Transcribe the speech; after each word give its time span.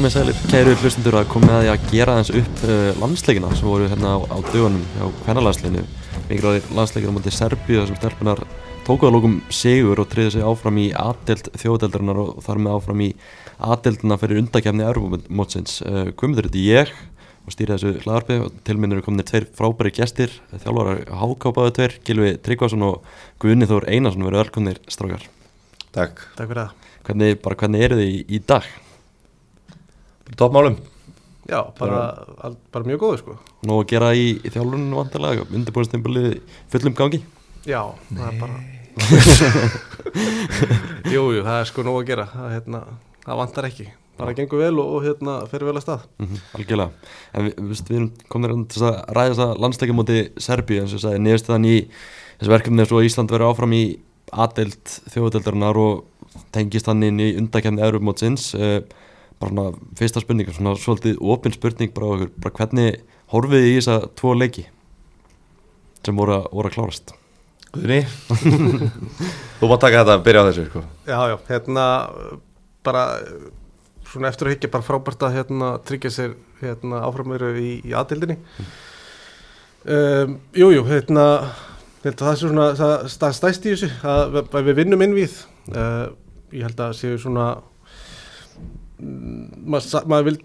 komið 0.00 0.12
sælir, 0.14 0.38
kæru 0.48 0.72
hlustundur 0.80 1.16
að 1.18 1.26
komið 1.28 1.50
að 1.52 1.58
því 1.60 1.70
að 1.70 1.82
gera 1.90 2.12
þess 2.16 2.30
upp 2.38 2.60
uh, 2.64 3.00
landsleikina 3.02 3.48
sem 3.52 3.66
voru 3.68 3.88
hérna 3.90 4.14
á, 4.16 4.18
á 4.32 4.38
dögunum 4.46 4.86
á 4.96 5.04
hvernarlandsleikinu 5.26 5.82
mikilvægir 6.30 6.70
landsleikir 6.78 7.12
á 7.12 7.16
móti 7.18 7.32
Serbíu 7.36 7.82
þessum 7.82 7.98
stelpunar 7.98 8.40
tókuða 8.86 9.12
lókum 9.12 9.36
sigur 9.52 10.00
og 10.00 10.08
triði 10.08 10.32
sig 10.38 10.46
áfram 10.48 10.80
í 10.80 10.86
aðdelt 10.96 11.52
þjóðdeldarinnar 11.60 12.22
og 12.22 12.40
þar 12.48 12.62
með 12.64 12.78
áfram 12.78 13.04
í 13.04 13.10
aðdeltina 13.60 14.20
fyrir 14.24 14.40
undakefni 14.40 14.88
erfumótsins 14.88 15.78
uh, 15.84 16.08
Guðmundur, 16.16 16.48
þetta 16.48 16.64
er 16.64 16.66
ég 16.70 16.96
og 17.44 17.52
stýri 17.58 17.76
þessu 17.76 17.94
hlaðarpi 18.00 18.42
og 18.46 18.60
til 18.64 18.80
minn 18.80 18.96
eru 18.96 19.04
kominir 19.04 19.28
tveir 19.28 19.52
frábæri 19.52 19.92
gestir 20.00 20.32
þjálfarar 20.54 21.04
hákápaðu 21.12 21.76
tveir, 21.76 22.00
Gilvi 22.08 22.36
Tryggvason 22.40 22.88
og 22.88 23.02
Guðni 23.42 23.68
Þór 23.68 23.90
Einarsson. 23.90 24.24
Verið 24.24 24.46
velkomnir 24.46 24.80
strákar. 24.88 25.28
Takk. 25.92 26.30
Takk 26.38 26.46
fyrir 26.46 26.62
það. 26.62 26.94
Hvernig, 27.04 27.42
bara, 27.44 27.60
hvernig 27.64 28.89
Toppmálum. 30.36 30.76
Já, 31.50 31.64
bara, 31.78 32.00
al, 32.46 32.56
bara 32.70 32.86
mjög 32.86 33.00
góðu 33.02 33.20
sko. 33.22 33.36
Nú 33.66 33.80
að 33.80 33.88
gera 33.90 34.10
í, 34.14 34.26
í 34.38 34.48
þjálfunum 34.52 34.98
vantilega 35.00 35.46
undirbúinstimbulið 35.48 36.28
fullum 36.70 36.94
gangi. 36.98 37.20
Já, 37.66 37.82
það 38.10 38.28
er 38.28 38.36
bara 38.40 38.56
Jú, 41.14 41.22
jú, 41.34 41.40
það 41.46 41.56
er 41.56 41.66
sko 41.70 41.80
nóg 41.86 41.96
að 42.02 42.08
gera. 42.12 42.26
Það, 42.30 42.46
hérna, 42.54 42.80
það 43.24 43.40
vantar 43.42 43.68
ekki. 43.70 43.86
Bara 44.20 44.36
gengur 44.36 44.60
vel 44.60 44.76
og, 44.82 44.88
og 44.96 45.00
hérna 45.06 45.32
fer 45.50 45.62
vel 45.64 45.74
að 45.74 45.84
stað. 45.86 46.02
Mm 46.20 46.26
-hmm, 46.28 46.40
Algjörlega, 46.58 46.90
en 47.32 47.40
við, 47.46 47.54
við, 47.56 47.82
við 47.88 47.96
erum 47.98 48.10
komin 48.28 48.66
til 48.68 48.82
að 48.84 48.94
ræða 49.16 49.32
þess 49.32 49.44
að 49.46 49.58
landsleika 49.64 49.96
múti 49.96 50.18
Serbíu 50.36 50.80
eins 50.82 50.94
og 50.94 51.02
sagði, 51.04 51.18
nefnst 51.24 51.50
þann 51.50 51.64
í 51.64 51.76
þessu 52.40 52.52
verkefni 52.52 52.86
svo 52.86 52.98
Ísland 53.02 53.30
verið 53.32 53.50
áfram 53.50 53.72
í 53.72 53.84
aðdelt 54.30 54.86
þjóðdeldarinnar 55.10 55.76
og 55.80 55.94
tengist 56.52 56.86
hann 56.86 57.02
inn 57.02 57.20
í 57.20 57.36
undakefni 57.40 57.82
Eurumótsins 57.82 58.54
uh, 58.54 58.80
bara 59.40 59.54
svona 59.54 59.94
fyrsta 59.98 60.22
spurning 60.22 60.52
svona 60.52 60.74
svolítið 60.78 61.22
ofinn 61.32 61.56
spurning 61.56 61.94
bara, 61.96 62.12
okkur, 62.16 62.34
bara 62.44 62.56
hvernig 62.58 63.00
horfið 63.32 63.64
þið 63.64 63.70
í 63.70 63.78
þessa 63.78 63.96
tvo 64.20 64.34
leiki 64.36 64.66
sem 66.04 66.16
voru 66.16 66.36
að, 66.38 66.46
voru 66.52 66.70
að 66.70 66.76
klárast? 66.76 67.14
Guðni? 67.70 68.00
Þú 69.60 69.70
má 69.70 69.76
taka 69.78 70.00
þetta 70.00 70.14
að 70.16 70.22
byrja 70.26 70.42
á 70.42 70.48
þessu 70.48 70.62
sko. 70.66 70.80
Já, 71.06 71.18
já, 71.30 71.36
hérna 71.46 71.84
bara 72.86 73.04
svona 74.10 74.30
eftir 74.30 74.48
að 74.48 74.56
higgja 74.56 74.72
bara 74.72 74.86
frábært 74.86 75.26
að 75.26 75.36
hérna 75.38 75.72
tryggja 75.86 76.12
sér 76.14 76.36
hérna 76.60 77.02
áframöru 77.06 77.52
í, 77.60 77.72
í 77.86 77.94
aðdildinni 77.96 78.38
um, 79.86 80.38
Jú, 80.56 80.70
jú, 80.74 80.84
hérna 80.88 81.26
það 82.02 82.30
er 82.32 82.40
svona 82.40 82.66
það, 82.78 83.06
stæst 83.36 83.68
í 83.68 83.74
þessu 83.74 83.90
að, 84.02 84.40
að 84.42 84.70
við 84.70 84.80
vinnum 84.82 85.04
inn 85.06 85.16
við 85.16 85.36
uh, 85.74 86.10
ég 86.50 86.66
held 86.66 86.82
að 86.82 86.96
séu 86.98 87.20
svona 87.20 87.52
maður 89.00 90.08
mað 90.10 90.26
vil 90.28 90.36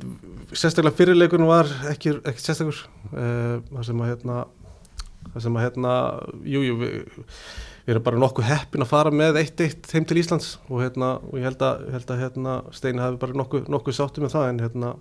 sérstaklega 0.55 0.97
fyrirleikunum 0.97 1.49
var 1.49 1.69
ekki, 1.91 2.17
ekki 2.23 2.43
sérstaklega 2.43 2.85
uh, 3.11 3.59
það 3.71 3.87
sem 3.89 4.03
að 4.03 4.11
hérna 4.13 4.39
það 5.33 5.45
sem 5.45 5.57
að 5.57 5.65
hérna 5.65 5.93
jújú 6.45 6.65
jú, 6.67 6.75
við, 6.81 7.23
við 7.85 7.93
erum 7.95 8.05
bara 8.05 8.21
nokkuð 8.23 8.49
heppin 8.49 8.85
að 8.85 8.91
fara 8.91 9.13
með 9.13 9.39
eitt 9.41 9.63
eitt 9.65 9.89
heim 9.93 10.05
til 10.07 10.19
Íslands 10.21 10.51
og 10.69 10.83
hérna 10.83 11.15
og 11.21 11.39
ég 11.39 11.47
held 11.49 11.65
að, 11.65 11.87
held 11.95 12.13
að 12.13 12.21
hérna 12.23 12.57
Steini 12.75 13.03
hafi 13.03 13.19
bara 13.21 13.39
nokkuð, 13.41 13.65
nokkuð 13.73 13.97
sáttu 13.97 14.23
með 14.23 14.35
það 14.37 14.51
en 14.51 14.61
hérna 14.65 14.93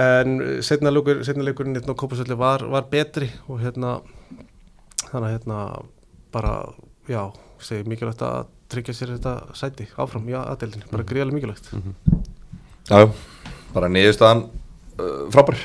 en 0.00 0.36
setna 0.62 0.92
leikurinn 0.94 1.76
hérna 1.76 1.94
á 1.94 2.00
Kópasöldi 2.00 2.38
var, 2.38 2.64
var 2.70 2.88
betri 2.90 3.30
og 3.48 3.60
hérna 3.62 3.98
þannig 5.10 5.26
að 5.26 5.34
hérna 5.34 5.60
bara 6.30 6.54
já, 7.10 7.24
segi 7.62 7.88
mikilvægt 7.90 8.22
að 8.22 8.50
tryggja 8.70 8.94
sér 8.96 9.14
þetta 9.16 9.34
sæti 9.58 9.88
áfram 9.96 10.28
í 10.30 10.36
aðdeldinu, 10.38 10.88
bara 10.92 11.06
gríðarlega 11.08 11.36
mikilvægt. 11.36 11.72
Mm 11.72 11.82
-hmm. 11.82 12.24
Já, 12.90 13.12
bara 13.74 13.88
niðurstaðan 13.88 14.46
uh, 14.46 15.28
frábær. 15.30 15.58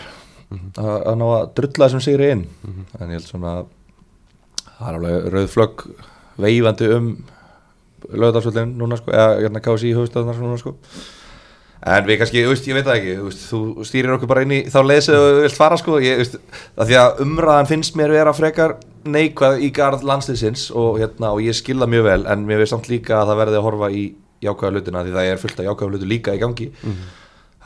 Mm 0.50 0.60
-hmm. 0.60 0.86
að 1.10 1.16
ná 1.22 1.26
að 1.26 1.50
drulla 1.56 1.88
þessum 1.88 2.02
sigri 2.02 2.32
inn. 2.32 2.46
Mm 2.64 2.74
-hmm. 2.74 3.02
en 3.02 3.10
ég 3.10 3.20
held 3.20 3.28
svona 3.28 3.56
það 4.80 4.90
er 4.90 4.96
alveg 5.00 5.34
rauð 5.34 5.50
flögg 5.50 5.86
veifandi 6.38 6.90
um 6.96 7.12
lögðarsvöldin 8.14 8.74
núna 8.78 8.98
sko, 9.00 9.12
eða 9.12 9.38
hérna 9.42 9.62
kási 9.64 9.90
í 9.90 9.96
höfustöðunar 9.96 10.42
núna 10.42 10.58
sko. 10.62 10.76
En 11.86 12.06
við 12.08 12.18
kannski, 12.22 12.42
veist, 12.50 12.68
ég 12.68 12.78
veit 12.78 12.86
það 12.88 13.00
ekki 13.00 13.16
veist, 13.22 13.46
þú 13.52 13.86
stýrir 13.86 14.16
okkur 14.16 14.30
bara 14.32 14.42
inn 14.46 14.54
í 14.56 14.60
þá 14.74 14.80
leysi 14.86 15.14
og 15.14 15.42
vilt 15.44 15.58
fara 15.58 15.78
sko, 15.78 16.00
ég, 16.02 16.22
veist, 16.22 16.38
það 16.76 16.92
því 16.92 16.98
að 17.02 17.24
umræðan 17.26 17.70
finnst 17.70 17.98
mér 18.00 18.14
vera 18.16 18.34
frekar 18.34 18.78
neikvæð 19.06 19.62
í 19.66 19.70
garð 19.76 20.06
landsliðsins 20.08 20.70
og, 20.74 20.98
hérna, 21.02 21.34
og 21.36 21.44
ég 21.46 21.58
skilða 21.58 21.88
mjög 21.90 22.08
vel 22.08 22.26
en 22.32 22.48
mér 22.48 22.64
veist 22.64 22.74
samt 22.74 22.90
líka 22.90 23.20
að 23.20 23.32
það 23.32 23.40
verði 23.42 23.60
að 23.60 23.68
horfa 23.68 23.92
í 23.94 24.04
jákvæða 24.46 24.74
hlutina 24.74 25.04
því 25.06 25.14
það 25.16 25.30
er 25.30 25.42
fullt 25.42 25.62
af 25.62 25.70
jákvæða 25.70 25.92
hlutu 25.92 26.10
líka 26.10 26.36
í 26.36 26.42
gangi 26.42 26.68
mm 26.72 26.92
-hmm. 26.92 27.14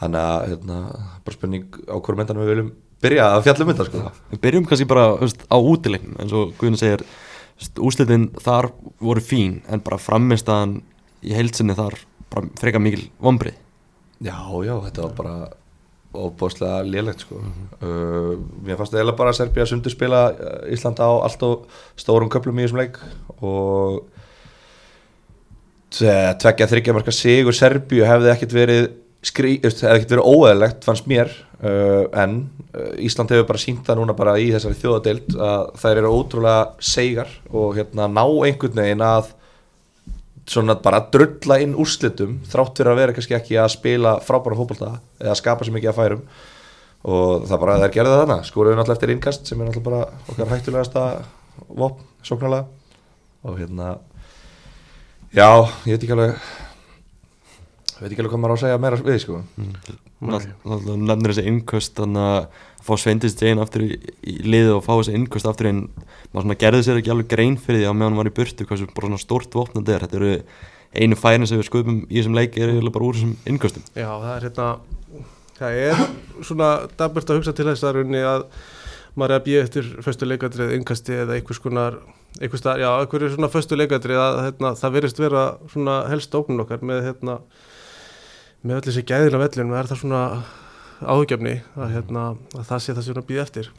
þannig 0.02 0.22
að 0.22 0.48
hérna, 0.50 0.78
bara 1.26 1.38
spurning 1.38 1.66
á 1.88 1.96
hverju 1.96 2.18
mentanum 2.18 2.44
við 2.44 2.52
viljum 2.54 2.72
byrja 3.02 3.26
að 3.36 3.44
fjalla 3.44 3.66
um 3.66 3.72
þetta 3.72 3.86
sko. 3.86 4.12
Byrjum 4.44 4.66
kannski 4.66 4.88
bara 4.88 5.06
veist, 5.16 5.42
á 5.48 5.58
útilegn 5.58 6.16
eins 6.20 6.34
og 6.36 6.54
Guðin 6.60 6.78
segir 6.78 7.04
úslitin 7.80 8.30
þar 8.40 8.72
voru 9.00 9.22
fín 9.22 9.62
en 9.68 9.80
bara 9.80 9.98
frammistaðan 9.98 10.82
í 11.24 11.34
heilsinni 11.36 11.76
þar 11.76 11.96
freka 12.60 12.80
mikil 12.80 13.10
vombrið 13.20 13.56
Já, 14.20 14.36
já, 14.68 14.76
þetta 14.84 15.02
var 15.02 15.14
bara 15.16 15.36
óbúslega 16.14 16.82
lélægt 16.84 17.20
sko. 17.20 17.36
mm 17.36 17.52
-hmm. 17.52 17.88
uh, 17.88 18.38
mér 18.66 18.78
fannst 18.78 18.94
það 18.94 19.02
eða 19.02 19.18
bara 19.18 19.30
að 19.30 19.36
Serbia 19.36 19.66
sundur 19.66 19.92
spila 19.92 20.34
Íslanda 20.70 21.04
á 21.06 21.12
allt 21.24 21.44
og 21.44 21.68
stórum 21.96 22.30
köplum 22.30 22.60
í 22.60 22.64
þessum 22.66 22.82
leik 22.82 22.98
og 23.42 24.04
tveggja 25.90 26.68
þryggja 26.68 26.94
marka 26.94 27.12
sigur 27.12 27.54
Serbíu 27.54 28.06
hefði 28.06 28.32
ekkert 28.34 28.54
verið 28.54 28.90
skrí, 29.26 29.58
hefði 29.64 29.88
ekkert 29.96 30.14
verið 30.16 30.30
óeðlegt 30.30 30.86
fannst 30.86 31.08
mér 31.08 31.32
uh, 31.64 32.06
en 32.14 32.50
uh, 32.74 32.94
Ísland 32.98 33.30
hefur 33.30 33.48
bara 33.50 33.62
sínt 33.62 33.86
það 33.88 34.02
núna 34.02 34.14
bara 34.18 34.38
í 34.40 34.52
þessari 34.54 34.80
þjóðadeild 34.82 35.36
að 35.36 35.66
þær 35.82 35.98
eru 35.98 36.14
ótrúlega 36.14 36.70
segar 36.80 37.34
og 37.52 37.76
hérna 37.76 38.08
ná 38.08 38.24
einhvern 38.24 38.82
veginn 38.82 39.06
að 39.06 39.34
svona 40.50 40.76
bara 40.82 41.02
drulla 41.14 41.60
inn 41.64 41.76
úrslitum 41.80 42.40
þrátt 42.50 42.80
fyrir 42.80 42.94
að 42.94 43.02
vera 43.04 43.16
kannski 43.18 43.38
ekki 43.38 43.60
að 43.62 43.74
spila 43.76 44.16
frábæra 44.26 44.58
fólkvölda 44.58 44.92
eða 45.22 45.38
skapa 45.38 45.68
sér 45.68 45.78
mikið 45.78 45.92
að 45.94 46.00
færum. 46.00 46.24
Og 47.10 47.46
það 47.48 47.62
bara 47.62 47.78
þær 47.84 47.94
gerði 47.96 48.14
það 48.16 48.24
þannig 48.26 48.48
skoruðu 48.50 48.80
náttúrulega 48.80 49.00
eftir 49.00 49.14
innkast 49.16 49.50
sem 49.50 49.62
er 49.62 49.70
náttúrulega 49.70 49.90
bara 49.90 50.32
okkar 50.34 50.54
hættulegasta 50.56 51.04
vopn, 51.70 52.08
sóknarlega. 52.28 52.66
Og 53.48 53.60
hérna 53.62 53.94
Já, 55.30 55.46
ég 55.86 55.94
veit 55.94 56.02
ekki 56.02 56.16
alveg 56.16 56.40
veit 58.00 58.12
ekki 58.14 58.24
alveg 58.24 58.34
hvað 58.34 58.42
maður 58.44 58.54
á 58.54 58.58
að 58.58 58.64
segja 58.64 58.82
meira 58.84 59.02
við 59.06 59.20
sko. 59.24 59.42
Þú 60.64 60.98
nefnir 61.04 61.34
þessi 61.34 61.46
innköst 61.52 61.96
þannig 62.00 62.28
að 62.30 62.66
fá 62.88 62.92
Sveindist 63.00 63.44
einn 63.44 63.62
aftur 63.64 63.86
í, 63.86 64.00
í 64.24 64.36
liðu 64.48 64.78
og 64.78 64.84
fá 64.86 64.94
þessi 64.96 65.16
innköst 65.20 65.50
aftur 65.50 65.70
einn 65.72 65.86
maður 66.34 66.60
gerði 66.64 66.84
sér 66.88 67.00
ekki 67.02 67.14
alveg 67.14 67.32
grein 67.32 67.58
fyrir 67.60 67.84
því 67.84 67.90
að 67.90 67.98
meðan 68.00 68.20
var 68.20 68.30
í 68.30 68.36
burtu 68.40 68.68
hvað 68.68 68.82
sem 68.82 68.92
bara 68.96 69.10
svona 69.10 69.24
stórt 69.24 69.58
vopn 69.58 69.82
þetta 69.82 69.96
er. 69.96 70.06
Þetta 70.06 70.20
eru 70.22 70.36
einu 70.96 71.18
færin 71.20 71.48
sem 71.50 71.60
við 71.60 71.70
skupum 71.70 72.04
í 72.08 72.18
þessum 72.18 72.38
leiki 72.38 72.64
er 72.66 72.78
bara 72.90 73.06
úr 73.06 73.18
þessum 73.18 73.36
innköstum 73.50 73.86
Já, 73.94 74.10
það 74.10 74.32
er 74.34 74.46
hérna 74.48 74.70
það 75.60 75.82
er 75.84 76.04
svona 76.48 76.70
daburt 76.98 77.30
að 77.30 77.42
hugsa 77.42 77.54
til 77.56 77.68
þess 77.68 77.86
að 77.86 78.00
maður 79.18 79.34
er 79.34 79.40
að 79.40 79.46
býja 79.48 79.66
eftir 79.66 79.90
fyrstu 80.06 80.28
leikadrið 80.30 80.76
innkasti 80.78 81.16
eða 81.24 81.38
einhvers 81.38 81.62
konar 81.62 81.98
einhvers 82.40 82.64
það, 82.64 82.84
já, 82.84 82.90
einhverju 83.02 83.32
svona 83.34 83.50
fyrstu 83.52 83.78
leikadrið 83.80 84.22
að 84.22 84.40
hérna, 84.46 84.72
það 84.80 84.96
verist 84.96 85.20
vera 85.20 85.44
svona 85.72 85.96
helst 86.12 86.36
ógnun 86.38 86.64
okkar 86.64 86.86
með 86.86 87.02
hérna 87.10 87.40
með 88.64 88.80
öll 88.80 88.86
þessi 88.90 89.06
gæðilega 89.08 89.44
vellin 89.46 89.76
er 89.80 89.90
það 89.90 90.02
svona 90.04 90.24
áhugjefni 91.00 91.60
að, 91.80 91.92
hérna, 91.96 92.24
að 92.56 92.66
það 92.72 92.82
sé 92.84 92.96
það 92.96 93.06
sem 93.06 93.20
við 93.20 93.30
býðum 93.30 93.46
eftir. 93.46 93.70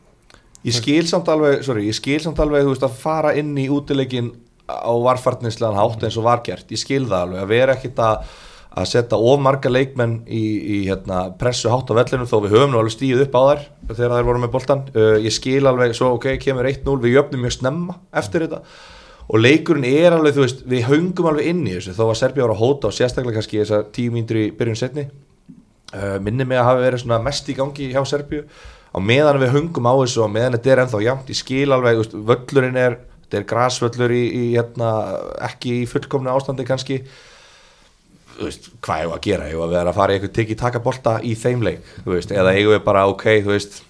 Ég 0.61 0.77
skil 0.77 1.03
samt 1.09 1.29
alveg, 1.33 1.65
sorry, 1.65 1.87
ég 1.89 1.97
skil 1.97 2.21
samt 2.21 2.41
alveg 2.43 2.67
þú 2.67 2.75
veist 2.75 2.87
að 2.87 3.01
fara 3.01 3.33
inn 3.41 3.53
í 3.61 3.67
útileikin 3.73 4.31
á 4.69 4.93
varfartnislegan 4.93 5.79
hátt 5.79 6.05
eins 6.07 6.19
og 6.21 6.27
vargjert 6.29 6.71
ég 6.71 6.81
skil 6.81 7.07
það 7.09 7.25
alveg, 7.25 7.43
að 7.43 7.53
vera 7.55 7.77
ekkit 7.77 8.01
að 8.05 8.31
að 8.71 8.87
setja 8.87 9.19
of 9.19 9.41
marga 9.43 9.71
leikmenn 9.71 10.21
í, 10.31 10.43
í 10.63 10.77
hérna, 10.87 11.25
pressu 11.39 11.71
hátt 11.73 11.91
á 11.91 11.99
vellinu 11.99 12.29
þó 12.31 12.37
við 12.45 12.55
höfum 12.55 12.71
nú 12.71 12.79
alveg 12.79 12.95
stíð 12.95 13.25
upp 13.25 13.35
á 13.35 13.43
þær 13.49 13.65
þegar 13.89 14.15
þær 14.15 14.29
voru 14.29 14.43
með 14.45 14.53
boltan 14.55 14.85
uh, 14.95 15.17
ég 15.19 15.35
skil 15.35 15.65
alveg, 15.67 15.95
svo 15.99 16.13
ok, 16.15 16.29
kemur 16.43 16.69
1-0 16.71 16.95
við 17.03 17.17
jöfnum 17.17 17.43
mjög 17.43 17.57
snemma 17.57 17.99
eftir 18.23 18.47
þetta 18.47 18.63
og 19.31 19.39
leikurinn 19.39 19.87
er 19.87 20.17
alveg, 20.17 20.35
þú 20.35 20.45
veist, 20.45 20.63
við 20.67 20.87
höngum 20.89 21.31
alveg 21.31 21.51
inn 21.53 21.63
í 21.69 21.77
þessu, 21.77 21.95
þó 21.95 22.09
að 22.09 22.19
Serbia 22.19 22.45
voru 22.47 22.57
að 22.57 22.63
hóta 22.65 22.91
og 22.91 22.97
sérstaklega 22.97 23.39
kannski 23.39 23.61
þessar 23.63 23.87
tíu 23.95 24.15
mínútur 24.15 24.41
í 24.41 24.47
byrjun 24.59 24.79
setni 24.81 25.07
uh, 25.95 26.19
minni 26.23 26.47
mig 26.47 26.59
að 26.59 26.69
hafa 26.71 26.85
verið 26.85 27.17
mest 27.25 27.51
í 27.51 27.57
gangi 27.59 27.91
hjá 27.93 28.03
Serbju 28.09 28.45
á 28.91 28.99
meðan 28.99 29.41
við 29.43 29.55
höngum 29.55 29.87
á 29.87 29.95
þessu 30.03 30.25
og 30.25 30.33
meðan 30.35 30.57
þetta 30.59 30.73
er 30.73 30.83
ennþá 30.85 31.03
jæmt, 31.05 31.31
ég 31.31 31.39
skil 31.39 31.75
alveg, 31.77 32.01
veist, 32.03 32.17
völlurinn 32.31 32.79
er, 32.81 32.97
þetta 33.23 33.39
er 33.39 33.51
grasvöllur 33.53 34.15
í, 34.15 34.23
í, 34.27 34.45
hérna, 34.57 34.95
ekki 35.47 35.77
í 35.85 35.91
fullkomna 35.91 36.35
ástandi 36.35 36.67
kannski. 36.67 36.99
Veist, 38.41 38.71
hvað 38.83 39.05
hefur 39.05 39.15
að 39.19 39.27
gera, 39.29 39.47
hefur 39.47 39.67
að 39.69 39.77
vera 39.77 39.93
að 39.93 40.01
fara 40.01 40.15
í 40.15 40.19
eitthvað 40.19 40.37
tikið 40.39 40.59
taka 40.63 40.83
bolta 40.83 41.19
í 41.23 41.35
þeim 41.37 41.63
leik 41.67 41.91
veist, 42.07 42.33
eða 42.33 42.55
eigum 42.57 42.73
við 42.73 42.83
bara 42.87 43.05
ok, 43.11 43.27
veist, 43.47 43.83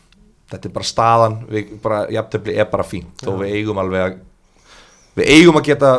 þetta 0.51 0.69
er 0.69 0.75
bara 0.75 0.89
staðan, 0.89 1.37
við 1.49 1.77
bara, 1.85 2.01
jafntöfli 2.13 2.57
er 2.59 2.67
bara 2.73 2.87
fínt, 2.89 3.15
þó 3.23 3.37
við 3.39 3.55
eigum 3.61 3.81
alveg 3.81 4.09
að 4.09 4.19
við 5.19 5.31
eigum 5.35 5.61
að 5.61 5.69
geta 5.71 5.93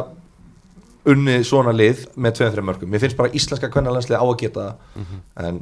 unnið 1.11 1.45
svona 1.49 1.73
lið 1.73 2.05
með 2.15 2.41
2-3 2.41 2.65
mörgum, 2.65 2.91
mér 2.91 3.01
finnst 3.01 3.17
bara 3.17 3.33
íslenska 3.33 3.71
kvennalanslega 3.73 4.21
á 4.21 4.25
að 4.27 4.37
geta 4.43 4.65
mm 4.95 5.03
-hmm. 5.03 5.21
en 5.47 5.61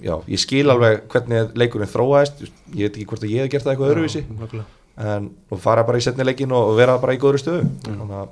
já, 0.00 0.16
ég 0.28 0.40
skil 0.40 0.70
alveg 0.70 1.04
hvernig 1.12 1.52
leikurinn 1.54 1.92
þróaðist. 1.92 2.42
Ég 2.74 2.88
veit 2.88 2.96
ekki 2.96 3.06
hvort 3.06 3.22
að 3.22 3.30
ég 3.34 3.44
hef 3.44 3.52
gert 3.52 3.64
það 3.64 3.72
eitthvað 3.72 3.88
nákvæmlega. 4.40 4.64
en 4.96 5.30
og 5.50 5.60
fara 5.60 5.84
bara 5.84 5.98
í 5.98 6.00
setni 6.00 6.24
leikin 6.24 6.52
og, 6.52 6.70
og 6.72 6.76
vera 6.76 6.98
bara 6.98 7.14
í 7.14 7.20
góðri 7.20 7.38
stöðu. 7.38 7.68
Þannig 7.84 8.18
að 8.22 8.28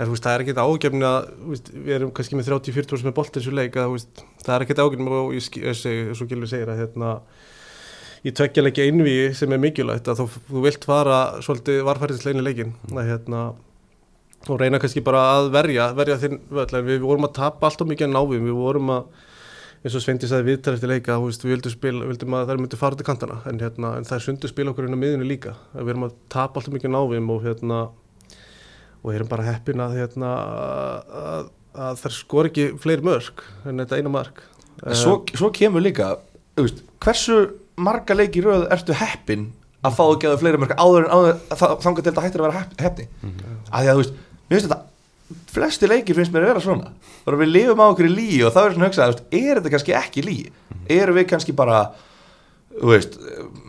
En 0.00 0.06
þú 0.06 0.14
veist, 0.14 0.24
það 0.24 0.32
er 0.32 0.42
ekkert 0.44 0.60
ágefni 0.64 1.04
að 1.04 1.24
þú 1.28 1.50
veist, 1.52 1.66
við 1.74 1.94
erum 1.94 2.10
kannski 2.16 2.36
með 2.38 2.46
30-40% 2.48 3.04
með 3.04 3.14
bolt 3.18 3.34
þessu 3.34 3.52
leik 3.52 3.74
að 3.76 3.88
þú 3.88 3.96
veist, 3.98 4.22
það 4.46 4.54
er 4.54 4.62
ekkert 4.64 4.80
ágefni 4.80 5.10
og 5.12 5.34
ég, 5.36 5.48
ég 5.60 6.14
og 6.14 6.30
Gilvi 6.30 6.48
segir 6.48 6.70
að 6.72 6.80
hérna 6.80 7.10
í 8.24 8.32
tveggjarleikja 8.32 8.86
innvíi 8.88 9.26
sem 9.36 9.52
er 9.52 9.60
mikilvægt 9.60 10.08
að 10.08 10.22
þú, 10.22 10.26
þú 10.48 10.62
vilt 10.64 10.86
fara 10.88 11.18
svolítið 11.44 11.82
varfæriðslegin 11.84 12.40
í 12.40 12.46
leikin 12.46 12.72
að 12.94 13.10
hérna 13.10 13.42
og 14.48 14.60
reyna 14.60 14.80
kannski 14.80 15.02
bara 15.04 15.24
að 15.36 15.50
verja 15.52 15.90
verja 15.96 16.16
þinn 16.22 16.38
völl, 16.48 16.70
en 16.72 16.86
við 16.86 17.02
vorum 17.04 17.28
að 17.28 17.36
tapa 17.36 17.68
alltaf 17.68 17.88
mikið 17.88 18.08
að 18.08 18.14
náðum, 18.16 18.46
við 18.48 18.56
vorum 18.56 18.94
að 18.94 19.26
eins 19.80 19.96
og 19.96 20.02
Svendi 20.04 20.28
sagði 20.28 20.50
viðtal 20.50 20.74
eftir 20.76 20.90
leika, 20.90 21.16
þú 21.16 21.28
veist, 21.28 21.44
við 21.44 21.54
vildum, 21.54 21.72
spila, 21.72 22.08
vildum 22.10 22.34
að 22.36 22.50
þær 22.50 22.58
myndu 22.60 22.78
fara 22.80 22.98
til 22.98 23.06
kantana. 23.08 23.38
En, 23.48 23.60
hérna, 23.62 23.94
en 23.96 24.04
það 24.04 24.18
er 24.18 24.24
sundu 24.26 24.50
spila 24.50 24.74
okkur 24.74 24.88
inn 24.88 24.96
á 24.96 25.00
miðunni 25.00 25.28
líka. 25.28 25.54
Að 25.72 25.86
við 25.86 25.92
erum 25.94 26.04
að 26.04 26.18
tapa 26.32 26.60
alltaf 26.60 26.74
mikið 26.74 26.92
náðum 26.92 27.30
og 27.32 27.46
hérna 27.46 27.78
og 29.00 29.14
erum 29.14 29.30
bara 29.30 29.46
heppin 29.46 29.80
að, 29.80 29.96
hérna, 30.02 30.32
að, 31.20 31.48
að 31.86 32.02
þær 32.02 32.16
skor 32.18 32.50
ekki 32.50 32.66
fleiri 32.82 33.06
mörg 33.08 33.40
en 33.64 33.80
þetta 33.80 34.00
eina 34.00 34.12
mark. 34.12 34.42
En 34.84 34.96
svo, 34.96 35.16
svo 35.32 35.48
kemur 35.56 35.84
líka 35.84 36.14
þú 36.56 36.66
veist, 36.66 36.82
hversu 37.00 37.38
marga 37.80 38.16
leiki 38.16 38.44
röð 38.44 38.66
ertu 38.74 38.96
heppin 38.96 39.50
að 39.86 39.96
fá 39.96 40.02
ekki 40.06 40.28
að 40.28 40.42
fleiri 40.42 40.60
mörg 40.60 40.74
áður 40.76 41.06
en 41.06 41.14
áður 41.14 41.38
þangað 41.56 42.02
til 42.02 42.10
þetta 42.10 42.24
hættir 42.26 42.42
að 42.42 42.46
vera 42.46 42.58
hepp, 42.58 42.74
heppni? 42.84 43.06
Mm 43.22 43.30
-hmm. 43.30 43.60
að 43.70 43.80
því 43.80 43.90
að 43.90 43.94
þú 43.94 44.02
veist, 44.02 44.18
mér 44.50 44.58
finnst 44.58 44.68
þetta 44.68 44.84
flesti 45.54 45.86
leikir 45.86 46.16
finnst 46.18 46.32
mér 46.34 46.42
að 46.48 46.50
vera 46.54 46.60
svona. 46.64 46.92
Bara 47.24 47.38
við 47.38 47.52
lifum 47.54 47.80
á 47.82 47.86
okkur 47.92 48.08
í 48.10 48.14
líi 48.16 48.38
og 48.42 48.50
þá 48.54 48.60
er 48.66 48.72
svona 48.74 48.86
að 48.86 48.90
hugsa 48.90 49.04
þú 49.06 49.12
veist, 49.14 49.26
er 49.38 49.60
þetta 49.60 49.74
kannski 49.76 49.94
ekki 50.00 50.24
líi 50.26 50.40
eru 50.90 51.14
við 51.14 51.28
kannski 51.30 51.54
bara 51.54 51.82
þú 52.80 52.86
veist, 52.90 53.14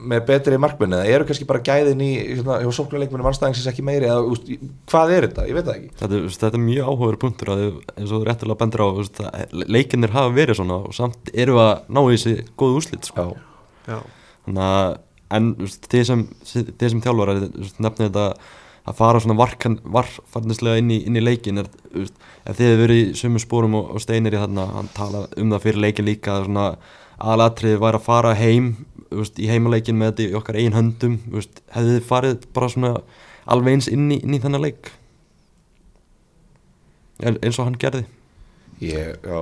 með 0.10 0.24
betri 0.30 0.58
markmenni 0.62 0.98
eða 0.98 1.14
eru 1.20 1.26
kannski 1.30 1.46
bara 1.50 1.62
gæðin 1.66 2.02
í 2.06 2.10
hérna, 2.18 2.60
hjá 2.62 2.70
sóknuleikmenni 2.78 3.26
mannstæðingsins 3.26 3.70
ekki 3.72 3.86
meiri 3.86 4.08
eða 4.10 4.22
þú 4.26 4.34
veist, 4.36 4.66
hvað 4.94 5.14
er 5.16 5.26
þetta, 5.28 5.46
ég 5.50 5.58
veit 5.58 5.66
það 5.68 5.78
ekki. 5.78 5.90
Þetta, 6.02 6.20
er- 6.20 6.36
þetta 6.44 6.60
er 6.60 6.64
mjög 6.66 6.90
áhugaður 6.92 7.20
punktur 7.24 7.52
að 7.54 7.64
eins 7.68 8.12
og 8.12 8.14
þú 8.14 8.22
réttilega 8.30 8.60
bendur 8.62 8.84
á 8.86 8.88
þú 8.90 9.02
veist, 9.02 9.22
að 9.26 9.66
leikinnir 9.78 10.14
hafa 10.16 10.34
verið 10.38 10.60
svona 10.62 10.78
og 10.86 10.94
samt 10.98 11.32
eru 11.34 11.58
að 11.62 11.74
ná 11.90 12.02
í 12.06 12.14
þessi 12.16 12.36
góð 12.62 12.78
úslit 12.82 13.10
sko. 13.10 13.26
Já, 13.26 13.92
Já, 13.92 14.00
þannig 14.46 14.66
að 14.70 14.98
en 15.38 15.52
þið 15.90 16.06
sem, 16.12 16.24
þið 16.54 16.90
sem 16.94 17.02
þjálfara 17.06 17.38
nefnir 17.42 18.10
þetta 18.10 18.26
að 18.90 18.98
fara 18.98 19.22
svona 19.22 19.38
varkan, 19.38 19.78
varfarnislega 19.94 20.82
inn 20.82 20.92
í, 20.96 21.02
inn 21.06 21.20
í 21.20 21.24
leikin 21.24 21.62
er, 21.62 21.68
veist, 21.94 22.16
ef 22.46 22.58
þið 22.58 22.68
hefur 22.72 22.82
verið 22.86 23.02
í 23.02 23.18
sömu 23.20 23.42
spórum 23.44 23.78
og, 23.78 23.92
og 23.96 24.02
steinir 24.04 24.38
í 24.38 24.42
þarna 24.42 24.66
hann 24.74 24.90
tala 24.96 25.26
um 25.38 25.54
það 25.54 25.66
fyrir 25.68 25.84
leikin 25.86 26.08
líka 26.10 26.38
að 26.40 26.48
svona 26.48 26.66
aðalatriði 27.22 27.82
væri 27.84 28.00
að 28.00 28.08
fara 28.08 28.34
heim 28.40 28.72
veist, 29.12 29.38
í 29.38 29.50
heimaleikin 29.52 30.00
með 30.00 30.14
þetta 30.14 30.26
í 30.26 30.40
okkar 30.40 30.58
eigin 30.58 30.78
höndum 30.78 31.20
veist, 31.36 31.62
hefði 31.76 32.00
þið 32.00 32.10
farið 32.10 32.50
bara 32.58 32.72
svona 32.74 32.94
alveg 33.52 33.78
eins 33.78 33.92
inn 33.92 34.10
í, 34.10 34.20
inn 34.24 34.38
í 34.38 34.42
þennan 34.42 34.66
leik? 34.66 34.92
En- 37.22 37.38
eins 37.38 37.60
og 37.62 37.68
hann 37.68 37.78
gerði. 37.78 38.06
Ég, 38.82 39.18
já. 39.22 39.42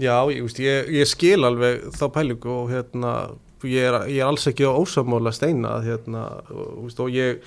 Já, 0.00 0.16
ég, 0.32 0.40
veist, 0.46 0.60
ég, 0.62 0.88
ég 0.88 1.08
skil 1.08 1.42
alveg 1.44 1.90
þá 1.92 2.06
pælingu 2.14 2.52
og 2.62 2.70
hérna, 2.72 3.10
ég 3.68 3.90
er, 3.90 3.98
ég 4.08 4.22
er 4.22 4.30
alls 4.30 4.46
ekki 4.48 4.64
á 4.64 4.72
ósamála 4.72 5.34
steina 5.36 5.76
að, 5.76 5.90
hérna, 5.90 6.22
og, 6.48 6.88
og 6.88 7.10
ég, 7.12 7.42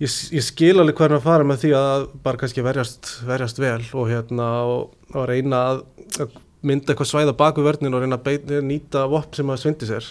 ég, 0.00 0.12
ég 0.38 0.44
skil 0.46 0.74
alveg 0.78 0.96
hvernig 1.00 1.18
að 1.20 1.26
fara 1.28 1.46
með 1.48 1.62
því 1.64 1.72
að 1.78 2.04
bara 2.24 2.40
kannski 2.42 2.64
verjast, 2.66 3.10
verjast 3.28 3.58
vel 3.62 3.80
og, 3.94 4.06
hérna, 4.10 4.46
og, 4.68 4.94
og 5.14 5.26
reyna 5.30 5.62
að, 5.72 5.82
að 6.22 6.38
mynda 6.68 6.92
eitthvað 6.94 7.10
svæða 7.12 7.36
baku 7.38 7.62
vörnin 7.66 7.94
og 7.94 8.02
reyna 8.02 8.16
að 8.18 8.24
beita, 8.30 8.62
nýta 8.66 9.04
vopp 9.10 9.36
sem 9.38 9.50
að 9.54 9.60
svindi 9.62 9.86
sér. 9.90 10.08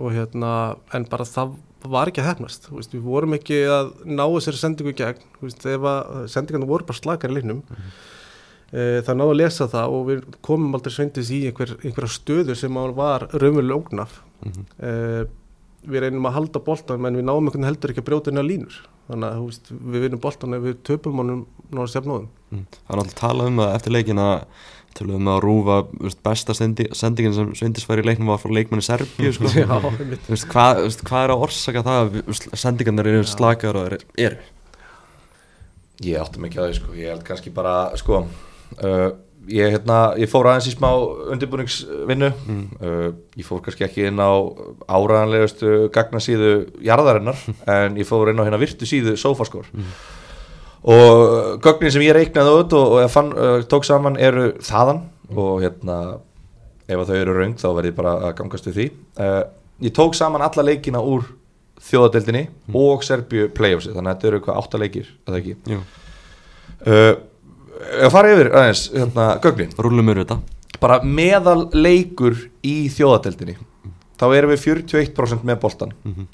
Og 0.00 0.14
hérna, 0.16 0.52
en 0.96 1.04
bara 1.12 1.26
það 1.28 1.58
var 1.90 2.08
ekki 2.10 2.20
að 2.20 2.30
hefnast, 2.34 2.70
veist, 2.72 2.92
við 2.92 3.04
vorum 3.08 3.34
ekki 3.36 3.58
að 3.72 3.90
ná 4.04 4.24
þessari 4.34 4.58
sendingu 4.60 4.92
í 4.92 4.96
gegn, 5.00 5.20
veist, 5.40 5.64
ef 5.64 5.84
að 5.88 6.24
sendingarna 6.32 6.68
voru 6.68 6.88
bara 6.88 7.00
slakar 7.02 7.32
í 7.32 7.38
linnum 7.40 7.62
Eh, 8.70 9.00
það 9.02 9.16
náðu 9.18 9.32
að 9.32 9.38
lesa 9.40 9.66
það 9.66 9.92
og 9.96 10.02
við 10.06 10.18
komum 10.46 10.76
aldrei 10.78 10.92
sveindis 10.94 11.30
í 11.34 11.40
einhver, 11.48 11.72
einhverja 11.82 12.12
stöðu 12.14 12.54
sem 12.54 12.76
var 12.94 13.24
raunverulega 13.32 13.74
ógnaf 13.80 14.12
Mhm. 14.46 14.62
uh, 14.78 15.24
við 15.90 16.04
reynum 16.04 16.28
að 16.30 16.36
halda 16.36 16.60
boltan 16.64 17.00
menn 17.02 17.18
við 17.18 17.26
náum 17.26 17.48
einhvern 17.50 17.66
heldur 17.66 17.90
ekki 17.90 18.00
að 18.00 18.06
brjóta 18.06 18.30
inn 18.30 18.38
að 18.38 18.46
línur 18.46 18.76
þannig 19.10 19.30
að 19.30 19.46
veist, 19.46 19.70
við 19.70 20.06
vinnum 20.06 20.22
boltan 20.22 20.56
ef 20.56 20.66
við 20.66 20.78
töpum 20.86 21.22
honum 21.22 21.46
náðu 21.70 21.92
stjafnóðum 21.94 22.28
Mm. 22.50 22.66
Það 22.74 22.94
er 22.94 23.00
alltaf 23.00 23.18
talað 23.18 23.48
um 23.50 23.58
það 23.62 23.72
eftir 23.76 23.92
leikin 23.94 24.20
að 24.20 24.32
tölum 24.98 25.18
um 25.20 25.28
að 25.30 25.36
rúfa 25.44 25.76
veist, 26.02 26.20
besta 26.26 26.56
sendi, 26.58 26.86
sendingin 26.98 27.36
sem 27.36 27.52
Svindis 27.60 27.86
var 27.86 28.02
í 28.02 28.06
leiknum 28.08 28.32
var 28.32 28.40
frá 28.42 28.54
leikmanni 28.56 28.82
Serbíu 28.82 29.30
sko. 29.36 29.52
Hvað, 30.50 30.80
hvað 31.06 31.26
er 31.26 31.34
að 31.34 31.44
orsaka 31.46 31.84
það 31.86 32.00
að 32.00 32.40
sendingarnir 32.58 33.10
eru 33.12 33.28
slakar 33.30 33.78
og 33.78 33.86
eru, 33.92 34.00
eru? 34.18 34.48
Ég 36.02 36.18
átti 36.18 36.42
mikið 36.42 36.64
að 36.64 36.70
því 36.70 36.78
sko, 36.80 36.96
ég 36.98 37.12
held 37.12 37.24
kannski 37.28 37.54
bara 37.54 37.74
sko, 38.00 38.24
uh, 38.80 39.08
ég, 39.50 39.74
hérna, 39.74 39.98
ég 40.20 40.30
fór 40.30 40.48
aðeins 40.50 40.70
í 40.70 40.74
smá 40.74 40.88
undirbúningsvinnu. 41.34 42.30
Uh, 42.80 43.10
ég 43.38 43.46
fór 43.46 43.60
kannski 43.64 43.84
ekki 43.86 44.06
inn 44.08 44.22
á 44.22 44.30
áraðanlegustu 44.86 45.90
gagnasíðu 45.94 46.54
jarðarinnar 46.86 47.38
en 47.76 47.98
ég 48.00 48.08
fór 48.08 48.32
inn 48.32 48.40
á 48.40 48.46
hérna 48.46 48.60
virtu 48.62 48.88
síðu 48.88 49.16
Sofascore 49.20 49.68
og 50.80 51.60
gögnin 51.60 51.92
sem 51.92 52.04
ég 52.06 52.14
reiknaði 52.16 52.52
út 52.56 52.74
og, 52.78 52.94
og 52.96 53.10
fann, 53.12 53.34
uh, 53.36 53.58
tók 53.68 53.84
saman 53.84 54.16
eru 54.20 54.54
þaðan. 54.64 55.04
Og 55.36 55.60
hérna 55.62 55.96
ef 56.90 57.02
þau 57.06 57.16
eru 57.18 57.36
raung 57.36 57.58
þá 57.60 57.68
verð 57.76 57.90
ég 57.90 57.98
bara 57.98 58.14
að 58.30 58.36
gangast 58.40 58.70
við 58.70 58.78
því. 58.78 58.86
Uh, 59.20 59.42
ég 59.84 59.94
tók 59.96 60.16
saman 60.18 60.44
alla 60.46 60.64
leikina 60.66 61.02
úr 61.04 61.28
þjóðadeldinni 61.80 62.46
og 62.76 63.04
Serbíu 63.06 63.48
playoffsi. 63.56 63.92
Þannig 63.94 64.10
að 64.10 64.16
þetta 64.16 64.30
eru 64.30 64.40
eitthvað 64.40 64.62
átta 64.62 64.80
leikir 64.80 65.10
að 65.10 65.34
það 65.34 65.40
ekki 65.40 65.78
uh, 66.86 67.12
að 67.80 68.10
fara 68.14 68.32
yfir 68.34 68.50
aðeins 68.52 68.82
hérna, 68.94 69.26
gögnin. 69.44 69.72
Rúlum 69.78 70.10
eru 70.12 70.24
þetta. 70.24 70.40
Bara 70.80 71.00
meðal 71.04 71.68
leikur 71.76 72.36
í 72.64 72.88
þjóðadeldinni 72.92 73.56
þá 74.20 74.24
erum 74.36 74.50
við 74.52 74.62
41% 74.66 75.44
með 75.48 75.60
boltan 75.62 75.92
Mhm. 76.04 76.26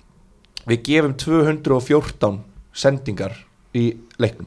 við 0.67 0.83
gefum 0.88 1.15
214 1.15 2.41
sendingar 2.75 3.33
í 3.75 3.97
leiknum. 4.19 4.47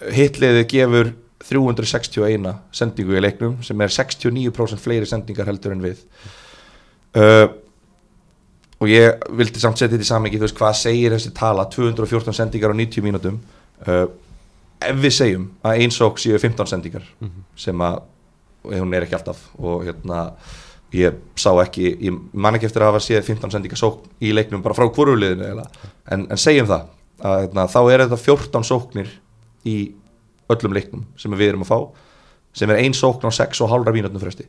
Hitliði 0.00 0.64
gefur 0.70 1.12
361 1.44 2.54
sendingu 2.72 3.16
í 3.16 3.22
leiknum 3.24 3.58
sem 3.64 3.80
er 3.80 3.88
69% 3.92 4.80
fleiri 4.80 5.06
sendingar 5.08 5.46
heldur 5.48 5.72
en 5.72 5.82
við. 5.84 6.02
Uh, 7.16 7.48
og 8.80 8.88
ég 8.88 9.18
vildi 9.36 9.60
samt 9.60 9.76
setja 9.80 9.96
þetta 9.96 10.06
í 10.06 10.08
samengi 10.08 10.38
þú 10.38 10.46
veist 10.46 10.58
hvað 10.60 10.76
segir 10.78 11.12
þessi 11.16 11.32
tala? 11.36 11.64
214 11.72 12.32
sendingar 12.36 12.72
á 12.72 12.76
90 12.76 13.02
mínútum. 13.04 13.40
Uh, 13.86 14.06
ef 14.80 14.98
við 15.00 15.14
segjum 15.16 15.46
að 15.66 15.84
einsók 15.84 16.20
séu 16.22 16.38
15 16.40 16.70
sendingar 16.70 17.06
sem 17.58 17.84
að 17.84 18.00
hún 18.70 18.94
er 18.94 19.06
ekki 19.06 19.16
alltaf 19.16 19.42
og 19.58 19.86
hérna 19.86 20.22
ég 20.92 21.16
sá 21.38 21.50
ekki, 21.62 21.94
ég 22.02 22.16
man 22.32 22.56
ekki 22.56 22.68
eftir 22.68 22.84
að 22.84 22.92
hafa 22.92 23.04
séð 23.04 23.22
15 23.28 23.54
sendingar 23.54 23.80
sókn 23.80 24.10
í 24.20 24.32
leiknum 24.34 24.62
bara 24.64 24.76
frá 24.76 24.88
hvoruliðinu 24.90 25.50
en, 25.54 26.26
en 26.26 26.40
segjum 26.40 26.68
það 26.70 26.88
að 27.20 27.42
hérna, 27.44 27.66
þá 27.70 27.80
er 27.82 28.04
þetta 28.04 28.20
14 28.24 28.66
sóknir 28.66 29.12
í 29.68 29.76
öllum 30.50 30.74
leiknum 30.74 31.04
sem 31.20 31.36
við 31.36 31.52
erum 31.52 31.66
að 31.66 31.72
fá 31.72 31.78
sem 32.56 32.70
er 32.72 32.82
ein 32.82 32.96
sókn 32.96 33.30
á 33.30 33.32
6 33.32 33.62
og 33.62 33.70
halvra 33.70 33.94
mínútnum 33.94 34.22
fresti. 34.22 34.48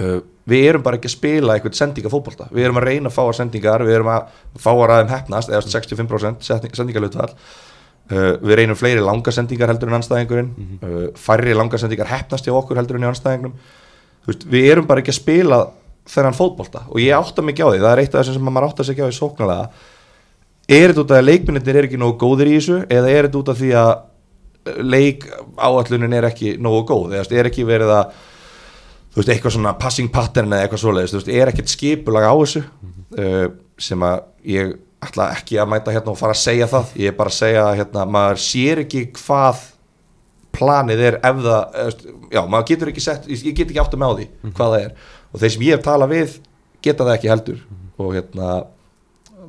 Uh, 0.00 0.22
við 0.48 0.70
erum 0.70 0.82
bara 0.82 0.98
ekki 0.98 1.10
að 1.10 1.14
spila 1.14 1.54
eitthvað 1.54 1.76
sendingafótbolta, 1.78 2.48
við 2.50 2.66
erum 2.66 2.80
að 2.80 2.86
reyna 2.88 3.10
að 3.10 3.16
fá 3.18 3.22
að 3.26 3.36
sendingar, 3.38 3.84
við 3.86 3.98
erum 3.98 4.10
að 4.10 4.38
fá 4.58 4.70
að 4.72 4.86
ræðum 4.90 5.12
hefnast 5.12 5.52
eða 5.52 5.60
65% 5.68 6.48
sendingalutval 6.48 7.28
uh, 8.10 8.32
við 8.42 8.58
reynum 8.62 8.78
fleiri 8.78 9.04
langasendingar 9.04 9.70
heldur 9.72 9.92
en 9.92 10.00
anstæðingurinn 10.00 10.50
uh, 10.82 11.06
færri 11.18 11.54
langasendingar 11.54 12.10
hefnast 12.10 12.48
hjá 12.48 12.56
okkur 12.56 12.80
heldur 12.80 12.98
en 12.98 13.06
í 13.06 13.10
anstæðingnum 13.12 13.54
veist, 14.26 14.46
við 14.48 14.68
erum 14.72 14.88
bara 14.88 15.02
ekki 15.02 15.14
að 15.14 15.20
spila 15.20 15.62
þennan 16.10 16.36
fótbolta 16.36 16.86
og 16.88 17.00
ég 17.02 17.14
átta 17.16 17.44
ekki 17.46 17.62
á 17.62 17.68
því, 17.70 17.82
það 17.82 17.92
er 17.92 18.02
eitt 18.02 18.14
af 18.14 18.22
þessum 18.22 18.38
sem 18.38 18.48
maður 18.48 18.68
átta 18.68 18.86
sig 18.86 18.96
ekki 18.96 19.06
á 19.06 19.08
því 19.08 19.18
sóknarlega. 19.18 19.68
Er 20.72 20.92
þetta 20.92 21.02
út 21.02 21.12
af 21.12 21.20
að 21.20 21.28
leikmyndir 21.28 21.78
er 21.78 21.88
ekki 21.88 22.00
nógu 22.00 22.16
góðir 22.22 22.50
í 22.50 22.56
þessu 22.56 22.78
eða 22.86 23.12
er 23.12 23.28
þetta 23.28 23.40
út 23.40 23.52
af 23.52 23.60
því 23.60 23.70
að 23.78 23.92
leik 24.92 25.26
áallunin 25.58 26.16
er 26.18 26.28
ekki 26.28 26.54
nógu 26.62 26.84
góð? 26.90 27.16
Eða 27.18 27.38
er 27.38 27.50
ekki 27.50 27.66
verið 27.66 27.94
að 27.96 28.14
þú 29.12 29.20
veist, 29.20 29.32
eitthvað 29.34 29.56
svona 29.56 29.74
passing 29.78 30.12
pattern 30.12 30.54
eða 30.54 30.66
eitthvað 30.66 30.82
svoleiðis, 30.84 31.14
þú 31.14 31.20
veist, 31.20 31.32
er 31.34 31.52
ekkert 31.52 31.72
skipulag 31.72 32.26
á 32.26 32.34
þessu 32.34 32.62
uh, 32.62 33.46
sem 33.82 34.06
að 34.06 34.22
ég 34.48 34.74
ætla 35.02 35.28
ekki 35.36 35.58
að 35.58 35.70
mæta 35.72 35.94
hérna 35.94 36.12
og 36.12 36.18
fara 36.20 36.36
að 36.36 36.42
segja 36.42 36.68
það, 36.70 36.92
ég 37.02 37.12
er 37.12 37.16
bara 37.18 37.32
að 37.32 37.38
segja 37.38 37.62
að 37.66 37.78
hérna, 37.80 38.04
maður 38.16 38.42
sér 38.44 38.82
ekki 38.84 39.04
hvað 39.18 39.64
planið 40.52 41.02
er 41.08 41.18
ef 41.24 41.40
það, 41.46 41.96
já, 42.34 42.40
maður 42.44 42.68
getur 42.70 42.92
ekki 42.92 43.04
sett, 43.04 43.26
ég 43.32 43.56
get 43.56 43.70
ekki 43.70 43.80
átt 43.82 43.96
að 43.96 44.02
með 44.02 44.12
á 44.12 44.14
því 44.18 44.28
hvað 44.52 44.74
það 44.76 44.84
er 44.84 44.94
og 45.32 45.42
þeir 45.42 45.54
sem 45.54 45.66
ég 45.66 45.76
hef 45.76 45.84
talað 45.86 46.12
við 46.12 46.38
geta 46.84 47.06
það 47.06 47.16
ekki 47.16 47.32
heldur 47.32 47.60
og 48.02 48.14
hérna 48.16 48.48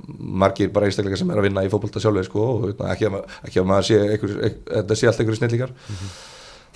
margir 0.03 0.71
bara 0.73 0.87
einstakleika 0.89 1.19
sem 1.19 1.29
er 1.31 1.39
að 1.39 1.47
vinna 1.47 1.63
í 1.63 1.71
fótbolta 1.71 2.01
sjálfur 2.03 2.27
sko, 2.27 2.45
og 2.55 2.65
hérna, 2.67 2.91
ekki, 2.95 3.09
að, 3.09 3.35
ekki 3.47 3.61
að 3.61 3.67
maður 3.69 3.89
sé 3.89 3.99
einhver, 4.07 4.33
ein, 4.47 4.57
þetta 4.71 4.97
sé 4.99 5.09
allt 5.09 5.21
einhverju 5.21 5.39
snillingar 5.39 5.75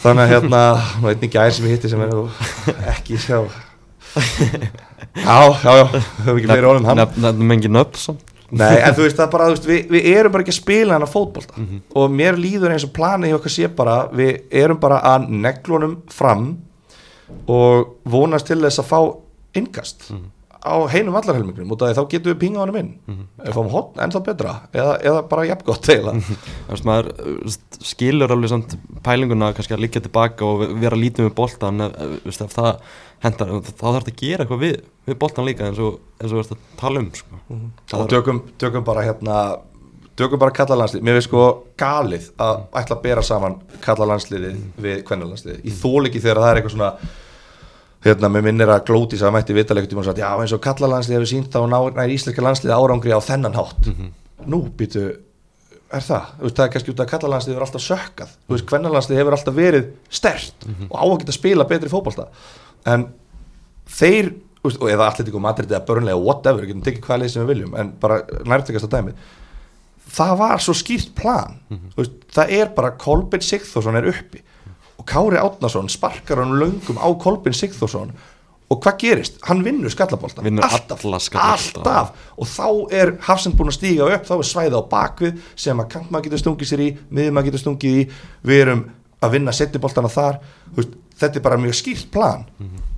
þannig 0.03 0.23
að 0.23 0.33
hérna, 0.35 0.61
nú 1.01 1.11
einnig 1.11 1.33
gær 1.33 1.55
sem 1.55 1.67
ég 1.67 1.77
hitti 1.77 1.91
sem 1.91 2.03
er 2.05 2.13
ekki 2.93 3.19
sjá 3.19 3.39
já, 5.17 5.37
já, 5.63 5.71
já 5.71 5.85
höfum 5.89 6.37
ekki 6.37 6.49
meira 6.51 6.71
orðum 6.71 6.87
hann 6.87 7.03
Nefnum 7.17 7.55
engin 7.57 7.75
nöfn 7.75 7.99
samt 8.01 8.26
Nei, 8.51 8.77
en 8.79 8.93
þú 8.95 9.03
veist, 9.03 9.17
það 9.17 9.25
er 9.25 9.31
bara, 9.33 9.47
veist, 9.51 9.65
við, 9.67 9.89
við 9.91 10.05
erum 10.13 10.31
bara 10.31 10.43
ekki 10.45 10.53
að 10.53 10.59
spila 10.61 10.93
hana 10.95 11.07
fótbolta. 11.11 11.53
Og 11.99 12.11
mér 12.15 12.37
líður 12.39 12.71
eins 12.71 12.85
og 12.87 12.93
planið 12.95 13.33
hjá 13.33 13.37
okkar 13.41 13.51
sé 13.57 13.67
bara, 13.75 13.97
við 14.15 14.37
erum 14.63 14.79
bara 14.79 15.01
að 15.03 15.27
neglunum 15.29 15.97
fram 16.13 16.47
og 17.51 17.97
vonast 18.07 18.47
til 18.47 18.61
þess 18.63 18.79
að 18.79 18.87
fá 18.93 18.99
innkast 19.59 20.11
á 20.63 20.75
heinum 20.91 21.13
vallarhelmingunum 21.15 21.73
út 21.75 21.83
af 21.85 21.91
því 21.91 21.97
þá 21.97 22.09
getum 22.13 22.31
við 22.33 22.39
pinga 22.41 22.61
honum 22.63 22.77
inn. 22.81 22.89
Ef 23.41 23.49
við 23.49 23.57
fáum 23.57 23.69
hotn 23.73 24.01
ennþá 24.05 24.21
betra. 24.25 24.53
Eða, 24.73 24.95
eða 25.11 25.21
bara 25.29 25.45
eiginlega. 25.45 26.13
Veist, 26.71 26.87
maður 26.87 27.09
uh, 27.13 27.37
veist, 27.43 27.79
skilur 27.91 28.33
alveg 28.35 28.51
samt 28.53 28.77
pælinguna 29.05 29.51
kannski 29.57 29.77
að 29.77 29.83
liggja 29.85 30.03
tilbaka 30.07 30.45
og 30.47 30.65
vera 30.81 30.99
lítið 30.99 31.27
með 31.29 31.35
boltan 31.37 31.85
ef, 31.87 31.95
ef, 32.07 32.17
veist, 32.27 32.43
ef 32.47 32.57
það 32.57 32.81
hendar 33.25 33.53
þá 33.53 33.71
þarf 33.81 33.95
þetta 34.01 34.13
að 34.13 34.19
gera 34.23 34.45
eitthvað 34.45 34.63
við, 34.65 34.75
við 35.07 35.19
boltan 35.23 35.47
líka 35.47 35.69
eins 35.69 35.79
og, 35.81 35.99
og 36.21 36.35
veist, 36.37 36.53
að 36.53 36.75
tala 36.81 37.01
um 37.03 37.09
sko. 37.17 37.41
Það 37.87 37.97
og 37.97 38.05
er- 38.05 38.13
tökum, 38.17 38.41
tökum 38.61 38.85
bara 38.87 39.05
hérna 39.07 39.37
tökum 40.17 40.41
bara 40.41 40.53
kallalandslið, 40.57 41.03
mér 41.05 41.17
veist 41.19 41.29
sko 41.29 41.45
galið 41.77 42.27
að 42.41 42.63
ætla 42.81 42.97
að 42.97 43.03
bera 43.05 43.23
saman 43.25 43.59
kallalandsliðið 43.85 44.59
við 44.81 45.01
kvennalandsliðið. 45.07 45.63
Ég 45.69 45.79
þól 45.81 46.09
ekki 46.09 46.21
þegar 46.23 46.41
það 46.41 46.49
er 46.51 46.59
eitthvað 46.61 46.75
svona 46.77 46.91
hérna, 48.07 48.29
með 48.33 48.47
minnir 48.49 48.71
að 48.73 48.83
glóti 48.89 49.19
sem 49.19 49.29
að 49.29 49.37
mætti 49.37 49.55
vitalegt 49.57 49.93
og 49.93 50.07
sagt, 50.07 50.21
já 50.21 50.29
eins 50.33 50.55
og 50.55 50.63
kallalandsliðið 50.63 51.19
hefur 51.19 51.31
sínt 51.31 51.57
á 51.57 51.61
nær, 51.67 52.11
íslenska 52.13 52.45
landsliðið 52.45 52.75
árangri 52.77 53.13
á 53.15 53.21
þennan 53.23 53.57
hátt. 53.57 53.89
Nú 54.47 54.63
býtu 54.79 55.05
er 55.87 56.03
það, 56.03 56.33
Þú 56.37 56.43
veist, 56.47 56.57
það 56.57 56.65
er 56.65 56.73
kannski 56.73 56.93
út 56.93 57.03
að 57.03 57.11
kallalandsliðið 57.13 57.55
hefur 57.57 57.67
alltaf 57.67 57.85
sökkað, 57.85 58.33
þú 58.47 58.55
veist, 58.55 58.67
kvennalandsliðið 58.71 59.21
hefur 59.21 59.37
alltaf 59.37 59.55
verið 59.55 59.87
stert 60.19 60.67
og 60.89 60.97
á 60.99 61.03
að 61.05 61.17
geta 61.21 61.37
spila 61.37 61.67
betri 61.69 61.91
fótbolta. 61.91 62.27
En 62.87 63.07
þeir 63.87 64.33
veist, 64.63 64.81
og 64.81 64.91
eða 64.91 65.07
Atletico 65.11 65.39
Madrid 65.39 65.71
eða 65.71 65.85
Burnley 65.87 66.13
eða 66.13 66.23
whatever, 66.23 66.63
við 66.63 66.73
getum 66.73 66.85
tekið 66.87 67.05
hvað 67.07 67.21
leið 67.23 67.33
sem 67.33 67.45
við 67.45 67.53
viljum 67.53 67.77
en 67.79 67.93
bara 68.01 68.19
nærtekast 68.47 68.87
að 68.89 68.95
dæmið. 68.97 69.23
Það 70.17 70.35
var 70.39 70.63
svo 70.63 70.75
skýrt 70.77 71.15
plan. 71.15 71.57
Þú 71.93 72.03
veist, 72.03 72.19
það 72.35 72.53
er 72.59 72.69
bara 72.75 72.93
Kolbeinn 72.99 73.43
Sigþórsson 73.43 73.99
er 73.99 74.11
uppi 74.11 74.43
og 74.97 75.05
Kári 75.05 75.37
Átnason 75.37 75.89
sparkar 75.89 76.41
hann 76.41 76.57
löngum 76.59 76.97
á 76.97 77.07
Kolbeinn 77.19 77.55
Sigþórsson. 77.55 78.11
Og 78.67 78.81
hvað 78.83 78.97
gerist? 78.99 79.37
Hann 79.47 79.61
vinnur 79.63 79.91
skallabólta 79.93 80.43
Vinnur 80.43 80.65
alltaf, 80.65 81.05
alltaf. 81.05 82.09
Og 82.35 82.49
þá 82.49 82.67
er 82.91 83.13
Hafsend 83.23 83.55
búin 83.55 83.71
að 83.71 83.77
stíga 83.77 84.09
upp. 84.11 84.25
Þá 84.27 84.33
er 84.35 84.49
svæði 84.49 84.81
á 84.81 84.83
bakvið 84.91 85.37
sem 85.55 85.79
að 85.79 85.89
kantmaður 85.93 86.27
getur 86.27 86.41
stungið 86.41 86.71
sér 86.71 86.83
í 86.83 86.89
miðmaður 87.07 87.47
getur 87.47 87.63
stungið 87.63 87.99
í. 88.01 88.03
Við 88.43 88.63
erum 88.65 88.83
að 89.23 89.37
vinna 89.37 89.53
setjubóltana 89.55 90.11
þar. 90.11 90.41
Veist, 90.75 90.97
þetta 91.21 91.39
er 91.39 91.45
bara 91.47 91.61
mjög 91.63 91.77
skýrt 91.79 92.11
plan. 92.11 92.43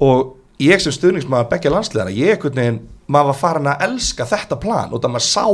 Og 0.01 0.34
ég 0.63 0.82
sem 0.82 0.96
stuðningsmaður 0.96 1.51
begja 1.53 1.75
landsliðana, 1.75 2.15
ég 2.18 2.34
einhvern 2.34 2.58
veginn 2.63 2.82
maður 3.06 3.32
var 3.34 3.39
farin 3.44 3.70
að 3.70 3.86
elska 3.89 4.25
þetta 4.25 4.58
plan 4.62 4.89
og 4.94 5.03
það 5.03 5.13
maður 5.13 5.27
sá 5.29 5.46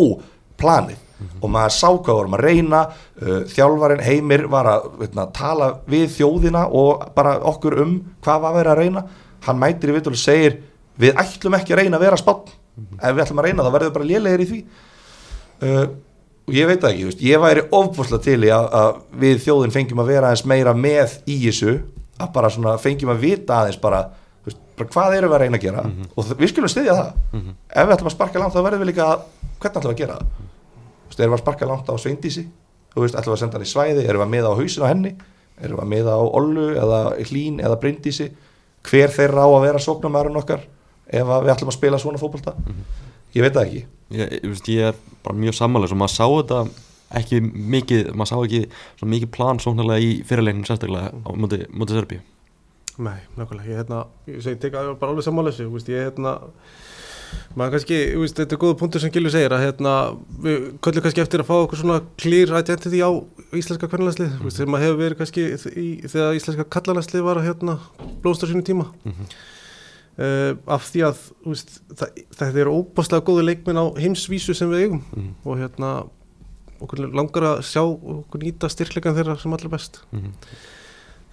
planið 0.61 1.04
og 1.41 1.49
maður 1.51 1.73
sá 1.77 1.87
hvað 1.95 2.17
vorum 2.19 2.33
að 2.37 2.43
reyna 2.45 2.79
uh, 2.89 3.41
þjálfarinn 3.53 4.03
Heimir 4.03 4.45
var 4.51 4.67
að 4.73 4.87
veitna, 4.99 5.25
tala 5.31 5.69
við 5.87 6.09
þjóðina 6.17 6.65
og 6.75 7.05
bara 7.15 7.37
okkur 7.51 7.77
um 7.85 7.93
hvað 8.25 8.41
var 8.45 8.55
verið 8.59 8.71
að 8.73 8.81
reyna. 8.83 9.05
Hann 9.45 9.59
mætir 9.61 9.93
í 9.93 9.95
vitul 9.99 10.15
og 10.15 10.19
segir 10.19 10.57
við 10.99 11.15
ætlum 11.21 11.55
ekki 11.59 11.75
að 11.75 11.79
reyna 11.83 11.97
að 11.99 12.05
vera 12.07 12.17
spátt 12.19 12.51
ef 12.99 13.13
við 13.15 13.23
ætlum 13.23 13.39
að 13.39 13.47
reyna 13.47 13.63
þá 13.63 13.71
verðum 13.77 13.89
við 13.91 13.95
bara 13.99 14.09
lélegir 14.11 14.43
í 14.43 14.49
því. 14.51 14.59
Uh, 15.63 15.85
og 16.45 16.53
ég 16.59 16.67
veit 16.69 16.83
ekki, 16.89 17.05
veist, 17.07 17.21
ég 17.25 17.39
væri 17.41 17.63
ofbúslega 17.73 18.21
til 18.27 18.43
í 18.45 18.51
að, 18.53 18.65
að 18.77 18.97
við 19.23 19.39
þjóðin 19.45 19.73
fengjum 19.73 20.01
að 20.03 20.09
vera 20.11 20.27
aðeins 20.29 20.43
meira 20.51 20.73
með 20.77 21.15
í 21.31 21.37
þessu 21.47 21.77
að 22.21 22.33
bara 22.35 22.51
svona 22.53 22.75
fengjum 22.81 23.13
að 23.15 23.23
vita 23.23 23.61
aðeins 23.63 23.79
bara, 23.81 24.01
bara 24.77 24.89
hvað 24.91 25.15
erum 25.17 25.31
við 25.31 25.37
að 25.39 25.41
reyna 25.45 25.57
að 25.61 25.65
gera. 25.65 25.85
Og 26.15 26.27
þ- 26.27 26.37
við 26.43 26.51
skulum 26.51 26.71
styðja 26.75 26.97
það. 26.99 27.09
Ef 27.71 27.87
við 27.89 27.95
ætlum 27.95 28.11
að 28.11 28.15
sparka 28.17 28.43
langt 28.43 28.53
þá 28.55 28.61
verðum 28.67 28.83
við 28.85 28.91
líka 28.91 29.07
að, 29.15 29.25
hvernig 29.63 29.79
ætlum 29.79 29.89
við 29.89 29.95
að 29.95 30.03
gera 30.03 30.19
það 30.19 30.43
erum 31.23 31.35
við 31.35 31.39
að 31.39 31.43
sparka 31.43 31.69
langt 31.69 31.89
á 31.91 31.95
Sveindísi? 32.01 32.45
Þú 32.95 33.03
veist, 33.03 33.15
ætlum 33.15 33.33
við 33.33 33.37
að 33.37 33.41
senda 33.43 33.57
hann 33.57 33.65
í 33.65 33.71
svæði, 33.71 34.05
erum 34.05 34.21
við 34.21 34.25
að 34.25 34.33
miða 34.33 34.51
á 34.51 34.59
hausin 34.59 34.85
á 34.85 34.91
henni? 34.91 35.11
Erum 35.61 35.79
við 35.79 35.83
að 35.85 35.91
miða 35.93 36.15
á 36.15 36.23
Ollu 36.39 36.67
eða 36.75 36.99
Hlín 37.29 37.59
eða 37.63 37.79
Bryndísi? 37.81 38.29
Hver 38.85 39.13
þeirra 39.15 39.45
á 39.45 39.49
að 39.49 39.65
vera 39.65 39.83
sóknarmæðurinn 39.83 40.41
okkar 40.41 40.65
ef 41.05 41.31
að 41.35 41.45
við 41.45 41.53
ætlum 41.55 41.71
að 41.71 41.77
spila 41.77 42.01
svona 42.01 42.21
fótbolta? 42.21 42.55
Ég 43.35 43.43
veit 43.43 43.55
það 43.55 43.65
ekki. 43.65 43.85
Ég, 44.15 44.35
ég, 44.37 44.45
veist, 44.47 44.69
ég 44.71 44.91
er 44.91 44.99
bara 45.25 45.37
mjög 45.39 45.57
sammálega 45.57 45.95
og 45.95 45.99
maður 45.99 46.15
sá 46.15 46.25
þetta 46.27 46.59
ekki 47.19 47.41
mikið 47.41 48.11
maður 48.17 48.31
sá 48.31 48.37
ekki 48.37 48.61
svo 48.99 49.09
mikið 49.11 49.31
plan 49.35 49.59
sóknarlega 49.61 50.05
í 50.05 50.15
fyrirleiknum 50.27 50.65
sérstaklega 50.67 51.11
á 51.11 51.29
móti, 51.35 51.61
móti 51.73 51.97
Serbíu. 51.97 52.23
Nei, 52.95 53.19
nákvæmlega, 53.35 53.67
ég, 53.67 53.79
hérna, 53.81 54.05
ég 54.29 54.43
segi, 54.43 54.59
teka 54.63 54.85
bara 54.95 55.11
alveg 55.11 55.25
sammála 55.25 55.51
þessu, 55.51 55.67
þú 55.67 55.75
veist, 55.75 55.89
ég, 55.91 56.05
hérna, 56.07 56.37
maður 57.55 57.71
kannski, 57.75 57.97
veist, 58.19 58.35
þetta 58.39 58.55
er 58.57 58.61
góða 58.61 58.77
punktur 58.79 59.01
sem 59.03 59.11
Gilvi 59.15 59.31
segir 59.33 59.53
að, 59.55 59.63
hérna, 59.65 59.93
við 60.45 60.65
köllum 60.85 61.05
kannski 61.05 61.21
eftir 61.23 61.43
að 61.43 61.49
fá 61.49 61.55
okkur 61.63 61.81
svona 61.81 61.99
clear 62.21 62.53
identity 62.59 62.99
á 63.01 63.09
íslenska 63.55 63.87
kvennalandslið, 63.91 64.33
þú 64.39 64.47
veist, 64.49 64.57
sem 64.61 64.69
maður 64.73 64.85
hefur 64.87 65.01
verið 65.03 65.19
kannski 65.21 65.45
í, 65.85 65.87
þegar 66.09 66.39
íslenska 66.39 66.67
kallalandslið 66.77 67.23
var 67.27 67.41
að, 67.41 67.47
hérna, 67.49 67.77
blómstra 68.23 68.49
sínu 68.51 68.65
tíma, 68.67 68.89
uh, 69.05 70.51
af 70.77 70.89
því 70.91 71.03
að, 71.09 71.23
veist, 71.47 71.75
það, 71.99 72.21
það 72.39 72.61
er 72.63 72.71
óbáslega 72.73 73.25
góði 73.27 73.47
leikminn 73.49 73.79
á 73.81 73.85
heimsvísu 73.99 74.55
sem 74.57 74.71
við 74.71 74.85
eigum 74.85 75.01
Mhm. 75.15 75.33
og, 75.45 75.57
hérna, 75.63 75.91
okkur 76.81 77.05
langar 77.15 77.43
að 77.55 77.61
sjá 77.63 77.81
okkur 77.85 78.41
nýta 78.43 78.69
styrklegan 78.69 79.15
þeirra 79.15 79.37
sem 79.39 79.53
allra 79.55 79.69
best. 79.71 80.01
Mhm. 80.11 80.33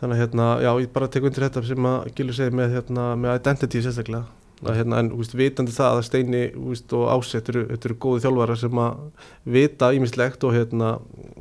Þannig 0.02 0.16
að 0.16 0.20
hérna, 0.22 0.46
já, 0.62 0.70
ég 0.82 0.92
bara 0.92 1.06
tek 1.08 1.22
undir 1.22 1.44
þetta 1.48 1.62
sem 1.66 1.76
að 1.86 2.14
Gilur 2.16 2.34
segir 2.34 2.54
með, 2.58 2.72
hérna, 2.74 3.04
með 3.16 3.36
identity 3.38 3.82
sérstaklega. 3.82 4.24
Að, 4.62 4.76
hérna, 4.78 5.00
en 5.02 5.08
úst, 5.18 5.32
vitandi 5.34 5.74
það 5.74 5.96
að 5.98 6.04
Steini 6.06 6.42
úst, 6.70 6.92
og 6.94 7.08
Ásett 7.10 7.48
eru, 7.50 7.64
eru 7.74 7.96
góði 7.98 8.22
þjálfara 8.22 8.54
sem 8.60 8.78
að 8.78 9.00
vita 9.56 9.88
ímislegt 9.96 10.44
og, 10.46 10.54
hérna, 10.54 10.92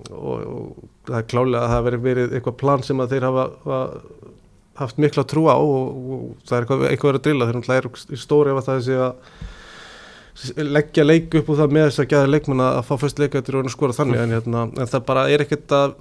og, 0.10 0.42
og 0.42 0.88
það 1.10 1.20
er 1.20 1.28
klálega 1.30 1.62
að 1.68 1.74
það 1.76 1.86
veri 1.88 2.02
verið 2.08 2.34
eitthvað 2.38 2.58
plan 2.64 2.86
sem 2.88 3.04
að 3.04 3.14
þeir 3.14 3.28
hafa, 3.30 3.46
hafa 3.68 3.82
haft 4.82 4.98
mikla 5.02 5.26
trú 5.28 5.46
á 5.52 5.58
og, 5.58 5.88
og 6.16 6.28
það 6.48 6.58
er 6.58 6.66
eitthvað, 6.66 6.86
eitthvað 6.90 7.18
að 7.18 7.24
drilla. 7.28 7.48
Þeir 7.48 7.60
náttúrulega 7.60 8.16
er 8.16 8.22
stóri 8.22 8.54
ef 8.54 8.62
að 8.62 8.70
það 8.70 8.86
sé 8.88 9.02
að 9.02 10.70
leggja 10.72 11.04
leik 11.04 11.36
upp 11.42 11.50
úr 11.52 11.60
það 11.60 11.74
með 11.76 11.88
þess 11.90 12.02
að 12.02 12.12
gæða 12.14 12.30
leikmann 12.32 12.64
að 12.64 12.78
fá 12.88 12.94
fyrst 13.02 13.20
leikættir 13.20 13.58
og 13.60 13.72
skora 13.74 13.96
þannig 13.96 14.22
en, 14.22 14.36
hérna, 14.38 14.64
en 14.80 14.90
það 14.90 15.04
bara 15.10 15.26
er 15.30 15.44
ekkert 15.44 15.76
að 15.76 15.96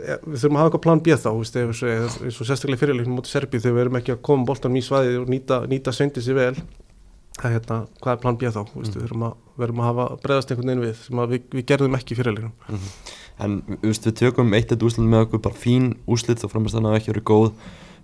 við 0.00 0.36
þurfum 0.42 0.56
að 0.56 0.60
hafa 0.60 0.70
eitthvað 0.70 0.84
plan 0.86 1.02
B 1.04 1.16
þá 1.16 1.30
við 1.36 1.60
eins 1.62 2.40
og 2.40 2.48
sérstaklega 2.48 2.80
fyrirleiknum 2.80 3.18
mútið 3.18 3.34
Serbíu 3.34 3.62
þegar 3.62 3.76
við 3.76 3.84
erum 3.84 3.98
ekki 4.00 4.14
að 4.14 4.22
koma 4.28 4.48
boltanum 4.48 4.78
í 4.80 4.84
svæði 4.84 5.18
og 5.20 5.32
nýta, 5.32 5.60
nýta 5.70 5.94
söndi 5.94 6.24
sér 6.24 6.38
vel 6.38 6.54
er 7.40 7.54
hérna, 7.54 7.78
hvað 8.02 8.12
er 8.12 8.20
plan 8.20 8.38
B 8.38 8.50
þá 8.52 8.60
veist, 8.74 8.96
við 8.96 9.04
þurfum 9.06 9.26
að, 9.28 9.36
að 9.64 9.82
hafa 9.86 10.06
bregðast 10.24 10.52
einhvern 10.52 10.70
veginn 10.70 10.84
við 10.84 10.96
sem 11.04 11.22
að 11.22 11.34
við, 11.34 11.44
við 11.54 11.66
gerðum 11.70 11.96
ekki 11.96 12.18
fyrirleiknum. 12.18 12.80
En 13.40 13.54
þú 13.70 13.78
veist, 13.86 14.08
við 14.08 14.16
tökum 14.20 14.56
eitt 14.58 14.74
eitt 14.74 14.84
úslit 14.84 15.06
með 15.06 15.24
okkur, 15.26 15.42
bara 15.46 15.56
fín 15.56 15.86
úslit 16.10 16.44
og 16.44 16.52
framist 16.52 16.76
þannig 16.76 16.92
að 16.92 16.98
ekki 16.98 17.12
verið 17.14 17.26
góð. 17.30 17.50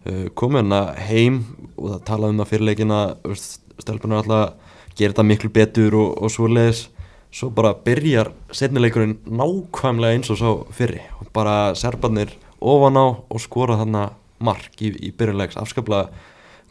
Uh, 0.06 0.22
komið 0.38 0.62
hérna 0.62 0.80
heim 1.08 1.40
og 1.74 1.90
það 1.90 2.02
talaði 2.08 2.36
um 2.36 2.42
að 2.44 2.50
fyrirleikina 2.52 3.00
stelpunar 3.82 4.22
alltaf 4.22 4.76
gera 4.96 5.12
þetta 5.12 5.26
miklu 5.28 5.52
betur 5.52 5.98
og, 6.00 6.14
og 6.22 6.32
svo 6.32 6.48
leiðis 6.48 6.86
svo 7.34 7.50
bara 7.54 7.74
byrjar 7.86 8.32
setnileikurinn 8.54 9.18
nákvæmlega 9.26 10.16
eins 10.16 10.30
og 10.32 10.40
svo 10.40 10.54
fyrri. 10.76 11.02
Og 11.20 11.30
bara 11.36 11.74
serbarnir 11.78 12.32
ofan 12.60 12.98
á 12.98 13.06
og 13.16 13.42
skora 13.42 13.78
þarna 13.80 14.08
mark 14.38 14.82
í, 14.84 14.92
í 14.92 15.12
byrjunleiks 15.16 15.58
afskaplega 15.60 16.10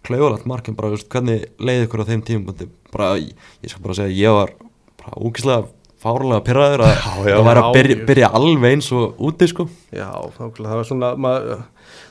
klauðalegt 0.06 0.46
mark 0.50 0.68
en 0.70 0.78
bara 0.78 0.92
veist, 0.94 1.08
hvernig 1.10 1.48
leiði 1.58 1.88
ykkur 1.88 2.06
á 2.06 2.10
þeim 2.12 2.22
tímum 2.26 2.68
bara, 2.94 3.16
ég, 3.18 3.34
ég 3.66 3.72
skal 3.72 3.82
bara 3.86 3.98
segja 3.98 4.14
ég 4.14 4.36
var 4.36 4.54
bara 5.02 5.22
úkislega 5.26 5.66
fárlega 6.06 6.44
pyrraður 6.46 6.84
að 6.86 6.98
það 7.26 7.46
var 7.48 7.62
að 7.62 7.70
byrja, 7.78 8.02
byrja 8.10 8.32
alveg 8.38 8.76
eins 8.76 8.92
og 8.94 9.22
úti 9.26 9.50
sko. 9.50 9.68
Já, 9.90 10.10
nákvæmlega, 10.38 10.70
það 10.70 10.80
var 10.82 10.90
svona 10.90 11.12
maður, 11.26 11.64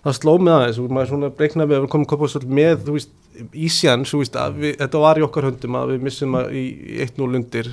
það 0.07 0.17
sló 0.19 0.35
með 0.41 0.57
aðeins. 0.57 0.81
Og 0.83 0.95
maður 0.97 1.13
svona 1.13 1.31
breyknaði 1.39 1.71
við 1.71 1.79
að 1.79 1.85
við 1.85 1.93
komum 1.95 2.09
kopað 2.11 2.33
svolítið 2.35 2.57
með 2.59 2.75
þú 2.89 2.97
veist, 2.97 3.15
ísjans, 3.55 4.13
þú 4.13 4.23
veist, 4.23 4.39
við, 4.59 4.77
þetta 4.83 5.03
var 5.03 5.21
í 5.21 5.25
okkar 5.27 5.49
höndum 5.49 5.79
að 5.81 5.95
við 5.95 6.07
missum 6.09 6.37
að 6.39 6.55
í, 6.55 6.65
í 6.95 7.01
1-0 7.07 7.31
undir, 7.41 7.71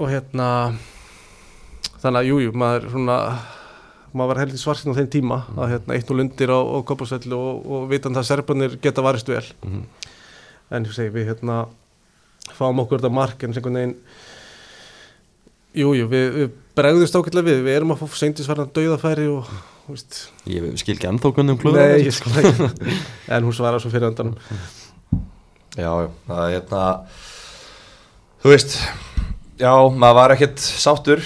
og 0.00 0.08
hérna 0.08 0.48
þannig 2.00 2.20
að 2.22 2.28
jújú, 2.30 2.44
jú, 2.48 2.52
maður 2.56 2.86
svona 2.94 3.16
maður 4.10 4.32
var 4.32 4.40
heldur 4.42 4.60
svarsinn 4.60 4.94
á 4.94 4.98
þeim 4.98 5.10
tíma 5.12 5.36
að 5.54 5.74
hérna 5.74 5.98
1-0 5.98 6.22
undir 6.24 6.50
á, 6.50 6.58
á 6.58 6.78
kopasvelli 6.86 7.36
og, 7.36 7.60
og 7.62 7.84
vitan 7.90 8.16
það 8.16 8.24
að 8.24 8.30
serbanir 8.30 8.78
geta 8.82 9.04
varist 9.06 9.30
vel. 9.30 9.44
Mhm. 9.62 9.84
en 10.70 10.84
þú 10.86 10.92
segir 10.94 11.14
við 11.14 11.32
hérna 11.32 11.54
fáum 12.54 12.78
okkur 12.82 13.00
þetta 13.00 13.10
mark 13.14 13.42
en 13.42 13.54
sem 13.54 13.58
einhvern 13.58 13.78
veginn 13.78 13.96
Jújú, 15.70 15.92
jú, 16.00 16.06
við, 16.10 16.24
við 16.34 16.54
bregðumst 16.80 17.14
ákveðlega 17.14 17.46
við, 17.46 17.60
við 17.66 17.76
erum 17.78 17.94
að 17.94 18.00
fá 18.00 18.16
seintisvarnan 18.18 18.72
dauðafæri 18.74 19.26
og, 19.30 19.50
veist, 19.86 20.24
ég 20.50 20.64
skil 20.80 20.96
ekki 20.96 21.10
ennþá 21.10 21.30
hvernig 21.36 21.54
um 21.54 21.60
klúður 21.62 21.84
nei, 21.84 22.06
ég 22.08 22.16
sko 22.16 22.32
ekki, 22.40 22.96
en 23.36 23.46
hún 23.46 23.54
svarar 23.54 23.82
svo 23.82 23.92
fyrir 23.92 24.08
andanum. 24.10 24.34
Já, 25.78 25.86
já, 25.86 26.08
það 26.26 26.40
er 26.42 26.56
hérna 26.56 26.82
Þú 28.40 28.50
veist 28.50 28.74
Já, 29.60 29.74
maður 29.92 30.16
var 30.16 30.32
ekkert 30.32 30.62
sáttur. 30.64 31.20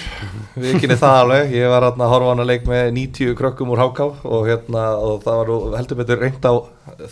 Við 0.59 0.81
kynni 0.83 0.97
það 0.99 1.13
alveg, 1.21 1.53
ég 1.55 1.69
var 1.71 1.85
hérna 1.87 2.03
að 2.03 2.09
horfa 2.11 2.33
hana 2.33 2.45
leik 2.49 2.65
með 2.67 2.89
90 2.97 3.37
krökkum 3.39 3.69
úr 3.71 3.79
háká 3.79 4.09
og, 4.09 4.41
hérna, 4.43 4.81
og 4.99 5.21
það 5.23 5.37
var 5.39 5.51
heldur 5.77 5.99
betur 6.01 6.19
reynd 6.19 6.43
á 6.43 6.53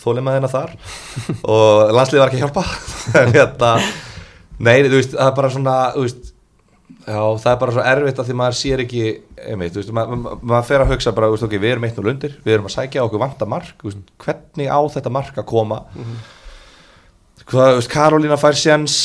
þólimaðina 0.02 0.50
þar. 0.52 0.74
Og 1.54 1.94
landslið 1.96 2.20
var 2.20 2.28
ekki 2.28 2.42
að 2.42 2.44
hjálpa. 2.44 2.66
Hérna, 3.38 3.72
nei, 4.60 4.74
þú 4.84 4.98
veist, 4.98 5.16
það 5.16 5.30
er 5.30 5.34
bara 5.40 5.52
svona, 5.56 5.78
þú 5.96 6.04
veist 6.04 6.33
já, 7.04 7.20
það 7.42 7.50
er 7.52 7.60
bara 7.60 7.74
svo 7.76 7.84
erfitt 7.92 8.20
að 8.20 8.30
því 8.30 8.36
maður 8.40 8.58
sér 8.60 8.82
ekki 8.84 9.04
einmitt, 9.44 9.74
þú 9.74 9.82
veist, 9.82 9.94
maður 9.96 10.20
ma 10.22 10.34
ma 10.54 10.62
fer 10.66 10.84
að 10.84 10.94
hugsa 10.94 11.14
bara, 11.16 11.30
veist, 11.32 11.46
ok, 11.46 11.56
við 11.58 11.74
erum 11.74 11.86
eitt 11.88 12.00
og 12.00 12.08
lundir 12.08 12.36
við 12.44 12.56
erum 12.56 12.68
að 12.70 12.76
sækja 12.76 13.04
okkur 13.06 13.22
vanta 13.22 13.48
mark, 13.48 13.86
veist, 13.86 14.12
hvernig 14.24 14.68
á 14.70 14.80
þetta 14.96 15.14
mark 15.14 15.40
að 15.40 15.48
koma? 15.50 15.80
Hvað, 17.44 17.70
þú 17.72 17.80
veist, 17.80 17.94
Karolína 17.94 18.40
fær 18.40 18.58
sjens 18.58 18.98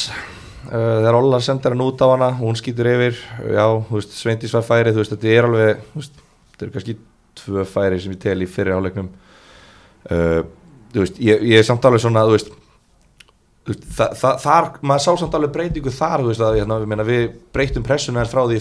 Uh, 0.69 0.99
þegar 0.99 1.15
Ólar 1.17 1.41
sendir 1.41 1.71
hann 1.71 1.81
út 1.81 2.01
á 2.03 2.11
hana 2.11 2.27
hún 2.35 2.57
skýtur 2.59 2.85
yfir, 2.91 3.15
já, 3.55 3.63
þú 3.87 3.95
veist 3.95 4.11
Sveindís 4.13 4.51
var 4.53 4.65
færið, 4.67 4.99
þetta 5.07 5.29
er 5.31 5.45
alveg 5.47 5.79
þetta 5.95 6.65
eru 6.65 6.73
kannski 6.73 6.95
tvö 7.39 7.63
færi 7.65 8.01
sem 8.03 8.13
ég 8.13 8.19
tel 8.21 8.35
í 8.43 8.47
fyrir 8.49 8.75
áleiknum 8.75 9.07
uh, 10.11 10.41
ég, 10.93 11.15
ég 11.23 11.55
er 11.61 11.65
samt 11.65 11.87
alveg 11.87 12.03
svona, 12.03 12.25
þú 12.27 12.35
veist 12.35 12.51
þa 13.69 14.09
þa 14.17 14.33
þar, 14.43 14.67
maður 14.81 15.05
sá 15.05 15.09
samt 15.21 15.37
alveg 15.37 15.55
breytingu 15.55 15.93
þar, 15.93 16.25
veist, 16.27 16.43
að 16.43 16.59
hérna, 16.59 16.79
meina, 16.89 17.07
við 17.07 17.29
breytum 17.55 17.85
pressuna 17.85 18.25
frá 18.29 18.43
því 18.47 18.59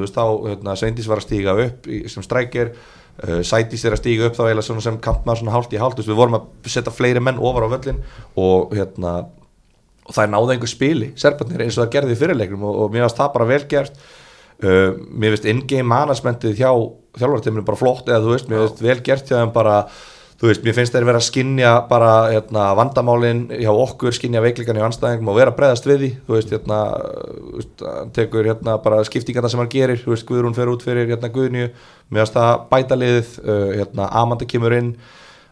veist, 0.00 0.16
þá 0.16 0.24
hérna, 0.48 0.76
Sveindís 0.76 1.10
var 1.10 1.22
að 1.22 1.28
stíga 1.28 1.56
upp 1.64 1.90
í, 1.90 2.00
sem 2.12 2.24
strækir 2.26 2.72
uh, 2.74 3.40
Sætís 3.46 3.84
er 3.84 3.96
að 3.96 4.02
stíga 4.02 4.28
upp 4.28 4.38
þá 4.38 4.62
svona 4.62 4.84
sem 4.84 5.00
kampmaður 5.02 5.52
hálft 5.54 5.74
í 5.74 5.80
hálft, 5.80 6.02
við 6.04 6.18
vorum 6.18 6.40
að 6.40 6.48
setja 6.66 6.94
fleiri 6.94 7.22
menn 7.22 7.40
ofar 7.40 7.68
á 7.68 7.72
völlin 7.72 8.02
og 8.36 8.74
hérna 8.76 9.18
og 10.10 10.16
það 10.16 10.24
er 10.26 10.32
náða 10.34 10.54
einhver 10.56 10.70
spili, 10.70 11.12
serbarnir 11.20 11.64
eins 11.64 11.76
og 11.78 11.84
það 11.84 11.92
gerði 11.94 12.16
í 12.16 12.18
fyrirleiknum 12.18 12.64
og, 12.66 12.78
og 12.82 12.94
mér 12.94 13.06
finnst 13.06 13.20
það 13.20 13.34
bara 13.36 13.50
vel 13.50 13.62
gert. 13.70 14.00
Uh, 14.60 14.96
mér 15.08 15.36
finnst 15.36 15.46
in-game 15.48 15.88
managementið 15.88 16.58
hjá 16.58 16.70
þjálfartiminu 17.16 17.64
bara 17.66 17.80
flott 17.80 18.10
eða 18.10 18.24
þú 18.24 18.34
veist, 18.34 18.50
mér 18.50 18.64
finnst 18.64 18.82
vel 18.84 18.98
gert 19.06 19.30
hjá 19.30 19.38
þeim 19.38 19.52
bara, 19.54 19.76
þú 20.40 20.48
veist, 20.48 20.62
mér 20.64 20.76
finnst 20.78 20.94
þeir 20.94 21.04
vera 21.04 21.20
að 21.20 21.26
skinja 21.26 21.70
bara 21.90 22.10
hérna, 22.30 22.70
vandamálin 22.78 23.42
hjá 23.60 23.70
okkur, 23.74 24.14
skinja 24.16 24.40
veiklingan 24.40 24.80
í 24.80 24.84
anstæðingum 24.86 25.28
og 25.28 25.36
vera 25.36 25.52
að 25.52 25.58
breyðast 25.58 25.88
við 25.88 26.00
því, 26.00 26.10
þú 26.26 26.36
veist, 26.38 26.52
hérna 26.54 26.80
hann 27.84 28.12
tekur 28.16 28.48
hérna 28.48 28.76
bara 28.80 29.02
skiptingarna 29.04 29.52
sem 29.52 29.60
hann 29.60 29.72
gerir, 29.72 30.00
þú 30.00 30.14
veist, 30.14 30.26
Guðrún 30.28 30.56
fer 30.56 30.72
út 30.72 30.84
fyrir 30.86 31.10
hérna 31.12 31.28
Guðnju, 31.34 31.70
finnst 32.08 32.38
það 32.38 32.52
bæta 32.72 32.96
liðið 32.96 33.34
uh, 33.44 33.66
hérna 33.82 34.12
Amanda 34.22 34.48
kemur 34.48 34.76
inn 34.78 34.94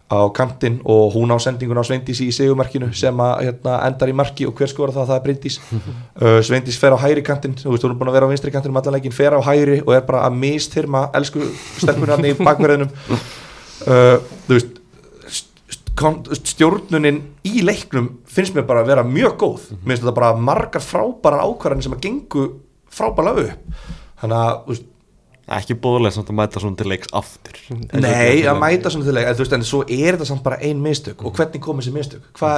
á 0.08 0.24
kantinn 0.32 0.78
og 0.88 1.12
hún 1.12 1.28
á 1.28 1.36
sendingun 1.36 1.76
á 1.76 1.84
Sveindísi 1.84 2.30
í 2.30 2.32
segumarkinu 2.32 2.88
sem 2.96 3.18
að 3.20 3.42
hérna, 3.44 3.74
endar 3.84 4.08
í 4.08 4.14
marki 4.16 4.46
og 4.48 4.54
hver 4.56 4.70
skora 4.72 4.94
það, 4.94 5.10
það 5.10 5.18
er 5.18 5.24
Bryndís. 5.26 5.58
Uh, 6.18 6.40
Sveindís 6.42 6.74
fer 6.80 6.90
á 6.90 6.98
hæri 6.98 7.22
kantinn. 7.22 7.52
Þú 7.54 7.70
veist, 7.70 7.84
hún 7.84 7.92
er 7.92 7.98
búin 8.00 8.08
að 8.10 8.16
vera 8.16 8.26
á 8.26 8.30
vinstri 8.32 8.50
kantinn 8.50 8.72
um 8.72 8.80
allan 8.80 8.96
leikin 8.96 9.14
fer 9.14 9.36
á 9.36 9.40
hæri 9.44 9.76
og 9.84 9.92
er 9.94 10.00
bara 10.08 10.24
að 10.26 10.40
mistyrma 10.40 11.04
elsku 11.14 11.44
hann 11.84 12.26
í 12.26 12.32
bakverðinum 12.40 12.88
uh, 13.92 14.16
þú 14.48 14.56
veist 14.56 14.77
stjórnunin 16.38 17.22
í 17.48 17.62
leiknum 17.66 18.10
finnst 18.28 18.56
mér 18.56 18.66
bara 18.68 18.84
að 18.84 18.92
vera 18.92 19.06
mjög 19.06 19.34
góð. 19.40 19.66
Mér 19.82 19.96
finnst 19.96 20.04
þetta 20.04 20.16
bara 20.20 20.34
margar 20.50 20.84
frábærar 20.84 21.44
ákvarðanir 21.46 21.88
sem 21.88 21.96
að 21.96 22.04
gengu 22.06 22.46
frábæra 22.92 23.34
upp. 23.44 23.82
Þannig 24.22 24.38
að, 24.38 24.54
veist 24.70 24.88
ekki 25.58 25.78
bóðlega 25.80 26.12
samt 26.16 26.32
að 26.32 26.36
mæta 26.38 26.60
svona 26.60 26.76
til 26.78 26.90
leiks 26.90 27.12
aftur. 27.16 27.60
Nei, 27.96 28.44
að 28.48 28.60
mæta 28.60 28.92
svona 28.92 29.08
til 29.08 29.14
leik, 29.16 29.28
en 29.30 29.38
þú 29.38 29.44
veist, 29.44 29.54
en 29.56 29.64
svo 29.68 29.80
er 29.86 30.16
þetta 30.16 30.28
samt 30.28 30.44
bara 30.44 30.60
ein 30.64 30.82
mistök. 30.84 31.24
Og 31.24 31.34
hvernig 31.36 31.62
kom 31.64 31.80
þessi 31.80 31.94
mistök? 31.94 32.26
Hva, 32.36 32.50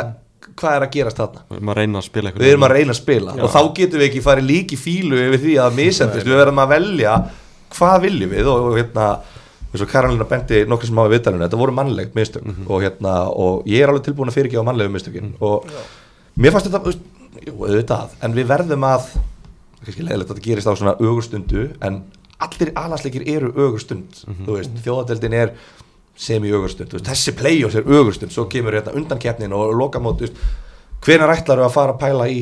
hvað 0.58 0.78
er 0.78 0.86
að 0.86 0.96
gerast 0.96 1.20
þarna? 1.20 1.44
við 1.50 1.60
erum 1.60 1.72
að 1.72 1.78
reyna 1.80 2.00
að 2.00 2.08
spila 2.08 2.32
Við 2.34 2.50
erum 2.50 2.66
að 2.66 2.74
reyna 2.74 2.96
að 2.96 2.98
spila. 2.98 3.36
Og 3.38 3.52
þá 3.54 3.60
getum 3.78 4.02
við 4.02 4.08
ekki 4.08 4.24
farið 4.24 4.48
líki 4.50 4.80
fílu 4.80 5.20
yfir 5.28 5.44
því 5.44 5.54
að 5.62 5.78
misendist, 5.78 6.26
við 6.26 6.40
verðum 6.40 6.64
að 6.64 6.74
velja 6.74 7.14
hvað 7.76 8.00
viljum 8.08 8.34
við 8.34 8.50
og, 8.50 8.70
og 8.72 8.80
hérna 8.80 9.10
eins 9.70 9.82
og 9.84 9.90
Karolina 9.90 10.26
bendi 10.26 10.64
nokkur 10.66 10.88
sem 10.90 10.98
á 10.98 11.02
við 11.06 11.12
viðtalinu 11.16 11.44
þetta 11.46 11.58
voru 11.60 11.74
mannlegt 11.76 12.14
mistök 12.18 12.46
og 12.66 12.82
hérna 12.82 13.16
og 13.30 13.66
ég 13.70 13.84
er 13.84 13.92
alveg 13.92 14.08
tilbúin 14.08 14.30
að 14.32 14.38
fyrirgefa 14.40 14.64
mannlegu 14.66 14.90
mistökin 14.94 15.34
og 15.40 15.68
mér 16.36 16.54
fannst 16.54 16.66
þetta, 16.70 16.80
þú 16.82 16.90
veist, 16.90 17.04
jú, 17.46 17.54
auðvitað 17.60 18.16
en 18.26 18.34
við 18.34 18.48
verðum 18.50 18.86
að 18.88 19.10
kannski 19.84 20.02
leiðilegt 20.06 20.30
að 20.30 20.34
þetta 20.34 20.46
gerist 20.48 20.70
á 20.70 20.74
svona 20.74 20.96
ögurstundu 20.98 21.68
en 21.86 22.00
allir 22.40 22.72
alansleikir 22.74 23.26
eru 23.30 23.52
ögurstund 23.54 24.24
þú 24.26 24.56
veist, 24.58 24.74
þjóðadeldin 24.84 25.36
er 25.38 25.54
semi 26.20 26.50
ögurstund, 26.52 26.90
þú 26.90 26.98
veist, 26.98 27.08
þessi 27.08 27.36
play-offs 27.38 27.78
er 27.78 27.86
ögurstund 27.86 28.32
svo 28.34 28.44
kemur 28.50 28.74
hérna 28.76 28.92
undankeppnin 28.98 29.54
og 29.56 29.70
lokamót 29.78 30.18
þú 30.20 30.26
veist, 30.26 30.42
hvenær 31.06 31.32
ætlar 31.36 31.62
að 31.64 31.72
fara 31.76 31.94
að 31.94 32.00
pæla 32.02 32.26
í 32.28 32.40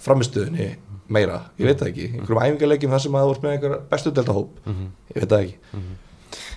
framistöðunni 0.00 0.70
meira? 1.10 1.42
Ég 1.58 1.66
veit 1.68 1.78
það 1.82 1.90
ekki, 1.92 2.06
einhverjum 2.16 2.42
æfingarleikjum 2.46 2.94
þar 2.94 3.02
sem 3.04 3.16
að 3.18 3.26
þú 3.26 3.34
ert 3.34 3.42
með 3.44 3.54
einhver 3.56 3.80
bestu 3.90 4.12
deltahóp 4.16 4.50
ég 5.14 5.20
veit 5.20 5.30
það 5.30 5.42
ekki 5.44 5.56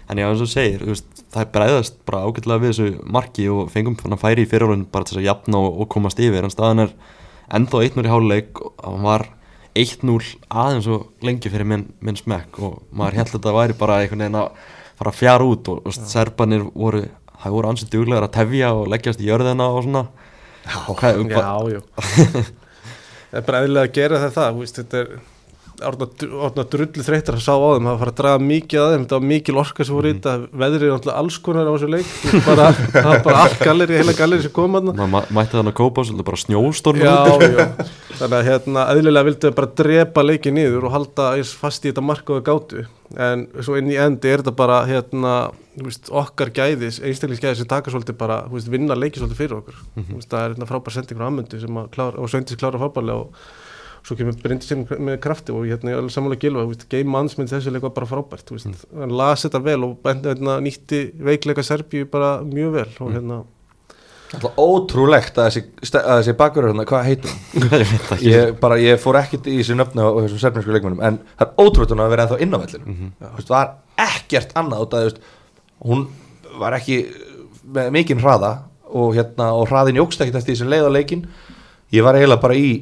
en 0.10 0.20
já 0.20 0.28
eins 0.28 0.44
og 0.44 0.50
segir, 0.52 0.84
veist, 0.88 1.24
það 1.34 1.52
bræðast 1.56 2.00
bara 2.08 2.24
ágætlega 2.28 2.62
við 2.64 2.74
þessu 2.74 3.06
marki 3.16 3.48
og 3.52 3.72
fengum 3.74 3.96
svona 4.00 4.20
færi 4.20 4.46
í 4.46 4.50
fyrirhólun 4.50 4.86
bara 4.92 5.08
til 5.08 5.16
þess 5.16 5.22
að 5.24 5.30
jafna 5.30 5.62
og, 5.64 5.80
og 5.84 5.90
komast 5.94 6.20
yfir. 6.22 6.44
En 6.44 6.54
staðan 6.54 6.86
er 6.86 6.94
ennþá 7.54 7.84
1-0 7.88 8.06
í 8.06 8.12
háluleik 8.12 8.62
og 8.62 8.76
hann 8.84 9.08
var 9.08 9.28
1-0 9.80 10.20
aðeins 10.50 10.90
og 10.92 11.08
lengi 11.26 11.50
fyrir 11.50 11.70
minn, 11.70 11.88
minn 12.04 12.20
smekk. 12.20 12.60
Og 12.62 12.82
maður 12.92 13.22
held 13.22 13.32
að 13.32 13.38
þetta 13.38 13.58
væri 13.58 13.78
bara 13.80 14.00
einhvern 14.04 14.26
veginn 14.26 14.42
að 14.44 14.66
fara 15.00 15.14
að 15.14 15.20
fjara 15.22 15.50
út 15.50 15.72
og, 15.74 15.82
og 15.88 15.96
serbanir 15.98 16.68
voru, 16.74 17.06
það 17.42 17.56
voru 17.58 17.72
ansið 17.72 17.94
duglegar 17.96 18.28
að 18.28 18.36
tefja 18.38 18.74
og 18.78 18.92
leggjast 18.94 19.24
í 19.24 19.30
jörðina 19.32 19.72
og 19.74 19.88
svona. 19.88 20.06
Hvað, 20.64 21.24
Já, 21.34 21.80
já. 21.80 21.82
Það 23.34 23.40
er 23.40 23.46
bara 23.48 23.60
eðlilega 23.64 23.90
að 23.90 23.96
gera 23.98 24.18
þetta 24.22 24.44
þú 24.54 24.60
veist, 24.62 24.76
þetta 24.78 25.00
er 25.00 25.14
orðna 25.88 26.66
drullu 26.74 27.06
þreytar 27.06 27.38
að 27.38 27.44
sá 27.46 27.54
á 27.54 27.70
þeim 27.74 27.90
það 27.90 28.00
fara 28.02 28.14
að 28.14 28.20
draga 28.20 28.44
mikið 28.44 28.82
að 28.84 28.94
þeim, 28.94 29.04
þetta 29.04 29.20
var 29.20 29.28
mikil 29.32 29.56
orka 29.64 29.88
sem 29.88 29.98
voru 29.98 30.10
í 30.10 30.16
þetta, 30.18 30.34
veðrið 30.64 30.88
er 30.88 30.94
náttúrulega 30.94 31.24
alls 31.24 31.38
konar 31.46 31.70
á 31.70 31.74
þessu 31.74 31.90
leik, 31.94 32.14
bara, 32.48 32.68
það 32.94 33.10
var 33.10 33.24
bara 33.28 33.44
allt 33.44 33.64
galleri, 33.68 34.00
heila 34.00 34.16
galleri 34.18 34.46
sem 34.46 34.56
kom 34.56 34.80
að 34.80 34.90
maður 34.90 35.12
ma 35.14 35.24
mætti 35.38 35.58
þannig 35.58 35.74
að 35.74 35.80
kópa 35.80 36.06
svolítið 36.08 36.30
bara 36.30 36.42
snjóstorm. 36.44 37.04
Þannig 38.14 38.38
að 38.38 38.48
hérna 38.48 38.86
eðlilega 38.94 39.28
vildu 39.28 39.50
við 39.50 39.56
bara 39.58 39.72
drepa 39.82 40.24
leikið 40.24 40.56
niður 40.58 40.88
og 40.88 40.94
halda 40.94 41.32
eins 41.38 41.54
fast 41.58 41.86
í 41.86 41.90
þetta 41.90 42.04
markaðu 42.06 42.44
gátu. 42.46 42.86
En 43.14 43.48
svo 43.62 43.76
inn 43.78 43.90
í 43.94 43.98
endi 44.00 44.30
er 44.30 44.42
þetta 44.42 44.54
bara 44.58 44.80
hérna, 44.90 45.34
þú 45.78 45.88
veist, 45.90 46.12
okkar 46.14 46.54
gæðis 46.54 47.02
einstaklingsgæði 47.02 47.60
sem 47.60 47.70
taka 47.70 47.94
svolítið 47.94 48.18
bara 48.22 48.40
þú 48.48 48.58
veist, 48.60 48.72
vinna 48.74 48.98
leikið 48.98 49.24
svolítið 49.24 49.42
fyrir 49.42 49.58
okkur. 49.60 49.82
Þú 49.98 50.20
veist, 50.20 50.30
það 50.30 50.46
er 50.46 50.54
hérna 50.54 50.70
frábær 50.70 50.96
sending 50.96 51.20
frá 51.20 51.28
Amundu 51.28 51.62
sem 51.62 51.82
að 51.82 51.92
klára, 51.98 52.22
og 52.22 52.32
Sveindis 52.32 52.62
klára 52.62 52.82
fábælega 52.82 53.26
og 53.26 53.44
svo 54.04 54.18
kemur 54.20 54.36
Bryndis 54.44 54.72
inn 54.76 54.84
með 54.84 55.18
krafti 55.24 55.54
og 55.56 55.66
hérna 55.68 55.94
ég 55.94 55.98
er 55.98 56.02
alveg 56.02 56.14
sammála 56.16 56.38
gilva, 56.40 56.66
þú 56.66 56.74
veist, 56.74 56.86
game 56.92 57.12
management 57.12 57.52
þessu 57.54 57.72
leik 57.72 57.86
var 57.86 57.94
bara 57.96 58.10
frábært, 58.10 58.46
þú 58.50 58.58
veist, 58.58 58.86
hann 59.00 59.16
las 59.16 59.46
þetta 59.46 59.62
vel 59.64 59.80
og 59.88 60.08
hérna, 60.10 60.58
nýtti 60.64 61.04
veikleika 61.24 61.64
Serbíu 61.64 62.10
bara 62.12 62.36
mjög 62.48 62.74
vel 62.78 62.90
og 63.00 63.14
hérna 63.16 63.44
Alltaf 64.34 64.56
ótrúlegt 64.58 65.38
að 65.38 65.50
þessi, 65.52 65.62
að 66.00 66.20
þessi 66.20 66.34
bakverður 66.40 66.72
hérna, 66.72 66.86
hvað 66.90 67.04
heitir 67.06 67.34
hún? 67.54 68.22
ég 68.34 68.56
bara, 68.62 68.80
ég 68.82 69.02
fór 69.02 69.20
ekkert 69.20 69.48
í 69.52 69.60
þessu 69.60 69.78
nöfnu 69.78 70.04
á 70.04 70.10
þessum 70.24 70.42
serbinsku 70.42 70.74
leikmennum 70.74 71.04
en 71.06 71.20
það 71.38 71.46
er 71.46 71.62
ótrúlega 71.62 72.08
að 72.08 72.14
vera 72.16 72.26
ennþá 72.26 72.40
inn 72.42 72.58
á 72.58 72.60
vellinu 72.64 72.86
mm 72.88 72.96
-hmm. 72.98 73.12
það 73.38 73.54
var 73.54 73.74
ekkert 74.08 74.56
annað 74.58 74.86
út 74.88 74.96
að, 74.98 75.06
veist, 75.08 75.20
hún 75.86 76.08
var 76.60 76.78
ekki 76.80 76.98
með 77.76 77.92
mikinn 77.94 78.24
hraða 78.24 78.52
og, 78.90 79.14
hérna, 79.14 79.52
og 79.54 79.70
hraðin 79.70 80.02
jógst 80.02 80.22
ekkert 80.22 80.42
eftir 80.42 80.56
því 80.56 80.60
sem 80.64 80.74
leið 80.74 80.90
á 80.90 80.96
leikin 80.98 81.28
ég 81.94 82.04
var 82.04 82.18
eiginlega 82.18 82.42
bara 82.42 82.58
í 82.58 82.74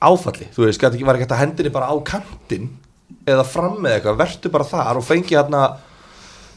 áfalli. 0.00 0.48
Þú 0.54 0.66
veist, 0.66 0.82
ekki, 0.82 1.06
var 1.06 1.18
ekki 1.18 1.28
að 1.30 1.42
hendinni 1.44 1.72
bara 1.74 1.90
á 1.92 1.96
kantin 2.06 2.68
eða 3.28 3.44
fram 3.46 3.78
með 3.82 3.98
eitthvað? 3.98 4.20
Vertu 4.20 4.52
bara 4.52 4.68
þar 4.68 5.00
og 5.00 5.06
fengi 5.06 5.36
hérna 5.36 5.64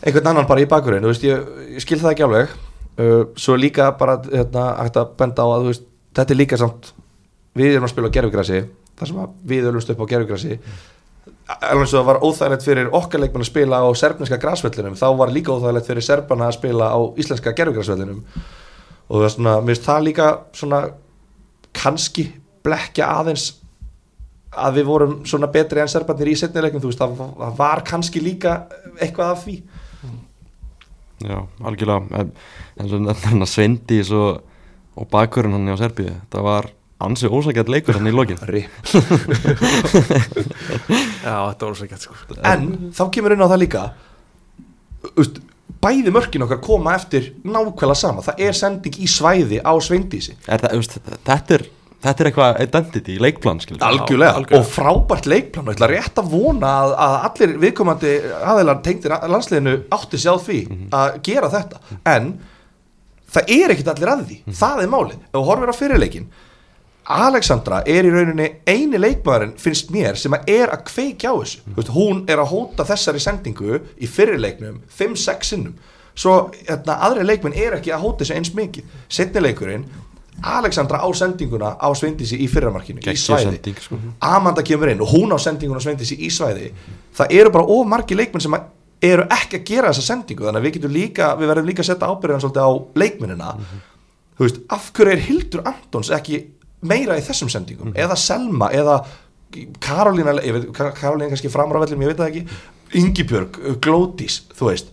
einhvern 0.03 0.33
annan 0.33 0.49
bara 0.49 0.63
í 0.63 0.69
bakverðin 0.69 1.07
veist, 1.07 1.23
ég, 1.27 1.47
ég 1.75 1.83
skil 1.83 1.99
það 2.01 2.15
ekki 2.15 2.27
alveg. 2.27 2.57
Uh, 2.93 3.23
svo 3.39 3.55
líka 3.57 3.89
bara 3.97 4.19
hérna, 4.27 4.67
hægt 4.83 4.99
að 5.01 5.15
benda 5.19 5.45
á 5.45 5.47
að 5.49 5.69
veist, 5.71 5.87
þetta 6.13 6.33
er 6.33 6.39
líka 6.39 6.59
samt 6.61 6.91
við 7.57 7.75
erum 7.75 7.87
að 7.87 7.93
spila 7.93 8.09
á 8.09 8.15
gerfugrassi 8.17 8.63
þar 8.97 9.09
sem 9.09 9.21
við 9.49 9.69
ölumst 9.69 9.93
upp 9.93 10.03
á 10.05 10.11
gerfugrassi 10.11 10.57
alveg 11.53 11.89
svo 11.89 11.99
það 11.99 12.07
var 12.09 12.21
óþægilegt 12.23 12.65
fyrir 12.65 12.91
okkar 12.95 13.21
leikmenn 13.23 13.43
að 13.43 13.49
spila 13.49 13.81
á 13.83 13.87
serbneska 13.99 14.39
grasvellinum 14.41 14.97
þá 14.99 15.07
var 15.19 15.33
líka 15.33 15.53
óþægilegt 15.53 15.89
fyrir 15.89 16.05
serbana 16.05 16.47
að 16.49 16.57
spila 16.57 16.89
á 16.93 16.99
íslenska 17.19 17.53
gerfugrasvellinum 17.57 18.21
og 18.23 19.17
það 19.17 19.27
er 19.27 19.33
svona, 19.35 19.55
mér 19.61 19.75
finnst 19.75 19.89
það 19.89 20.07
líka 20.07 20.29
svona 20.55 20.81
kannski 21.73 22.27
blekja 22.63 23.09
aðeins 23.19 23.49
að 24.53 24.79
við 24.79 24.85
vorum 24.89 25.15
svona 25.25 25.49
betri 25.51 25.81
en 25.81 25.89
serbanir 25.89 26.29
í 26.29 26.35
setnileikum, 26.37 26.81
þú 26.81 26.91
veist, 26.91 27.01
það 27.01 27.33
það 27.39 27.55
var 27.57 27.83
kannski 27.87 28.21
líka 28.21 28.51
eitthvað 29.01 29.31
af 29.33 29.43
því. 29.47 29.55
Já, 31.23 31.37
algjörlega. 31.63 32.21
En, 32.21 32.31
svo 32.89 32.99
nefnir 33.01 33.49
Sveindís 33.49 34.11
og, 34.13 34.43
bakkurinn 35.11 35.55
hann 35.55 35.73
á 35.73 35.77
Serbíu 35.79 36.13
það 36.33 36.43
var 36.45 36.69
ansið 37.03 37.33
ósækjart 37.35 37.71
leikur 37.71 37.97
hann 37.97 38.09
í 38.09 38.15
lokin. 38.15 38.39
Já, 41.23 41.37
þetta 41.49 41.65
var 41.65 41.87
gett 41.89 42.03
sko. 42.05 42.13
En 42.43 42.91
þá 42.95 43.03
kemur 43.13 43.35
inn 43.35 43.43
á 43.43 43.51
það 43.51 43.63
líka 43.63 43.81
Úst, 45.19 45.41
bæði 45.83 46.13
mörkin 46.15 46.45
okkar 46.45 46.61
koma 46.63 46.93
eftir 46.95 47.33
nákvæmlega 47.43 47.97
sama. 47.99 48.23
Það 48.23 48.43
er 48.45 48.55
sending 48.55 48.99
í 49.03 49.07
svæði 49.11 49.59
á 49.59 49.73
Sveindísi. 49.83 50.37
Er 50.47 50.63
það, 50.63 50.77
veist, 50.79 50.95
þetta 51.27 51.57
er 51.57 51.65
þetta 52.03 52.23
er 52.23 52.29
eitthvað 52.29 52.61
identity, 52.67 53.17
leikplan 53.23 53.61
algjörlega, 53.63 54.31
algjörlega. 54.37 54.59
og 54.59 54.69
frábært 54.69 55.29
leikplan 55.31 55.67
og 55.67 55.73
ég 55.73 55.79
ætla 55.79 55.91
rétt 55.91 56.23
að 56.23 56.31
vona 56.33 56.71
að, 56.83 56.95
að 57.07 57.17
allir 57.29 57.57
viðkomandi 57.65 58.15
aðeinar 58.53 58.81
tengdir 58.85 59.17
landsliðinu 59.33 59.75
átti 59.97 60.21
sér 60.21 60.35
á 60.35 60.45
því 60.45 60.61
að 60.93 61.19
gera 61.27 61.51
þetta. 61.53 61.83
En 62.13 62.33
það 63.33 63.53
er 63.57 63.75
ekkit 63.75 63.93
allir 63.93 64.13
að 64.13 64.25
því. 64.31 64.41
Það 64.63 64.83
er 64.83 64.91
málið, 64.97 65.21
ef 65.29 65.37
þú 65.37 65.45
horfir 65.51 65.73
á 65.73 65.81
fyrirleikin 65.81 66.33
Alexandra 67.03 67.81
er 67.83 68.07
í 68.07 68.11
rauninni 68.13 68.45
eini 68.63 68.99
leikmaðurinn 68.99 69.57
finnst 69.59 69.89
mér 69.91 70.15
sem 70.19 70.33
að 70.37 70.51
er 70.53 70.71
að 70.71 70.85
kveikja 70.87 71.33
á 71.33 71.35
þessu. 71.35 71.63
Mm. 71.65 71.73
veist, 71.75 71.91
hún 71.91 72.21
er 72.31 72.39
að 72.39 72.53
hóta 72.53 72.85
þessari 72.87 73.19
sendingu 73.19 73.81
í 73.99 74.07
fyrirleiknum 74.07 74.79
5-6 74.87 75.51
sinnum. 75.51 75.75
Svo 76.15 76.53
hérna, 76.61 76.99
aðri 77.03 77.25
leikmenn 77.25 77.57
er 77.57 77.75
ekki 77.79 77.91
að 77.91 78.05
hóta 78.05 78.23
þessu 78.23 78.37
eins 78.37 78.53
mikið. 78.55 78.95
Setnileikurinn 79.11 79.83
Alexandra 80.41 80.97
á 80.99 81.07
sendinguna 81.15 81.75
á 81.77 81.87
Sveindísi 81.95 82.39
í 82.41 82.47
fyrramarkinu 82.49 82.99
í 82.99 83.13
svæði. 83.15 83.43
sending, 83.51 83.75
sko. 83.79 83.95
Amanda 84.21 84.63
kemur 84.65 84.89
inn 84.89 85.01
og 85.01 85.07
hún 85.13 85.31
á 85.31 85.37
sendinguna 85.39 85.79
á 85.79 85.85
Sveindísi 85.85 86.17
í 86.19 86.29
svæði. 86.33 86.71
Það 87.15 87.27
eru 87.39 87.51
bara 87.53 87.65
of 87.69 87.87
margi 87.87 88.15
leikmenn 88.17 88.41
sem 88.41 88.55
eru 89.03 89.23
ekki 89.29 89.59
að 89.59 89.63
gera 89.67 89.91
þessa 89.93 90.01
sendingu 90.07 90.43
þannig 90.47 90.59
að 90.61 90.65
við 90.67 90.73
getum 90.77 90.91
líka, 90.95 91.35
við 91.37 91.47
verðum 91.51 91.65
líka 91.69 91.83
að 91.83 91.89
setja 91.91 92.07
ábyrðan 92.09 92.41
svolítið 92.43 92.65
á 92.65 92.71
leikmennina. 93.03 93.51
Þú 94.37 94.45
veist, 94.47 94.59
af 94.73 94.91
hverju 94.93 95.11
er 95.13 95.19
Hildur 95.27 95.61
Antons 95.69 96.09
ekki 96.09 96.39
meira 96.81 97.17
í 97.19 97.21
þessum 97.23 97.49
sendingum? 97.53 97.93
Eða 97.95 98.15
Selma, 98.17 98.71
eða 98.73 99.03
Karolína, 99.79 100.33
ég 100.41 100.53
veit, 100.55 100.71
Kar- 100.73 100.93
Karolína 100.97 101.27
er 101.27 101.35
kannski 101.35 101.51
framar 101.53 101.77
á 101.77 101.83
vellum, 101.85 102.01
ég 102.01 102.09
veit 102.09 102.17
það 102.17 102.31
ekki, 102.31 102.47
Ingibjörg 102.97 103.59
Glódís, 103.81 104.41
þú 104.57 104.69
veist. 104.71 104.89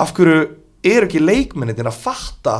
Af 0.00 0.12
hverju 0.16 0.48
er 0.82 1.06
ekki 1.06 1.20
leikmennin 1.22 1.86
að 1.86 1.92
fatta 2.00 2.56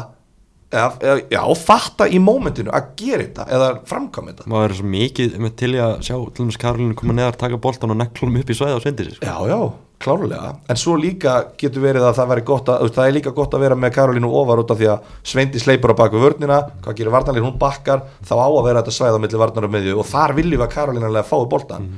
eða, 0.70 1.18
já, 1.33 1.40
fatta 1.59 2.06
í 2.06 2.20
mómentinu 2.22 2.72
að 2.74 2.90
gera 3.00 3.24
þetta 3.26 3.46
eða 3.56 3.68
framkvæma 3.90 4.33
þetta. 4.33 4.48
Maður 4.52 4.72
er 4.72 4.78
svo 4.78 4.90
mikið 4.94 5.38
með 5.42 5.54
til 5.59 5.70
í 5.74 5.80
að 5.83 5.94
sjá 6.06 6.16
til 6.16 6.44
dæmis 6.44 6.59
Karolínu 6.62 6.98
koma 6.98 7.16
neðar, 7.16 7.38
taka 7.40 7.61
boltan 7.62 7.94
og 7.94 7.98
neklunum 8.00 8.42
upp 8.42 8.50
í 8.50 8.59
svæði 8.59 8.76
og 8.76 8.85
svendi 8.85 9.06
sér 9.06 9.16
sko. 9.16 9.26
Já, 9.26 9.50
já, 9.50 9.59
klárlega. 10.04 10.52
En 10.70 10.80
svo 10.80 10.94
líka 11.00 11.35
getur 11.61 11.85
verið 11.85 12.06
að 12.06 12.20
það 12.20 12.37
að 12.37 12.92
Það 12.94 13.02
er 13.06 13.16
líka 13.18 13.35
gott 13.37 13.56
að 13.56 13.64
vera 13.66 13.78
með 13.78 13.96
Karolínu 13.98 14.30
ofar 14.40 14.62
út 14.62 14.70
af 14.70 14.78
því 14.80 14.92
að 14.94 15.11
Sveindi 15.33 15.62
sleipur 15.62 15.92
á 15.92 16.00
baku 16.00 16.22
vörnina 16.22 16.61
Hvað 16.85 16.96
gerir 17.00 17.14
varnarlín, 17.14 17.44
hún 17.44 17.59
bakkar 17.61 18.06
Þá 18.22 18.35
á 18.38 18.48
að 18.48 18.64
vera 18.68 18.80
þetta 18.80 18.94
svæð 18.96 19.18
á 19.18 19.22
milli 19.26 19.42
varnar 19.42 19.66
og 19.66 19.74
miðju 19.74 19.98
Og 20.00 20.09
þar 20.09 20.37
viljum 20.38 20.62
við 20.62 20.66
að 20.68 20.72
Karolínulega 20.76 21.28
fái 21.28 21.44
boltan 21.50 21.90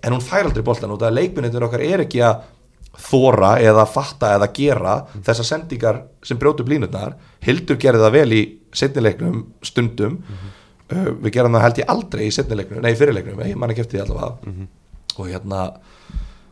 En 0.00 0.14
hún 0.16 0.24
fær 0.24 0.46
aldrei 0.46 0.64
boltan 0.64 0.94
út 0.94 1.02
af 1.04 1.10
að 1.10 1.18
leikminnitur 1.18 1.66
okkar 1.66 1.84
er 1.84 2.06
ekki 2.06 2.22
að 2.24 2.40
þóra 3.00 3.54
eða 3.64 3.86
fatta 3.88 4.34
eða 4.36 4.50
gera 4.56 4.94
þessar 5.26 5.48
sendingar 5.48 6.02
sem 6.26 6.38
brjótu 6.40 6.66
blínutnar 6.66 7.16
Hildur 7.44 7.78
gerði 7.80 8.04
það 8.04 8.16
vel 8.18 8.36
í 8.36 8.42
setnileiknum 8.76 9.40
stundum. 9.64 10.18
Uh, 10.90 11.10
við 11.22 11.36
gerum 11.38 11.56
það 11.56 11.64
held 11.66 11.80
ég 11.80 11.90
aldrei 11.94 12.22
í 12.26 12.34
setnileiknum 12.34 12.82
nei, 12.84 12.92
fyrirleiknum, 12.98 13.42
ég 13.46 13.58
man 13.58 13.72
ekki 13.72 13.84
eftir 13.84 14.00
því 14.00 14.04
allavega. 14.04 14.68
Og 15.16 15.28
hérna 15.30 15.60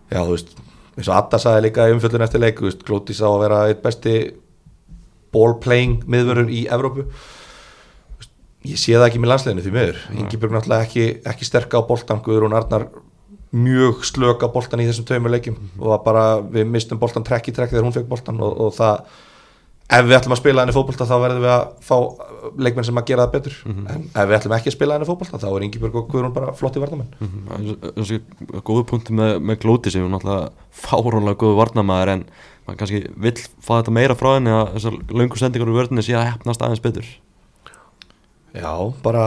já, 0.08 0.20
þú 0.20 0.30
veist, 0.32 0.52
eins 0.96 1.08
og 1.08 1.16
Adda 1.16 1.40
sagði 1.42 1.64
líka 1.66 1.88
í 1.88 1.96
umfjöldun 1.96 2.26
eftir 2.26 2.42
leik, 2.42 2.62
veist, 2.64 2.84
Glótis 2.86 3.22
á 3.22 3.28
að 3.28 3.42
vera 3.44 3.64
eitt 3.70 3.82
besti 3.82 4.14
ball 5.34 5.58
playing 5.62 6.06
miðvörur 6.08 6.48
í 6.54 6.64
Evrópu. 6.72 7.08
Ég 8.66 8.78
sé 8.80 8.96
það 8.96 9.08
ekki 9.08 9.20
með 9.22 9.32
landsleginu 9.32 9.64
því 9.64 9.74
miður. 9.74 10.00
Ingibjörg 10.16 10.54
náttúrulega 10.56 10.86
ekki, 10.88 11.04
ekki 11.30 11.46
sterka 11.46 11.82
á 11.82 11.88
boltan 11.88 12.22
Guðrún 12.24 12.56
Arnar 12.58 12.88
mjög 13.54 14.04
slöka 14.04 14.50
boltan 14.52 14.82
í 14.82 14.88
þessum 14.88 15.06
tveimur 15.08 15.32
leikjum 15.32 15.56
og 15.78 15.94
var 15.94 16.04
bara, 16.04 16.26
við 16.42 16.68
mistum 16.68 17.00
boltan 17.00 17.24
trekk 17.24 17.48
í 17.48 17.56
trekk 17.56 17.72
þegar 17.72 17.86
hún 17.88 17.96
fekk 17.96 18.10
boltan 18.10 18.40
og, 18.44 18.60
og 18.66 18.74
það 18.76 19.08
ef 19.88 20.04
við 20.04 20.16
ætlum 20.18 20.34
að 20.34 20.40
spila 20.42 20.64
henni 20.64 20.74
fótbolta 20.76 21.06
þá 21.08 21.14
verðum 21.22 21.44
við 21.46 21.52
að 21.54 21.62
fá 21.88 21.96
leikmenn 22.60 22.86
sem 22.88 23.00
að 23.00 23.06
gera 23.08 23.24
það 23.24 23.34
betur. 23.38 23.54
En 23.72 24.02
ef 24.04 24.28
við 24.28 24.36
ætlum 24.36 24.54
ekki 24.58 24.68
að 24.68 24.76
spila 24.76 24.98
henni 24.98 25.08
fótbolta 25.08 25.40
þá 25.40 25.48
er 25.48 25.64
Ingibjörg 25.64 25.96
og 25.96 26.10
Guðrún 26.12 26.34
bara 26.36 26.52
flotti 26.56 26.82
varnamenn 26.82 27.78
þessi 27.96 28.20
góðu 28.68 28.84
punkti 28.90 29.16
með, 29.16 29.38
með 29.40 29.60
Glóti 29.64 29.92
sem 29.94 30.04
er 30.04 30.12
náttúrulega 30.12 30.50
fárónlega 30.84 31.40
góðu 31.40 31.56
varnamæður 31.62 32.12
en 32.18 32.26
maður 32.66 32.80
kannski 32.82 33.00
vill 33.16 33.38
fá 33.64 33.72
þetta 33.78 33.96
meira 33.96 34.18
frá 34.18 34.34
henni 34.34 34.52
að 34.52 34.74
þessar 34.76 34.98
löngu 35.22 35.40
sendingar 35.40 35.72
úr 35.72 35.80
vörðinni 35.80 36.04
sé 36.04 36.18
að 36.18 36.28
hefnast 36.34 36.64
aðeins 36.66 36.84
betur. 36.84 37.08
Já, 38.52 38.72
bara 39.04 39.24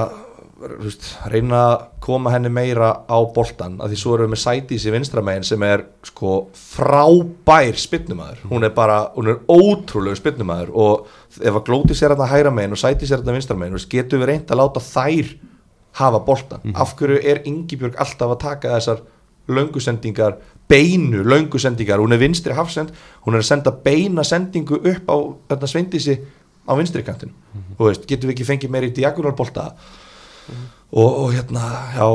veist, 0.61 1.05
reyna 1.31 1.59
að 1.71 1.83
koma 2.03 2.31
henni 2.33 2.49
meira 2.53 2.91
á 3.05 3.17
boltan 3.35 3.77
að 3.81 3.93
því 3.93 3.99
svo 4.01 4.15
erum 4.15 4.27
við 4.29 4.33
með 4.33 4.41
Sædís 4.43 4.85
í 4.87 4.93
vinstramegin 4.93 5.47
sem 5.47 5.63
er 5.65 5.83
sko 6.07 6.33
frábær 6.57 7.79
spinnumæður, 7.79 8.43
hún 8.51 8.67
er 8.67 8.73
bara 8.75 8.99
hún 9.15 9.31
er 9.31 9.39
ótrúlegu 9.49 10.19
spinnumæður 10.19 10.73
og 10.73 11.07
ef 11.39 11.55
að 11.55 11.65
Glótis 11.69 12.01
er 12.01 12.13
þetta 12.13 12.29
hægra 12.31 12.53
megin 12.55 12.75
og 12.75 12.81
Sædís 12.81 13.11
er 13.11 13.23
þetta 13.23 13.37
vinstramegin, 13.37 13.81
getum 13.95 14.21
við 14.23 14.31
reynd 14.31 14.51
að 14.51 14.61
láta 14.61 14.83
þær 14.85 15.33
hafa 16.01 16.21
boltan, 16.27 16.75
af 16.75 16.93
hverju 16.99 17.19
er 17.27 17.41
Ingibjörg 17.49 17.97
alltaf 17.99 18.35
að 18.35 18.43
taka 18.45 18.75
þessar 18.77 19.01
löngusendingar, 19.51 20.37
beinu 20.69 21.23
löngusendingar, 21.27 21.99
hún 21.99 22.15
er 22.15 22.21
vinstri 22.21 22.55
hafsend 22.55 22.93
hún 23.25 23.35
er 23.35 23.43
að 23.43 23.49
senda 23.49 23.73
beina 23.73 24.23
sendingu 24.23 24.77
upp 24.79 25.09
á 25.11 25.17
þetta 25.51 25.67
sveindísi 25.67 26.15
á 26.63 26.71
vinstri 26.77 27.03
kantinu 27.03 27.33
og 27.77 27.89
veist, 27.89 28.05
getum 28.07 28.29
við 28.29 28.35
ekki 28.37 28.47
fengið 28.47 28.73
meiri 28.73 28.91
diagonalbolta 28.95 29.71
og, 30.91 31.09
og 31.09 31.27
hérna 31.35 31.67
já, 31.95 32.07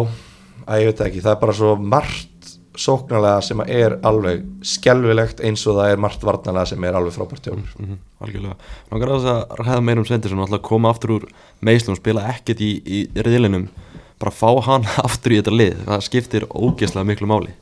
að 0.67 0.83
ég 0.83 0.91
veit 0.91 1.05
ekki 1.09 1.25
það 1.25 1.35
er 1.35 1.43
bara 1.45 1.57
svo 1.61 1.77
margt 1.77 2.33
sóknarlega 2.77 3.41
sem 3.45 3.63
að 3.63 3.73
er 3.73 3.97
alveg 4.07 4.45
skelvilegt 4.67 5.41
eins 5.45 5.65
og 5.67 5.79
það 5.79 5.95
er 5.95 6.03
margt 6.05 6.25
varnarlega 6.27 6.73
sem 6.73 6.85
er 6.85 6.99
alveg 6.99 7.17
frábært 7.17 7.49
hjá 7.49 7.55
mér 7.57 7.73
mm 7.79 7.97
algjörlega. 8.25 8.57
Nákvæmlega 8.91 9.19
þess 9.19 9.33
að 9.33 9.61
ræða 9.61 9.83
meira 9.85 10.01
um 10.01 10.09
Svendi 10.09 10.31
sem 10.31 10.41
náttúrulega 10.41 10.69
koma 10.69 10.93
aftur 10.93 11.15
úr 11.17 11.29
meislum 11.65 11.99
spila 11.99 12.25
ekkert 12.33 12.63
í, 12.65 12.71
í 12.81 13.01
riðlinum. 13.13 13.69
Bara 14.21 14.33
fá 14.33 14.49
hann 14.65 14.89
aftur 15.07 15.35
í 15.35 15.41
þetta 15.41 15.55
lið 15.55 15.85
það 15.85 16.05
skiptir 16.09 16.49
ógeðslega 16.49 17.11
miklu 17.11 17.31
máli. 17.31 17.55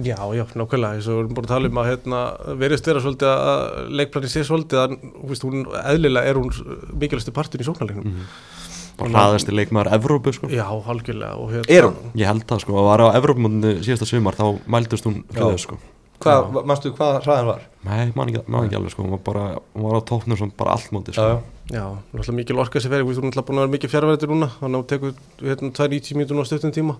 Já, 0.00 0.16
já, 0.34 0.44
nákvæmlega, 0.54 0.96
eins 0.96 1.06
og 1.10 1.16
við 1.16 1.20
erum 1.24 1.34
búin 1.34 1.46
að 1.46 1.50
tala 1.50 1.68
um 1.70 1.78
að 1.82 1.88
hérna, 1.90 2.18
verðist 2.60 2.86
vera 2.86 3.00
svolítið 3.02 3.30
að 3.34 3.94
leikplanin 3.98 4.30
sé 4.32 4.44
svolítið 4.46 4.82
að 4.84 4.94
þú 5.02 5.30
veist, 5.32 5.46
hún, 5.46 5.64
eðlilega 5.80 6.30
er 6.30 6.38
hún 6.38 6.76
mikilvægstu 6.94 7.34
partin 7.34 7.64
í 7.64 7.66
sóknarleiknum. 7.66 8.20
Bara 8.20 8.59
hraðasti 9.08 9.54
leikmaður 9.56 9.92
Evrópu 9.96 10.32
sko. 10.36 10.50
Já, 10.52 10.66
algjörlega 10.68 11.36
og, 11.40 11.50
hérna, 11.54 11.70
Er 11.76 11.88
hún? 11.88 11.96
ég 12.14 12.26
held 12.28 12.44
það 12.50 12.60
sko, 12.64 12.76
að 12.80 12.88
var 12.90 13.00
á 13.00 13.06
Evrópumóndinu 13.20 13.80
síðasta 13.86 14.06
sumar 14.10 14.36
þá 14.36 14.44
mældust 14.66 15.04
hún 15.08 15.22
þau 15.32 15.56
sko. 15.58 15.78
Hvað, 16.20 16.58
manstu 16.68 16.90
hvað 16.92 17.22
hraðan 17.24 17.46
var? 17.48 17.62
Nei, 17.86 18.12
man 18.14 18.28
ekki, 18.28 18.42
man 18.46 18.66
ekki 18.66 18.76
alveg 18.76 18.92
sko, 18.92 19.02
hún 19.06 19.14
var 19.16 19.22
bara 19.24 19.44
hún 19.72 19.86
var 19.88 19.96
á 19.96 20.02
tóknum 20.04 20.36
sem 20.36 20.50
bara 20.52 20.74
allt 20.76 20.90
móti 20.92 21.14
sko. 21.16 21.22
Já, 21.22 21.38
já. 21.40 21.60
Já, 21.70 21.84
náttúrulega 22.12 22.34
mikil 22.34 22.58
orka 22.58 22.80
sem 22.82 22.90
fer, 22.90 23.00
þú 23.00 23.08
veist, 23.08 23.20
hún 23.22 23.30
er 23.30 23.36
náttúrulega 23.38 23.46
búin 23.48 23.58
að 23.60 23.64
vera 23.64 23.72
mikið 23.76 23.92
fjárverðir 23.94 24.30
núna. 24.34 24.48
Þannig 24.58 24.74
að 24.74 24.80
hún 24.80 24.88
tekur 24.90 25.12
hérna 25.46 25.70
2-90 25.78 26.18
mínútur 26.18 26.42
á 26.42 26.44
stuttum 26.50 26.72
tíma. 26.74 26.96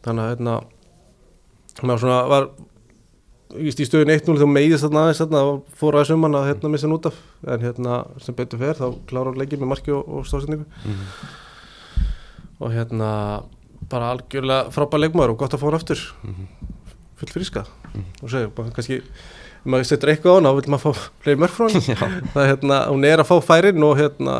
Þannig 0.00 0.22
að 0.24 0.30
hérna 0.32 0.54
maður 1.84 2.02
svona 2.02 2.18
var 2.32 2.46
í 3.58 3.72
stöðun 3.74 4.12
1-0 4.14 4.26
þegar 4.28 4.46
hún 4.46 4.54
meiðist 4.54 4.86
þarna 4.86 5.04
aðeins 5.06 5.22
þarna 5.22 5.42
fór 5.80 5.98
aðeins 5.98 6.14
um 6.14 6.26
hann 6.26 6.38
að 6.38 6.48
hérna 6.50 6.72
missa 6.72 6.88
hann 6.88 6.96
út 6.96 7.08
af. 7.10 7.20
En 7.46 7.64
hérna 7.64 8.00
sem 8.22 8.36
betur 8.38 8.62
fer 8.62 8.78
þá 8.78 8.86
klárar 9.10 9.32
hún 9.32 9.40
leikið 9.42 9.64
með 9.64 9.72
marki 9.72 9.94
og, 9.96 10.06
og 10.06 10.28
stóðsendingu 10.28 10.66
og 12.60 12.74
hérna 12.76 13.10
bara 13.90 14.14
algjörlega 14.14 14.72
frábær 14.74 15.00
leikmaður 15.02 15.34
og 15.34 15.42
gott 15.42 15.56
að 15.56 15.62
fá 15.62 15.68
hann 15.70 15.78
aftur. 15.80 16.06
Full 17.20 17.32
fríska. 17.34 17.64
Og 18.20 18.30
segja, 18.32 18.52
bara 18.54 18.74
kannski 18.76 19.00
ef 19.00 19.68
maður 19.68 19.88
setur 19.90 20.12
eitthvað 20.12 20.32
á 20.32 20.36
hana, 20.38 20.50
þá 20.50 20.58
vil 20.60 20.72
maður 20.72 20.84
fá 20.84 21.08
fleiri 21.24 21.40
mörg 21.40 21.56
frá 21.56 21.66
hann 21.68 21.82
það 22.32 22.42
er 22.42 22.50
hérna, 22.54 22.78
hún 22.88 23.06
er 23.08 23.22
að 23.22 23.28
fá 23.28 23.34
færin 23.44 23.84
og 23.84 23.98
hérna, 23.98 24.36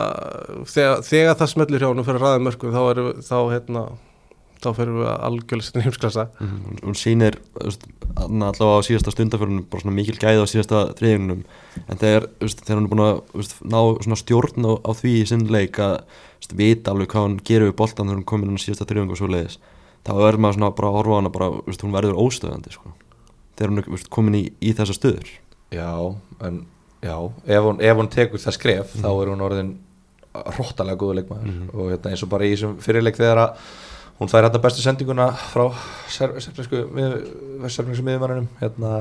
þegar, 0.70 1.02
þegar 1.06 1.40
það 1.40 1.50
smellur 1.52 1.84
hjá 1.84 1.88
hún 1.90 2.00
og 2.00 2.08
fyrir 2.08 2.20
að 2.20 2.26
ræða 2.26 2.44
mörgum 2.46 2.76
þá, 2.76 2.80
er, 2.92 3.02
þá 3.26 3.36
hérna, 3.52 3.82
þá 4.60 4.68
fyrir 4.76 4.94
við 4.98 5.06
að 5.08 5.22
algjörlega 5.28 5.82
heimsklassa. 5.86 6.24
Mhm, 6.40 6.58
hún- 6.66 6.80
hún 6.88 6.96
sýnir 7.00 7.38
allavega 8.16 8.76
á 8.76 8.86
síðasta 8.86 9.12
stundaförunum 9.14 9.64
bara 9.70 9.82
svona 9.82 9.94
mikil 9.96 10.16
gæði 10.20 10.42
á 10.42 10.46
síðasta 10.50 10.80
þriðjunum 10.98 11.44
en 11.88 11.96
þegar, 12.00 12.26
þegar 12.40 12.78
hún 12.80 12.84
er 12.86 12.92
búin 12.92 13.04
að 13.06 13.52
ná 13.64 13.80
svona 14.04 14.18
stjórn 14.20 14.66
á, 14.68 14.72
á 14.84 14.90
því 14.92 15.12
í 15.22 15.26
sinn 15.30 15.46
leik 15.50 15.78
að 15.80 16.00
vita 16.56 16.90
alveg 16.92 17.08
hvað 17.12 17.26
hún 17.28 17.36
gerir 17.44 17.68
við 17.70 17.76
boltan 17.78 18.06
þegar 18.08 18.18
hún 18.20 18.24
komin 18.32 18.50
inn 18.50 18.58
á 18.58 18.64
síðasta 18.64 18.86
þriðjung 18.90 19.10
og 19.14 19.20
svo 19.20 19.28
leiðis 19.30 19.58
þá 20.04 20.10
verður 20.16 20.40
maður 20.40 20.56
svona 20.58 20.70
bara 20.76 20.88
að 20.90 20.96
horfa 20.98 21.18
hana 21.20 21.30
bara, 21.34 21.50
veist, 21.66 21.82
hún 21.84 21.92
verður 21.92 22.20
óstöðandi 22.24 22.72
sko. 22.72 22.92
þegar 23.56 23.70
hún 23.70 23.78
er 23.84 24.08
komin 24.10 24.34
í, 24.40 24.44
í 24.64 24.72
þessa 24.72 24.96
stöður. 24.96 25.28
Já, 25.70 26.16
en 26.40 26.64
já, 27.04 27.16
ef 27.46 27.62
hún, 27.62 27.80
ef 27.84 27.96
hún 28.00 28.08
tekur 28.10 28.40
það 28.40 28.56
skref 28.56 28.94
þá 28.96 29.08
er 29.20 29.28
hún 29.30 29.44
orðin 29.44 29.74
hróttalega 30.32 30.96
góðu 30.96 31.18
leikmaður. 31.20 31.54
Og 31.74 31.90
hérna, 31.92 32.10
eins 32.14 32.22
og 32.24 32.30
bara 32.32 32.44
í 32.48 32.54
þessum 32.54 32.76
fyrirleik 32.80 33.16
þegar 33.20 33.40
að 33.44 33.56
hún 34.20 34.28
fær 34.28 34.44
hérna 34.44 34.60
bestu 34.62 34.84
sendinguna 34.84 35.30
frá 35.32 35.66
serfnesku 36.12 36.84
miðumannunum 36.92 38.48
hérna 38.60 38.94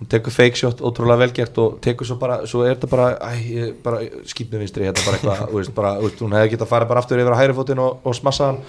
hún 0.00 0.08
tekur 0.08 0.32
fake 0.32 0.56
shot, 0.56 0.80
ótrúlega 0.80 1.20
velgert 1.20 1.58
og 1.60 1.76
tekur 1.84 2.08
svo 2.08 2.16
bara, 2.20 2.40
svo 2.48 2.64
er 2.64 2.72
þetta 2.72 2.88
bara, 2.88 3.08
æ, 3.20 3.66
bara 3.84 4.00
skýt 4.28 4.48
með 4.48 4.64
vinstri, 4.64 4.86
hérna 4.88 5.04
bara 5.04 5.18
eitthvað 5.18 5.52
veist, 5.52 5.74
bara, 5.76 5.92
veist, 6.00 6.22
hún 6.24 6.32
hefði 6.32 6.54
getað 6.54 6.66
að 6.66 6.72
fara 6.72 6.88
bara 6.88 7.02
aftur 7.04 7.20
yfir 7.20 7.36
á 7.36 7.40
hægri 7.40 7.56
fótinn 7.58 7.82
og, 7.84 7.98
og 8.00 8.16
smassa 8.16 8.48
hann. 8.48 8.62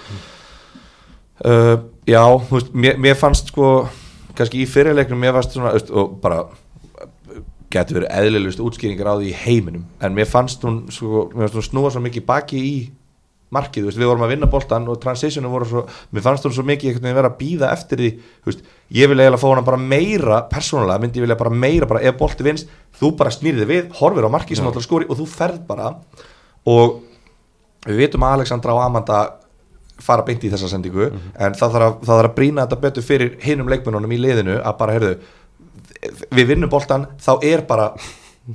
Uh, 1.41 1.77
já, 2.05 2.19
þú 2.19 2.57
veist, 2.57 2.73
mér, 2.83 2.99
mér 3.07 3.15
fannst 3.17 3.53
sko, 3.53 3.69
kannski 4.35 4.59
í 4.65 4.67
fyrirleiknum 4.67 5.23
mér 5.23 5.37
fannst 5.37 5.55
svona, 5.55 5.71
veist, 5.77 5.93
og 5.95 6.19
bara 6.21 6.43
getur 7.71 8.01
verið 8.01 8.11
eðlilegust 8.19 8.65
útskýringar 8.65 9.13
á 9.15 9.15
því 9.15 9.31
í 9.31 9.37
heiminum. 9.45 9.87
En 10.03 10.11
mér 10.17 10.27
fannst 10.27 10.67
hún, 10.67 10.83
sko, 10.91 11.29
mér 11.31 11.47
fannst 11.47 11.61
hún 11.61 11.69
snúa 11.69 11.93
svo 11.95 12.03
mikið 12.03 12.27
baki 12.27 12.59
í 12.59 12.75
markið, 13.51 13.87
veist, 13.89 13.99
við 13.99 14.07
vorum 14.07 14.23
að 14.25 14.33
vinna 14.33 14.49
boltan 14.51 14.87
og 14.91 14.99
transitionu 15.03 15.51
voru 15.51 15.67
svo, 15.67 15.83
mér 16.15 16.23
fannst 16.25 16.47
hún 16.47 16.55
svo 16.55 16.63
mikið 16.67 16.91
einhvern 16.91 17.07
veginn 17.07 17.19
vera 17.19 17.31
að 17.33 17.39
býða 17.41 17.71
eftir 17.75 17.99
því 18.01 18.09
veist, 18.47 18.63
ég 18.95 19.11
vil 19.11 19.19
eiginlega 19.19 19.41
fá 19.41 19.47
hana 19.49 19.65
bara 19.67 19.81
meira 19.81 20.41
persónulega, 20.51 21.01
myndi 21.03 21.19
ég 21.19 21.25
vilja 21.27 21.39
bara 21.39 21.51
meira 21.65 21.89
bara 21.89 22.03
ef 22.07 22.15
bolti 22.19 22.47
vinst, 22.47 22.71
þú 22.99 23.11
bara 23.19 23.33
snýrði 23.35 23.67
við, 23.67 23.91
horfir 23.99 24.27
á 24.27 24.31
markið 24.31 24.61
sem 24.61 24.67
Já. 24.67 24.71
átt 24.71 24.79
að 24.79 24.87
skori 24.87 25.09
og 25.09 25.19
þú 25.19 25.27
ferð 25.33 25.61
bara 25.67 25.91
og 26.71 27.01
við 27.87 28.01
vitum 28.05 28.23
að 28.27 28.39
Alexandra 28.39 28.77
og 28.77 28.83
Amanda 28.85 29.21
fara 30.01 30.25
beint 30.25 30.43
í 30.47 30.49
þessa 30.49 30.71
sendingu 30.71 31.11
en 31.11 31.53
það 31.57 31.75
þarf, 31.75 31.85
að, 31.85 31.99
það 32.07 32.15
þarf 32.15 32.31
að 32.31 32.35
brýna 32.39 32.65
þetta 32.65 32.81
betur 32.87 33.05
fyrir 33.05 33.37
hinum 33.43 33.69
leikmennunum 33.69 34.15
í 34.15 34.19
liðinu 34.21 34.57
að 34.61 34.77
bara, 34.79 34.95
heyrðu, 34.97 35.13
við 36.33 36.51
vinnum 36.53 36.71
boltan 36.71 37.05
þá 37.21 37.31
er 37.51 37.65
bara 37.69 37.91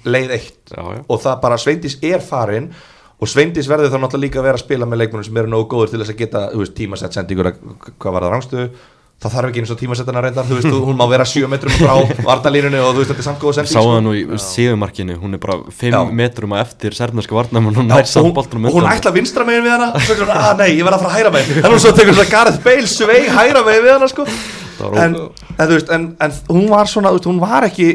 leið 0.06 0.34
eitt 0.34 0.72
Já, 0.72 0.82
já. 0.96 1.00
og 1.06 1.20
það 1.22 1.40
bara 1.44 1.58
Sveindís 1.62 1.98
er 2.04 2.24
farin 2.24 2.72
og 3.16 3.30
Sveindís 3.30 3.70
verður 3.70 3.92
þá 3.92 4.00
náttúrulega 4.02 4.26
líka 4.26 4.42
að 4.42 4.48
vera 4.50 4.58
að 4.60 4.64
spila 4.66 4.88
með 4.88 5.02
leikmennum 5.04 5.24
sem 5.28 5.40
eru 5.40 5.52
nógu 5.52 5.70
góður 5.72 5.94
til 5.94 6.02
þess 6.02 6.12
að 6.12 6.20
geta 6.20 6.44
veist, 6.52 6.76
tímasett 6.76 7.16
sendingur 7.16 7.50
að 7.52 7.64
hvað 7.96 8.16
var 8.16 8.26
það 8.26 8.34
rangstöðu 8.34 8.68
það 9.16 9.32
þarf 9.32 9.48
ekki 9.48 9.60
eins 9.62 9.70
og 9.72 9.78
tímasettana 9.80 10.20
reyndar 10.20 10.44
þú 10.44 10.56
veist, 10.58 10.74
hún 10.86 10.98
má 10.98 11.06
vera 11.08 11.24
7 11.24 11.48
metrum 11.48 11.72
frá 11.72 11.94
vartalínunni 12.26 12.82
og 12.84 12.90
þú 12.92 13.00
veist, 13.00 13.12
þetta 13.14 13.22
er 13.22 13.26
samt 13.30 13.38
góða 13.40 13.54
sending 13.56 13.72
Sáðu 13.72 13.94
sko. 13.94 14.02
nú 14.04 14.12
í 14.12 14.40
síðumarkinu, 14.44 15.16
hún 15.22 15.38
er 15.38 15.40
bara 15.40 15.56
5 15.78 15.96
Já. 15.96 16.00
metrum 16.20 16.52
að 16.52 16.60
eftir 16.66 16.96
sernarska 16.98 17.38
varnamann 17.38 17.80
og 17.80 17.86
Já, 17.86 17.88
nær 17.94 18.10
samt 18.10 18.28
hún, 18.28 18.34
boltanum 18.36 18.68
og 18.68 18.76
hún 18.76 18.88
ætla 18.90 19.12
vinstra 19.16 19.46
megin 19.48 19.64
við 19.64 19.72
hana 19.72 19.88
og 19.96 20.04
svo 20.04 20.18
er 20.18 20.20
hún, 20.20 20.34
að 20.36 20.60
nei, 20.60 20.68
ég 20.74 20.84
verð 20.84 20.98
að 20.98 21.06
fara 21.06 21.14
hægra 21.16 21.32
megin. 21.32 21.62
En 21.62 21.72
hún 21.72 21.80
svo 21.86 21.94
tekur 21.96 22.18
þetta 22.18 22.34
Gareth 22.34 22.60
Bale 22.66 22.92
sveig 22.92 23.30
hægra 23.38 23.64
megin 23.64 23.86
við 23.86 23.94
hana 23.94 24.10
sko. 24.12 24.28
Það 24.76 24.92
var 24.92 25.00
en, 25.06 25.16
en, 25.48 25.64
þú 25.64 25.72
veist, 25.72 25.94
en, 25.96 26.06
en 26.20 26.36
hún 26.52 26.68
var 26.74 26.92
svona 26.92 27.14
veist, 27.16 27.30
hún 27.32 27.40
var 27.40 27.70
ekki 27.70 27.88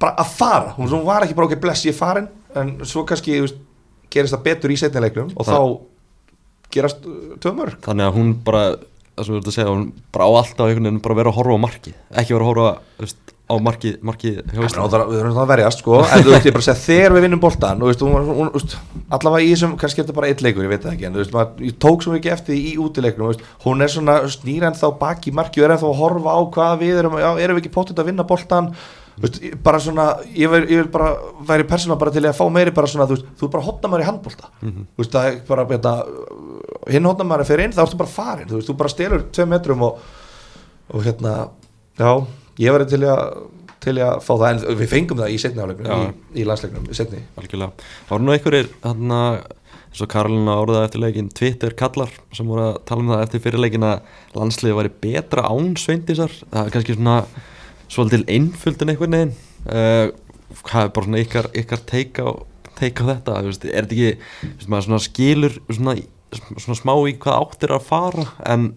bara 0.00 0.20
að 0.20 0.36
fara. 0.36 0.76
Hún, 0.76 0.92
hún 0.92 1.08
var 1.08 1.24
ekki 1.24 1.40
bara 1.40 1.48
ok, 1.48 1.56
bless 1.64 1.88
ég 1.88 1.96
farin. 1.96 2.28
En 2.52 2.76
svo 2.84 3.06
kannski 3.08 3.38
þú 3.38 3.46
veist, 3.48 3.64
gerist 4.10 4.34
það 4.36 4.44
betur 4.50 4.74
í 4.74 4.78
setnileiknum 4.82 5.32
og 5.36 5.46
Það- 5.46 5.56
þá 5.56 6.70
gerast 6.76 7.06
uh, 7.06 7.34
tvö 7.42 7.54
mörg 7.58 7.80
Þannig 7.86 8.06
að 8.10 8.16
hún 8.20 8.30
bara, 8.46 8.62
það 9.16 9.26
sem 9.26 9.34
við 9.34 9.40
erum 9.40 9.50
að 9.50 9.56
segja, 9.58 9.72
hún 9.74 9.84
bara 10.14 10.28
á 10.28 10.30
alltaf 10.40 10.66
einhvern 10.68 10.86
veginn 10.90 11.02
bara 11.08 11.18
vera 11.20 11.32
að 11.34 11.38
horfa 11.40 11.58
á 11.58 11.64
markið, 11.66 11.98
ekki 12.22 12.36
vera 12.36 12.44
að 12.46 12.50
horfa 12.52 12.70
veist, 13.02 13.32
á 13.50 13.54
markið 14.06 14.36
hjá 14.54 14.60
Við 15.10 15.16
þurfum 15.18 15.34
það 15.34 15.42
að 15.42 15.50
verjast 15.50 15.80
sko. 15.82 15.96
En 16.06 16.22
þú 16.22 16.30
veist 16.30 16.46
ég 16.46 16.54
bara 16.54 16.62
að 16.62 16.68
segja 16.68 16.84
þegar 16.86 17.14
við 17.16 17.24
vinnum 17.26 17.40
veist, 18.54 18.76
allavega 19.10 19.42
í 19.42 19.50
þessum 19.50 19.72
kannski 19.80 19.98
er 20.00 20.06
þetta 20.06 20.16
bara 20.20 20.30
eitt 20.30 20.44
leikur, 20.46 20.62
ég 20.62 20.70
veit 20.70 20.84
það 20.86 20.94
ekki 20.94 21.08
en 21.08 21.16
þú 21.16 21.22
veist, 21.24 21.34
maður, 21.34 21.64
ég 21.66 21.78
tók 21.82 22.04
svo 22.06 22.14
ekki 22.14 22.30
eftir 22.30 22.54
í 22.60 22.76
útileiknum 22.78 23.32
veist, 23.32 23.42
hún 23.66 23.82
er 23.82 23.90
svona 23.90 24.16
snýr 24.30 24.68
en 24.70 24.78
þá 24.78 24.86
baki 25.02 25.34
marki 25.34 25.64
og 25.64 25.66
er 25.66 25.74
en 25.74 25.82
þá 25.82 25.88
að 25.90 25.98
horfa 26.04 26.36
á 26.38 26.40
hvað 26.54 26.78
við 26.84 27.00
erum 27.02 27.18
já, 27.18 27.30
erum 27.42 27.58
við 27.58 27.64
ekki 27.64 27.74
að 29.20 29.26
veist, 29.28 29.62
bara 29.62 29.78
svona, 29.84 30.06
ég 30.34 30.50
vil 30.50 30.88
bara 30.92 31.10
væri 31.48 31.66
persóna 31.68 31.98
bara 32.00 32.10
til 32.14 32.22
að 32.24 32.36
fá 32.38 32.44
meiri 32.52 32.72
bara 32.74 32.86
svona 32.90 33.06
þú 33.10 33.16
veist, 33.18 33.26
þú 33.38 33.46
er 33.48 33.52
bara 33.54 33.66
hotna 33.68 33.88
maður 33.92 34.04
í 34.04 34.08
handbolta 34.10 34.50
Mhm. 34.62 34.86
þú 34.96 35.04
veist, 35.04 35.12
það 35.12 35.28
er 35.30 35.40
bara 35.48 35.66
hérna, 35.66 35.94
hinn 36.90 37.04
hotna 37.10 37.24
maður 37.28 37.40
er 37.44 37.50
fyrir 37.50 37.64
inn, 37.68 37.72
þá 37.76 37.82
ertu 37.86 38.00
bara 38.00 38.08
farin 38.16 38.48
þú 38.48 38.58
veist, 38.60 38.68
þú 38.70 38.76
bara 38.80 38.88
stelur 38.94 39.22
tveim 39.32 39.48
metrum 39.54 39.82
og, 39.82 39.98
og 40.94 41.04
hérna, 41.04 41.48
já 41.98 42.26
ég 42.60 42.72
verði 42.76 42.88
til 42.96 43.04
að 43.08 43.24
til 43.80 43.94
að 43.96 44.18
fá 44.20 44.34
það, 44.36 44.50
en 44.68 44.76
við 44.76 44.88
fengum 44.92 45.16
það 45.22 45.30
í 45.32 45.38
setni 45.40 45.62
áleiknum 45.64 45.86
Já. 45.88 45.94
í, 46.04 46.40
í 46.42 46.44
landsleiknum, 46.44 46.84
í 46.92 46.96
setni 46.98 47.22
Algjörlega. 47.40 47.72
Voru 48.10 48.26
nú 48.26 48.32
einhverjir 48.34 48.66
þarna, 48.82 49.20
eins 49.88 50.02
og 50.04 50.08
Karolina 50.12 50.56
orðaði 50.60 50.84
eftir 50.84 51.00
leikin 51.00 51.30
Twitter 51.32 51.70
kallar 51.72 52.10
sem 52.36 52.46
voru 52.46 52.66
að 52.74 52.76
tala 52.84 53.00
um 53.00 53.08
það 53.14 53.22
eftir 53.24 53.40
fyrir 53.40 53.62
leikin 53.64 53.86
að 53.88 54.02
landsliði 54.36 54.76
væri 54.76 54.92
betra 55.00 55.46
án 55.48 55.72
sveindisar 55.80 56.28
það 56.52 56.66
er 56.66 56.74
kannski 56.76 56.98
svona 56.98 57.16
svolítil 57.90 58.26
einföld 58.30 58.82
en 58.82 58.94
einhvern 58.94 59.16
veginn. 59.18 59.34
Uh, 59.66 60.10
hvað 60.64 60.86
er 60.86 60.94
bara 60.94 61.08
svona 61.08 61.24
ykkar, 61.24 61.50
ykkar 61.62 61.82
teika 61.88 62.26
á, 62.26 62.30
teika 62.78 63.06
á 63.06 63.10
þetta, 63.14 63.40
þú 63.40 63.50
veist, 63.50 63.66
er 63.66 63.88
þetta 63.88 63.96
ekki 63.96 64.12
þú 64.20 64.52
veist, 64.52 64.70
maður 64.72 64.86
svona 64.88 65.02
skilur 65.06 65.58
svona, 65.70 65.96
svona 66.56 66.78
smá 66.78 66.94
í 67.06 67.18
hvað 67.22 67.42
áttir 67.44 67.76
að 67.76 67.90
fara 67.90 68.30
en 68.50 68.70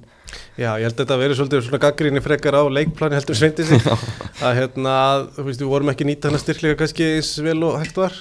Já, 0.57 0.71
ég 0.81 0.87
held 0.87 0.95
að 0.95 0.99
þetta 1.03 1.15
verið 1.19 1.37
svolítið 1.37 1.59
svona 1.65 1.79
gaggrinni 1.83 2.21
frekar 2.23 2.55
á 2.57 2.63
leikplani 2.73 3.17
heldur 3.17 3.37
sveindi 3.37 3.65
sig 3.67 3.83
að 4.45 4.55
hérna, 4.57 4.93
þú 5.35 5.45
veist, 5.47 5.61
við 5.61 5.69
vorum 5.69 5.91
ekki 5.93 6.05
að 6.05 6.09
nýta 6.09 6.31
hana 6.31 6.39
styrklega 6.41 6.79
kannski 6.79 7.09
eins 7.17 7.29
vel 7.45 7.59
og 7.67 7.77
hægt 7.81 7.99
var. 8.01 8.15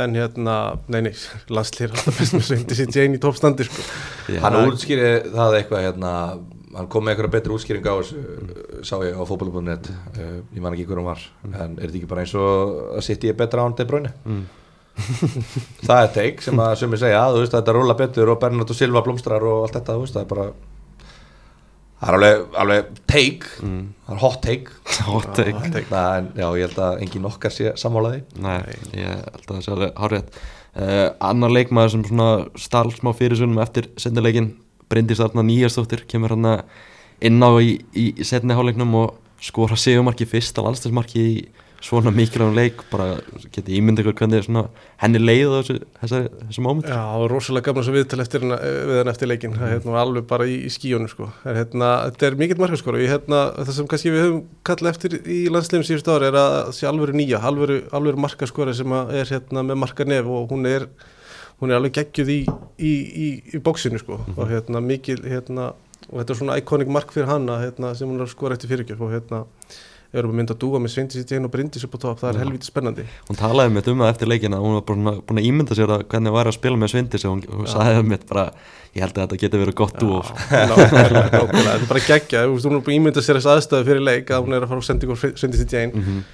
En 0.00 0.16
hérna, 0.16 0.56
nei, 0.92 1.02
nei, 1.08 1.12
landslýr 1.56 1.92
alltaf 1.92 2.20
best 2.20 2.36
með 2.36 2.46
sveindi 2.48 2.78
sig 2.78 2.96
Jane 2.96 3.18
í 3.18 3.22
toppstandi 3.22 3.68
sko. 3.68 3.84
hann 4.44 4.58
útskýri 4.62 5.12
það 5.34 5.58
eitthvað 5.58 5.86
hérna, 5.88 6.14
hann 6.76 6.88
kom 6.90 7.04
með 7.04 7.14
eitthvað 7.16 7.34
betri 7.34 7.54
útskýring 7.54 7.86
á 7.86 7.94
þessu 7.98 8.84
sá 8.86 8.94
ég 9.02 9.18
á 9.18 9.22
fótbollu.net 9.26 9.90
uh, 9.90 10.38
ég 10.54 10.62
man 10.62 10.74
ekki 10.76 10.86
hver 10.88 11.00
hún 11.02 11.10
var 11.10 11.22
en 11.50 11.76
er 11.76 11.88
þetta 11.88 12.00
ekki 12.00 12.10
bara 12.10 12.24
eins 12.24 12.34
og 12.38 12.96
að 12.96 13.06
sitt 13.06 13.26
ég 13.26 13.38
betra 13.38 13.64
án 13.66 13.76
De 13.78 13.86
Bruyne? 13.88 14.12
Mm, 14.24 14.44
það 15.86 16.02
er 16.02 16.12
teik 16.14 16.44
sem 16.44 16.62
að 16.62 16.76
sumi 16.82 17.00
segja 17.00 17.24
þú 17.32 17.42
veist, 17.42 17.56
þetta 17.56 17.76
rúla 17.76 17.96
betur 17.98 18.34
og 18.34 18.42
Bernardo 18.42 18.76
Silva 18.76 19.02
blómstrar 19.06 19.46
og 19.46 19.64
allt 19.66 19.80
þetta, 19.80 19.98
veist, 20.02 20.18
það 20.18 20.26
er 20.26 20.30
bara 20.34 20.46
það 22.00 22.12
er 22.12 22.18
alveg, 22.20 22.46
alveg 22.62 22.94
teik 23.10 23.50
mm, 23.64 23.82
það 24.06 24.14
er 24.14 24.22
hot 24.24 24.40
take. 24.46 24.78
Hot 25.10 25.28
take. 25.36 25.84
já, 25.90 26.46
ég 26.46 26.64
held 26.68 26.80
að 26.86 27.04
engin 27.04 27.28
okkar 27.28 27.54
sé 27.54 27.74
sammálaði 27.80 28.22
Nei, 28.40 28.62
ég 28.94 29.10
held 29.10 29.44
að 29.44 29.54
það 29.56 29.62
sé 29.64 29.74
alveg 29.74 29.94
hárrétt. 29.98 30.42
Uh, 30.70 31.06
Annar 31.26 31.50
leikmaður 31.50 31.96
sem 31.96 32.02
svona 32.06 32.28
stál 32.60 32.92
smá 32.94 33.10
fyrirsunum 33.18 33.58
eftir 33.58 33.88
sendileikin 33.98 34.52
Bryndís 34.90 35.22
Arna 35.22 35.44
Nýjarsdóttir 35.46 36.04
kemur 36.10 36.34
hann 36.36 36.50
inn 37.20 37.40
á 37.44 37.50
í, 37.62 37.78
í, 37.94 38.12
setni 38.26 38.56
háleiknum 38.56 38.94
og 39.00 39.18
skora 39.40 39.76
segumarki 39.78 40.26
fyrsta 40.28 40.64
landstæðsmarki 40.64 41.20
í 41.24 41.34
svona 41.80 42.10
mikilvægum 42.12 42.56
leik. 42.58 42.82
Bara 42.90 43.20
geti 43.54 43.78
ímynd 43.78 44.02
ykkur 44.02 44.12
hvernig 44.18 44.44
svona, 44.44 44.66
henni 45.00 45.20
leið 45.22 45.48
á 45.48 45.60
þessu, 45.60 45.76
þessu 46.02 46.64
moment? 46.64 46.88
Já, 46.90 46.98
það 46.98 47.22
var 47.22 47.32
rosalega 47.32 47.66
gamla 47.70 47.84
svo 47.86 47.94
viðtal 47.94 48.20
eftir, 48.24 48.44
hana- 48.44 48.58
eh, 48.60 48.80
við 48.90 48.98
hann 49.00 49.12
eftir 49.14 49.30
leikin 49.30 49.54
það 49.56 49.64
er 49.68 49.72
hérna, 49.78 49.94
alveg 50.02 50.26
bara 50.28 50.44
í, 50.44 50.58
í 50.68 50.72
skíunum 50.74 51.08
sko. 51.08 51.30
hérna, 51.44 51.88
þetta 52.10 52.26
er 52.28 52.36
mikill 52.42 52.60
markaskora 52.60 53.00
hérna, 53.00 53.40
það 53.64 53.72
sem 53.78 53.88
kannski 53.88 54.12
við 54.12 54.24
höfum 54.26 54.42
kallað 54.68 54.92
eftir 54.92 55.16
í 55.24 55.38
landsliðum 55.48 55.86
síðustu 55.88 56.12
ári 56.12 56.28
er 56.28 56.36
að 56.36 56.50
það 56.58 56.74
sé 56.76 56.90
alvöru 56.90 57.16
nýja 57.16 57.40
alvöru 57.40 58.16
markaskora 58.20 58.74
sem 58.76 58.92
er 58.92 59.24
hérna, 59.32 59.64
með 59.64 59.80
markanef 59.86 60.28
og 60.28 60.52
hún 60.52 60.68
er 60.68 60.86
hún 61.60 61.70
er 61.70 61.76
alveg 61.80 61.92
geggjuð 61.98 62.32
í, 62.32 62.40
í, 62.80 62.92
í, 63.26 63.28
í 63.54 63.60
bóksinu 63.60 63.98
sko. 64.00 64.18
og 64.36 64.48
hérna 64.50 64.80
mikil 64.80 65.20
hérna, 65.24 65.72
og 66.10 66.18
þetta 66.22 66.32
er 66.34 66.38
svona 66.40 66.58
iconic 66.60 66.88
mark 66.88 67.12
fyrir 67.12 67.28
hana 67.30 67.60
hérna, 67.62 67.94
sem 67.94 68.08
hún 68.08 68.18
er 68.20 68.26
að 68.26 68.34
skora 68.34 68.56
eftir 68.56 68.70
fyrirgjöf 68.72 69.00
og 69.04 69.12
hérna 69.14 69.44
við 70.10 70.18
erum 70.24 70.32
að 70.32 70.38
mynda 70.40 70.54
að 70.56 70.58
dúa 70.64 70.78
með 70.82 70.90
Sveindis 70.90 71.20
í 71.20 71.26
tegin 71.28 71.44
og 71.46 71.52
Bryndis 71.54 71.84
upp 71.86 71.92
á 71.94 71.98
topp, 72.02 72.16
það 72.18 72.30
er 72.32 72.38
helvítið 72.42 72.66
spennandi. 72.66 73.04
Hún 73.28 73.36
talaði 73.38 73.70
mitt 73.76 73.90
um 73.92 74.00
það 74.02 74.08
eftir 74.10 74.30
leikin 74.32 74.56
að 74.56 74.64
hún 74.64 74.72
var 74.74 74.82
bara 74.88 74.98
svona 74.98 75.12
búin 75.28 75.38
að 75.38 75.46
ímynda 75.46 75.76
sér 75.78 75.92
að 75.94 76.02
hvernig 76.10 76.34
væri 76.34 76.50
að 76.50 76.56
spila 76.56 76.80
með 76.82 76.90
Svindis 76.90 77.24
og 77.28 77.36
hún, 77.36 77.44
hún 77.60 77.68
sagði 77.70 78.00
mitt 78.10 78.24
bara 78.26 78.44
ég 78.96 79.04
held 79.04 79.14
að 79.14 79.22
þetta 79.22 79.38
geti 79.44 79.60
verið 79.62 79.76
gott 79.78 80.02
nákvæmlega. 80.02 81.22
þetta 81.30 81.76
er 81.76 81.86
bara 81.92 82.02
geggja 82.08 82.42
hún 82.50 82.74
er 82.80 82.82
bara 82.88 82.96
ímyndað 82.96 83.26
sér 83.28 83.38
þessi 83.38 83.52
aðstæðu 83.54 83.86
fyrir 83.92 84.02
leik 84.08 84.32
að 84.34 84.42
hún 84.48 84.56
er 84.58 84.66
að 84.66 84.72
fara 84.72 84.82
og 84.82 84.88
senda 84.88 85.06
ykkur 85.06 85.34
Sveindis 85.38 85.62
í 85.62 85.68
tegin 85.70 85.94
Mhm. 85.94 86.24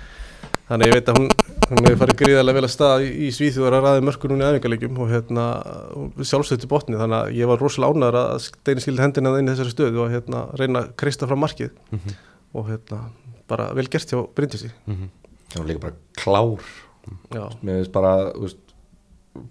þannig 0.71 0.89
ég 0.89 0.97
veit 0.97 1.09
að 1.13 1.19
hún, 1.21 1.29
hún 1.67 1.83
hefur 1.87 1.99
farið 2.03 2.19
gríðarlega 2.21 2.59
vel 2.61 2.67
að 2.69 2.73
stað 2.75 3.05
í, 3.07 3.11
í 3.27 3.31
Svíþjóðar 3.35 3.77
að 3.79 3.87
ræði 3.87 4.05
mörkur 4.07 4.33
núna 4.33 4.47
í 4.47 4.55
æfingarleikjum 4.57 5.01
og 5.03 5.11
hérna 5.11 5.47
sjálfstöðu 6.23 6.69
botni. 6.71 6.99
Þannig 7.01 7.19
að 7.19 7.31
ég 7.41 7.51
var 7.51 7.63
rosalega 7.63 7.97
ánæður 7.97 8.19
að 8.21 8.39
Steini 8.47 8.85
skildi 8.85 9.03
hendina 9.03 9.33
inn 9.41 9.49
í 9.51 9.55
þessari 9.55 9.75
stöðu 9.75 10.03
og 10.05 10.13
hérna 10.15 10.43
reyna 10.61 10.85
að 10.85 10.93
kreista 11.03 11.29
fram 11.31 11.43
markið. 11.43 11.73
Mhm. 11.91 12.17
og 12.57 12.69
hérna 12.71 12.99
bara 13.51 13.67
vel 13.75 13.85
gert 13.91 14.09
hjá 14.09 14.23
Bryndisi 14.35 14.71
Mhm. 14.87 15.09
hún 15.55 15.63
er 15.63 15.67
líka 15.69 15.81
bara 15.81 15.95
klár. 16.17 16.61
Já, 17.31 17.51
mér 17.63 17.83
finnst 17.83 17.93
bara, 17.93 18.33
veist, 18.33 18.57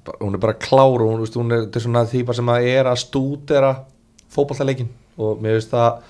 bara 0.04 0.18
hún 0.22 0.34
er 0.34 0.38
bara 0.40 0.54
klár 0.54 1.02
og 1.02 1.12
hún, 1.12 1.20
veist, 1.20 1.36
hún 1.36 1.52
er, 1.52 1.80
svona 1.80 2.06
því 2.06 2.34
sem 2.34 2.46
að 2.46 2.68
er 2.68 2.86
að 2.86 2.98
stúdera 3.04 3.86
fótballtaleikin 4.34 4.90
og 5.18 5.40
mér 5.42 5.60
finnst 5.60 5.72
það 5.72 6.02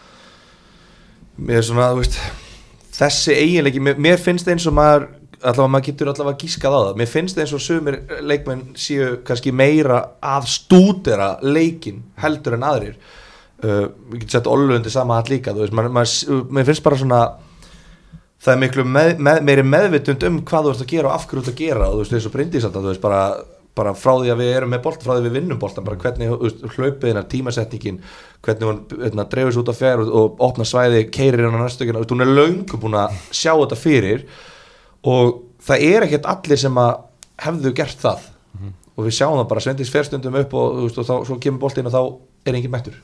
mér 1.37 1.59
finnst 1.59 1.69
svona, 1.69 1.89
veist 1.95 2.19
þessi 2.95 3.35
eiginleiki, 3.35 3.81
mér, 3.81 3.97
mér 3.99 4.17
finnst 4.17 4.47
eins 4.47 4.65
og 4.67 4.73
maður 4.73 5.07
allavega 5.45 5.71
maður 5.71 5.87
getur 5.89 6.11
allavega 6.11 6.41
gískað 6.41 6.75
á 6.75 6.79
það. 6.79 6.97
Mér 7.01 7.11
finnst 7.11 7.41
eins 7.41 7.53
og 7.55 7.63
sumir 7.63 7.99
leikmenn 8.25 8.63
séu 8.79 9.19
kannski 9.25 9.53
meira 9.55 10.01
að 10.23 10.49
stúdera 10.55 11.35
leikin 11.45 12.03
heldur 12.21 12.57
en 12.57 12.67
aðrir. 12.67 12.99
Uh, 13.63 13.87
við 14.11 14.25
getum 14.25 14.35
sett 14.35 14.51
Ollu 14.51 14.75
undir 14.75 14.91
sama 14.91 15.15
hatt 15.19 15.31
líka, 15.31 15.53
veist, 15.55 15.73
maður, 15.73 15.93
maður, 15.95 16.47
mér 16.53 16.65
finnst 16.67 16.83
bara 16.83 16.97
svona 16.99 17.19
það 18.45 18.53
er 18.53 18.61
miklu 18.61 18.85
með, 18.87 19.11
með, 19.25 19.41
meiri 19.47 19.65
meðvitund 19.65 20.25
um 20.27 20.39
hvað 20.45 20.67
þú 20.67 20.73
ert 20.73 20.85
að 20.85 20.91
gera 20.91 21.09
og 21.09 21.15
af 21.15 21.27
hverju 21.29 21.41
þú 21.41 21.45
ert 21.45 21.53
að 21.53 21.61
gera 21.63 21.89
og 21.89 21.93
þú 21.95 22.01
veist 22.03 22.15
eins 22.17 22.27
og 22.27 22.33
Bryndís 22.35 22.65
alltaf, 22.67 22.83
þú 22.83 22.91
veist 22.91 23.03
bara, 23.03 23.21
bara 23.79 23.93
frá 23.97 24.11
því 24.19 24.33
að 24.33 24.41
við 24.41 24.51
erum 24.53 24.73
með 24.75 24.81
bolt, 24.85 25.05
frá 25.05 25.13
því 25.13 25.21
að 25.21 25.27
við 25.27 25.37
vinnum 25.39 25.61
bara 25.61 25.97
hvernig 26.03 26.33
veist, 26.43 26.65
hlaupið 26.75 27.09
hennar 27.09 27.29
tímasetningin 27.31 28.01
hvernig 28.45 28.69
hún 28.69 28.81
hérna, 28.99 29.27
dreifur 29.31 29.55
sér 29.55 29.63
út 29.63 29.71
á 29.71 29.75
fjær 29.79 30.03
og, 30.03 30.11
og 30.19 30.43
opna 30.49 30.67
svæði, 30.67 31.05
keirir 31.15 31.47
hennar 31.47 31.65
næstu 31.65 31.87
hún 31.89 32.25
er 32.25 32.35
löngu 32.35 32.81
búin 32.81 32.99
að 32.99 33.17
sjá 33.31 33.53
þetta 33.55 33.79
fyrir 33.79 34.27
og 35.05 35.33
það 35.65 35.87
er 35.91 36.07
ekkert 36.07 36.29
allir 36.35 36.61
sem 36.61 36.77
að 36.81 36.93
hefðu 37.45 37.73
gert 37.77 38.01
það. 38.05 38.31
Og 38.95 39.03
við 39.09 39.17
sjáum 39.17 39.35
það 39.41 39.49
bara 39.51 39.61
svendis 39.65 39.89
fyrstundum 39.91 40.37
upp 40.39 40.53
og, 40.55 40.77
veist, 40.85 40.99
og 41.01 41.07
þá, 41.07 41.15
svo 41.27 41.35
kemur 41.43 41.65
boltinn 41.65 41.89
og 41.89 41.91
þá 41.91 41.99
er 42.47 42.55
engin 42.55 42.71
mættur. 42.71 42.95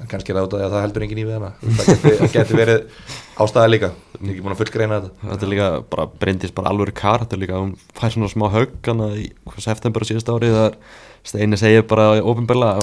En 0.00 0.08
kannski 0.08 0.32
er 0.32 0.38
það 0.38 0.46
út 0.46 0.54
af 0.56 0.60
því 0.60 0.64
að 0.66 0.72
það 0.76 0.84
heldur 0.86 1.04
engin 1.04 1.18
í 1.20 1.24
við 1.26 1.34
hana. 1.36 1.50
Það 1.60 1.90
geti, 1.90 2.12
það 2.20 2.32
geti 2.36 2.56
verið 2.56 3.10
ástæða 3.44 3.70
líka. 3.72 3.90
Ég 4.16 4.22
er 4.22 4.32
ekki 4.32 4.44
búin 4.46 4.54
að 4.54 4.60
fullgreina 4.62 4.98
þetta. 5.02 5.28
Þetta 5.32 5.46
er 5.46 5.52
líka 5.52 5.68
bara 5.92 6.06
breyndist 6.24 6.56
bara 6.56 6.72
alveg 6.72 6.94
karakter 6.96 7.40
líka 7.42 7.60
hún 7.60 7.74
fær 8.00 8.14
svona 8.16 8.30
smá 8.32 8.46
höggana 8.54 9.10
í 9.20 9.26
september 9.60 10.04
á 10.04 10.08
síðast 10.08 10.32
ári 10.32 10.52
þegar 10.54 10.78
Steini 11.26 11.58
segir 11.58 11.82
bara 11.90 12.08
ofinbella 12.22 12.76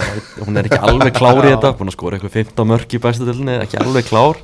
hún 0.43 0.57
er 0.59 0.67
ekki 0.69 0.81
alveg 0.83 1.15
klár 1.17 1.41
í 1.41 1.49
þetta. 1.55 1.73
Búin 1.79 1.89
að 1.89 1.97
skora 1.97 2.19
eitthvað 2.19 2.37
15 2.43 2.69
mörk 2.75 2.93
í 2.93 3.01
bæstu 3.01 3.25
dildinni 3.29 3.57
ekki 3.63 3.81
alveg 3.81 4.09
klár 4.11 4.41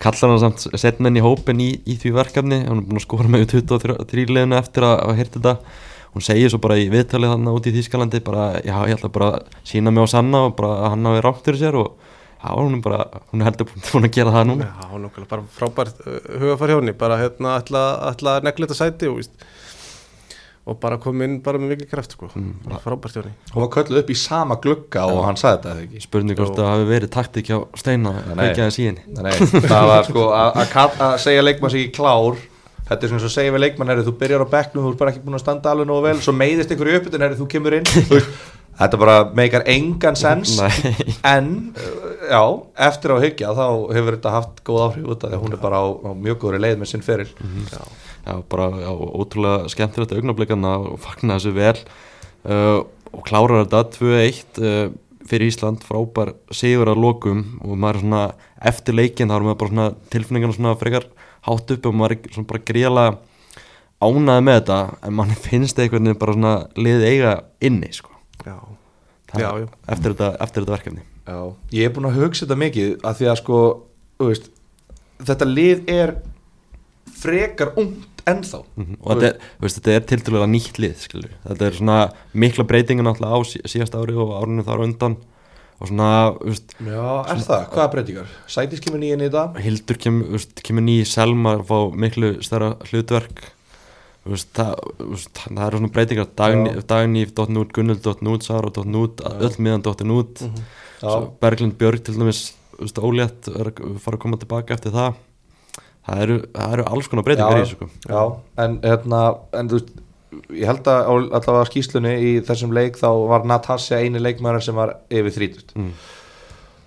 kallar 0.00 0.32
hann 0.32 0.40
samt 0.42 0.64
setna 0.80 1.10
henni 1.10 1.20
í 1.20 1.24
hópin 1.24 1.60
í, 1.60 1.70
í 1.84 1.96
því 2.00 2.14
verkefni. 2.16 2.62
Hún 2.66 2.82
er 2.82 2.88
búin 2.88 3.00
að 3.00 3.06
skora 3.06 3.30
með 3.30 3.46
23 3.52 4.26
liðinu 4.30 4.56
eftir 4.58 4.86
að, 4.88 4.96
að 5.04 5.18
heyrta 5.20 5.38
þetta. 5.38 5.80
Hún 6.10 6.24
segir 6.26 6.50
svo 6.50 6.58
bara 6.62 6.78
í 6.80 6.88
viðtalið 6.90 7.34
þannig 7.34 7.58
út 7.58 7.68
í 7.70 7.72
Þýskalandi 7.76 8.20
bara 8.26 8.46
já 8.64 8.74
ég 8.90 8.96
ætla 8.96 9.12
bara 9.14 9.28
að 9.36 9.58
sína 9.68 9.92
mig 9.94 10.08
á 10.08 10.08
sanna 10.10 10.46
og 10.48 10.56
bara 10.58 10.72
að 10.80 10.94
hann 10.94 11.10
hafi 11.10 11.22
rátt 11.26 11.44
fyrir 11.46 11.60
sér. 11.60 11.78
Og 11.78 11.92
já 12.40 12.50
hún 12.56 12.78
er 12.78 12.82
bara 12.86 13.04
hún 13.30 13.44
er 13.44 13.50
heldur 13.50 13.68
búin 13.70 14.08
að 14.08 14.16
gera 14.16 14.34
það 14.34 14.48
núna. 14.50 14.70
Já, 14.72 14.88
hún 14.90 15.06
er 15.06 15.28
bara 15.30 15.46
frábært 15.58 16.02
uh, 16.06 16.18
hugafar 16.42 16.72
hjá 16.72 16.78
henni 16.80 16.96
bara 17.04 17.20
hérna 17.20 17.54
ætla, 17.60 17.84
ætla 18.10 18.40
þetta 18.48 18.78
sæti 18.80 19.10
og, 19.12 19.20
víst, 19.20 19.46
og 20.70 20.78
bara 20.82 20.98
koma 21.02 21.26
inn 21.26 21.40
bara 21.42 21.58
með 21.58 21.74
mikil 21.74 21.88
kraft 21.90 22.14
sko. 22.14 22.28
mm. 22.30 22.76
frábært 22.84 23.18
henni 23.18 23.32
hún 23.54 23.64
var 23.64 23.70
kölluð 23.74 24.02
upp 24.04 24.12
í 24.14 24.18
sama 24.18 24.56
glugga 24.62 25.06
og 25.10 25.24
hann 25.26 25.40
sagði 25.40 25.64
þetta 25.64 25.86
ekki? 25.86 26.04
Spurning 26.06 26.38
hvort 26.38 26.54
það 26.58 26.70
hafi 26.70 26.86
verið 26.92 27.12
taktík 27.16 27.50
hjá 27.50 27.58
Steina 27.80 28.14
að 28.14 28.30
henni. 28.30 29.02
Nei, 29.16 29.24
nei, 29.26 29.34
það 29.66 29.90
var 29.90 30.08
sko 30.08 30.28
að- 30.36 30.62
að 30.62 31.02
að 31.08 31.18
segja 31.26 31.42
leikmann 31.44 31.74
sig 31.74 31.88
í 31.88 31.90
klár. 31.96 32.38
Þetta 32.90 33.06
er 33.06 33.10
svona 33.12 33.22
svo 33.22 33.28
að 33.30 33.36
segja 33.36 33.52
við 33.54 33.62
leikmann 33.62 33.92
herri, 33.92 34.02
þú 34.06 34.14
byrjar 34.18 34.42
á 34.42 34.48
bekknum, 34.50 34.86
þú 34.86 34.90
ert 34.90 35.02
bara 35.02 35.12
ekki 35.12 35.20
búin 35.22 35.38
að 35.38 35.42
standa 35.44 35.70
alveg 35.70 35.86
nógu 35.86 36.06
vel. 36.08 36.16
Svo 36.24 36.32
meiðist 36.34 36.72
uppbytun, 36.74 37.22
herri, 37.22 37.38
þú 37.38 37.46
kemur 37.52 37.76
inn. 37.78 37.86
Þetta 38.80 38.96
bara 38.96 39.16
meikar 39.36 39.64
engan 39.68 40.16
sens. 40.16 40.54
Nei. 40.56 40.94
en 41.34 41.50
já, 42.30 42.40
eftir 42.88 43.12
að 43.12 43.26
hyggja 43.26 43.50
þá 43.54 43.66
hefur 43.92 44.16
þetta 44.16 44.32
haft 44.32 44.62
góð 44.66 44.80
áhrif 44.86 45.10
út 45.12 45.26
af 45.26 45.30
því 45.32 45.36
að 45.36 45.42
hún 45.44 45.56
er 45.56 45.60
bara 45.60 45.82
á, 45.84 45.86
á 45.92 46.10
mjög 46.16 46.38
góðri 46.44 46.62
leið 46.64 46.78
með 46.80 46.90
sinn 46.94 47.04
feril. 47.04 47.28
Já. 47.68 47.82
Já, 48.26 48.34
bara 48.52 48.66
já, 48.82 48.90
ótrúlega 48.92 49.68
skemmtilegt 49.72 50.12
augnablikanna 50.12 50.74
og 50.92 50.98
fagna 51.00 51.38
þessu 51.38 51.54
vel 51.56 51.76
uh, 52.44 52.82
og 53.16 53.22
klárar 53.26 53.64
þetta 53.64 53.80
2-1 53.96 54.60
uh, 54.60 54.90
fyrir 55.30 55.48
Ísland, 55.50 55.80
frábær 55.86 56.34
sigur 56.54 56.90
að 56.90 57.00
lokum 57.04 57.40
og 57.64 57.78
maður 57.80 58.00
er 58.00 58.04
svona 58.04 58.22
eftir 58.70 58.96
leikin 58.98 59.30
þá 59.30 59.36
er 59.38 59.46
maður 59.46 59.58
bara 59.62 59.72
svona 59.72 59.88
tilfinningarna 60.12 60.56
svona 60.58 60.76
frekar 60.80 61.06
hátt 61.48 61.72
upp 61.76 61.86
og 61.88 61.96
maður 61.96 62.16
er 62.18 62.34
svona 62.34 62.50
bara 62.50 62.64
gríðalega 62.70 63.18
ánaði 64.00 64.44
með 64.46 64.58
þetta 64.60 64.78
en 65.08 65.16
mann 65.18 65.32
finnst 65.36 65.80
einhvern 65.80 66.08
veginn 66.08 66.20
bara 66.20 66.34
svona 66.36 66.54
liðið 66.76 67.06
eiga 67.10 67.32
inni 67.68 67.90
sko. 67.92 68.12
Já. 68.46 68.56
Það- 69.30 69.42
Já. 69.44 69.50
Eftir, 69.94 70.14
þetta, 70.14 70.28
eftir 70.42 70.64
þetta 70.64 70.74
verkefni 70.76 71.02
Já, 71.30 71.36
ég 71.78 71.84
er 71.86 71.92
búin 71.94 72.08
að 72.10 72.16
hugsa 72.18 72.44
þetta 72.46 72.56
mikið 72.58 72.88
að 73.06 73.18
því 73.20 73.26
að 73.30 73.36
sko, 73.38 73.58
veist 74.18 74.48
þetta 75.28 75.46
lið 75.46 75.84
er 75.94 76.14
frekar 77.20 77.70
ungt 77.78 78.09
ennþá 78.34 78.60
Mhm, 78.76 78.96
og 79.00 79.16
þetta 79.16 79.26
er, 79.30 79.36
þetta 79.74 79.94
er 79.96 80.06
tildulega 80.12 80.46
nýtt 80.50 80.78
lið 80.82 80.96
skilur. 81.04 81.30
þetta 81.48 81.66
er 81.66 81.72
svona 81.78 81.98
mikla 82.34 82.64
breytingar 82.64 83.04
náttúrulega 83.04 83.36
á 83.36 83.40
sí- 83.44 83.62
síðasta 83.66 84.00
ári 84.02 84.16
og 84.16 84.32
árinu 84.42 84.64
þar 84.64 84.84
undan 84.86 85.16
og 85.80 85.88
svona, 85.88 86.08
veist, 86.44 86.74
Já, 86.76 87.06
er 87.32 87.38
það? 87.40 87.62
Hvaða 87.72 87.90
breytingar? 87.94 88.26
Sætis 88.46 88.80
kemur 88.84 89.00
nýjan 89.00 89.22
í 89.24 89.30
þetta 89.30 89.62
Hildur 89.64 89.96
þú 89.96 90.32
veist, 90.34 90.62
kemur 90.62 90.82
ný 90.84 90.98
Selma 91.06 91.54
að 91.56 91.64
fá 91.70 91.78
miklu 91.96 92.34
stærra 92.44 92.74
hlutverk 92.90 93.40
veist, 94.28 94.50
það, 94.52 94.74
það 95.48 95.66
eru 95.66 95.78
svona 95.80 95.92
breytingar 95.94 96.26
Dagný, 96.36 96.74
Já. 96.76 96.82
Dagný 96.92 97.24
dottin 97.34 97.56
út, 97.62 97.72
Gunnul 97.72 97.96
dottin 98.04 98.28
út, 98.28 98.42
Sara 98.44 98.68
dottin 98.68 98.94
út 99.00 99.22
öll 99.24 99.56
miðan 99.58 99.82
dottin 99.82 100.12
út 100.12 100.42
Já. 100.44 100.50
Svo 101.00 101.30
Berglind 101.40 101.78
Björg 101.80 102.02
til 102.04 102.14
dæmis 102.20 102.52
ólétt 102.80 103.48
er 103.48 103.70
að 103.72 103.98
fara 104.00 104.16
að 104.16 104.20
koma 104.20 104.36
tilbaka 104.40 104.74
eftir 104.76 104.92
það 104.92 105.14
það 106.08 106.22
eru, 106.26 106.38
það 106.54 106.72
eru 106.76 106.84
alls 106.94 107.08
konar 107.12 107.24
breytingar 107.26 107.58
í 107.58 107.64
þessu 107.64 107.76
sko. 107.78 107.88
Já, 108.08 108.22
en 108.64 108.78
hérna 108.84 109.20
en 109.60 109.68
þú 109.74 109.80
ég 110.54 110.66
held 110.70 110.86
að 110.86 111.10
allavega 111.10 111.66
skýslunni 111.70 112.14
í 112.22 112.30
þessum 112.46 112.72
leik 112.74 112.96
þá 113.00 113.08
var 113.30 113.44
Natasja 113.50 113.98
eini 114.00 114.22
leikmæður 114.22 114.62
sem 114.68 114.74
var 114.78 114.96
yfir 115.10 115.36
30 115.36 115.74
Mm. 115.76 115.92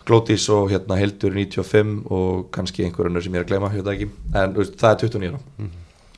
Glótis 0.04 0.50
og 0.52 0.68
hérna 0.72 0.98
Hildur 1.00 1.32
95 1.32 2.02
og 2.12 2.50
kannski 2.52 2.84
einhver 2.84 3.08
önnur 3.08 3.24
sem 3.24 3.32
ég 3.38 3.40
er 3.40 3.46
að 3.56 3.72
veit 3.72 3.86
það 3.86 3.94
ekki 3.94 4.08
en 4.36 4.54
veist, 4.58 4.74
það 4.82 4.92
er 4.92 4.98
29 5.08 5.30
ára 5.32 5.40
Mhm. 5.60 5.70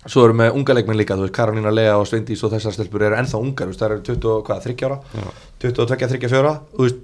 Svo 0.06 0.24
eru 0.26 0.34
með 0.38 0.54
unga 0.54 0.74
leikmenn 0.74 0.98
líka, 1.00 1.16
þú 1.18 1.26
veist, 1.26 1.34
Karolína 1.34 1.72
Lea 1.74 1.96
og 1.98 2.06
Sveindís 2.06 2.44
og 2.46 2.52
þessar 2.54 2.74
stelpur 2.76 3.02
eru 3.02 3.16
ennþá 3.18 3.40
ungar, 3.42 3.66
veist, 3.68 3.80
það 3.80 3.92
eru 3.92 4.02
20, 4.06 4.28
og 4.38 4.44
hvað, 4.46 4.64
30 4.64 4.86
ára 4.86 5.00
Já. 5.16 5.30
22, 5.66 5.86
34, 5.98 6.52
þú 6.76 6.82
veist, 6.86 7.00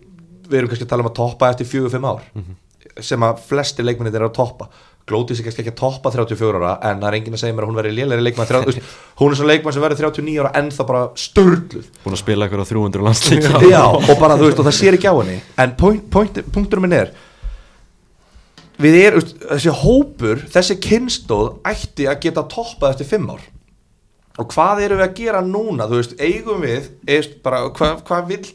við 0.49 0.57
erum 0.59 0.69
kannski 0.69 0.85
að 0.85 0.89
tala 0.91 1.01
um 1.05 1.09
að 1.09 1.15
toppa 1.17 1.49
eftir 1.49 1.65
4-5 1.65 2.05
ár 2.05 2.21
sem 3.01 3.19
að 3.25 3.39
flesti 3.47 3.83
leikmennir 3.85 4.15
eru 4.19 4.29
að 4.29 4.33
toppa 4.37 4.67
Glótis 5.09 5.39
er 5.41 5.47
kannski 5.47 5.63
ekki 5.63 5.73
að 5.73 5.79
toppa 5.79 6.11
34 6.13 6.59
ára 6.61 6.73
en 6.89 7.01
það 7.01 7.07
er 7.07 7.17
enginn 7.17 7.35
að 7.37 7.41
segja 7.41 7.55
mér 7.57 7.65
að 7.65 7.71
hún 7.71 7.79
verði 7.79 7.93
lélæri 7.97 8.25
leikmann 8.25 8.49
30, 8.49 8.67
þú 8.67 8.71
veist, 8.71 8.91
hún 9.21 9.33
er 9.33 9.39
svona 9.39 9.51
leikmann 9.51 9.75
sem 9.75 9.85
verði 9.85 9.97
39 10.03 10.43
ára 10.43 10.51
en 10.59 10.69
það 10.75 10.87
bara 10.91 11.01
störluð 11.23 11.89
búin 12.03 12.15
að 12.15 12.21
spila 12.21 12.47
eitthvað 12.47 12.63
á 12.63 12.71
300 12.71 13.05
landsleik 13.07 13.49
Já, 13.73 13.81
og 13.89 14.13
bara 14.21 14.37
þú 14.37 14.47
veist, 14.47 14.61
og 14.61 14.67
það 14.69 14.77
sér 14.77 14.97
ekki 14.99 15.11
á 15.11 15.15
henni. 15.17 15.37
En 15.65 15.75
point, 15.79 16.05
point, 16.13 16.41
punkturum 16.53 16.85
minn 16.85 16.97
er 16.99 17.15
við 18.81 18.99
erum, 19.01 19.23
veist, 19.23 19.41
þessi 19.49 19.73
hópur 19.81 20.45
þessi 20.53 20.77
kynnstóð 20.85 21.49
ætti 21.71 22.07
að 22.09 22.21
geta 22.27 22.45
toppað 22.51 22.95
eftir 22.95 23.11
5 23.15 23.33
ár. 23.33 23.49
Og 24.39 24.53
hvað 24.53 24.85
erum 24.85 25.01
við 25.01 25.07
að 25.09 25.17
gera 25.17 25.41
núna? 25.45 25.89
Þú 25.89 25.99
veist, 25.99 26.13
eigum 26.21 26.63
við 26.63 26.87
eist, 27.09 27.41
bara, 27.43 27.65
hvað, 27.75 27.99
hvað 28.07 28.29
vill 28.31 28.45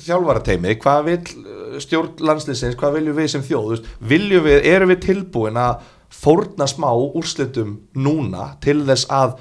þjálfarateimi, 0.00 0.74
hvað 0.80 1.06
vill 1.08 1.22
uh, 1.44 1.78
stjórn 1.82 2.20
landsliðsins, 2.26 2.76
hvað 2.80 2.98
viljum 2.98 3.16
við 3.16 3.30
sem 3.32 3.46
þjóð 3.46 3.86
viljum 4.12 4.44
við, 4.46 4.60
erum 4.68 4.92
við 4.92 5.02
tilbúin 5.06 5.60
að 5.60 5.88
fórna 6.10 6.66
smá 6.68 6.90
úrslitum 6.92 7.78
núna 7.94 8.54
til 8.64 8.80
þess 8.88 9.08
að 9.14 9.38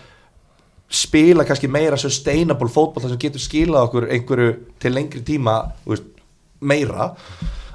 spila 0.89 1.45
kannski 1.45 1.69
meira 1.69 1.97
sustainable 2.01 2.69
fótball 2.71 3.03
þar 3.03 3.13
sem 3.13 3.21
getur 3.21 3.43
skilað 3.43 3.87
okkur 3.89 4.09
einhverju 4.09 4.51
til 4.81 4.93
lengri 4.95 5.21
tíma 5.25 5.59
veist, 5.85 6.07
meira? 6.59 7.11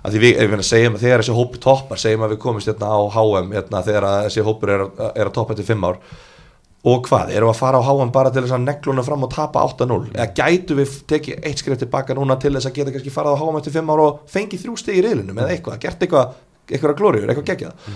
Að 0.04 0.16
því 0.16 0.20
við, 0.20 0.38
ef 0.42 0.50
við 0.50 0.62
segjum 0.68 0.96
að 0.98 1.04
þegar 1.06 1.22
þessi 1.22 1.36
hópur 1.38 1.62
toppar 1.64 2.00
segjum 2.00 2.24
að 2.26 2.34
við 2.34 2.40
komumst 2.42 2.68
hérna 2.68 2.90
á 2.92 3.00
HM 3.14 3.54
hérna, 3.54 3.82
þegar 3.86 4.08
þessi 4.26 4.44
hópur 4.44 4.72
er, 4.74 4.82
er 5.14 5.30
að 5.30 5.34
toppa 5.36 5.54
eftir 5.54 5.68
5 5.70 5.86
ár 5.88 6.00
og 6.84 7.06
hvað, 7.08 7.30
erum 7.32 7.48
við 7.48 7.54
að 7.54 7.60
fara 7.62 7.78
á 7.80 7.86
HM 7.86 8.10
bara 8.12 8.30
til 8.32 8.42
þess 8.44 8.54
að 8.58 8.64
negluna 8.66 9.04
fram 9.06 9.22
og 9.24 9.30
tapa 9.32 9.62
8-0 9.64 10.10
eða 10.10 10.26
gætu 10.36 10.74
við 10.76 10.96
tekið 11.08 11.46
eitt 11.48 11.62
skrif 11.62 11.78
tilbaka 11.80 12.16
núna 12.18 12.36
til 12.40 12.52
þess 12.52 12.68
að 12.68 12.74
geta 12.76 12.92
kannski 12.92 13.12
farað 13.14 13.38
á 13.38 13.40
HM 13.40 13.60
eftir 13.60 13.74
5 13.78 13.92
ár 13.94 14.02
og 14.04 14.18
fengið 14.34 14.64
þrjú 14.64 14.74
stig 14.82 14.98
í 14.98 15.04
riðlinum 15.06 15.40
eða 15.40 15.54
eitthvað, 15.54 15.78
gert 15.80 16.04
eitthvað, 16.04 16.34
eitthvað 16.68 16.98
glóriður, 16.98 17.32
eitthvað 17.32 17.48
geggjað? 17.52 17.88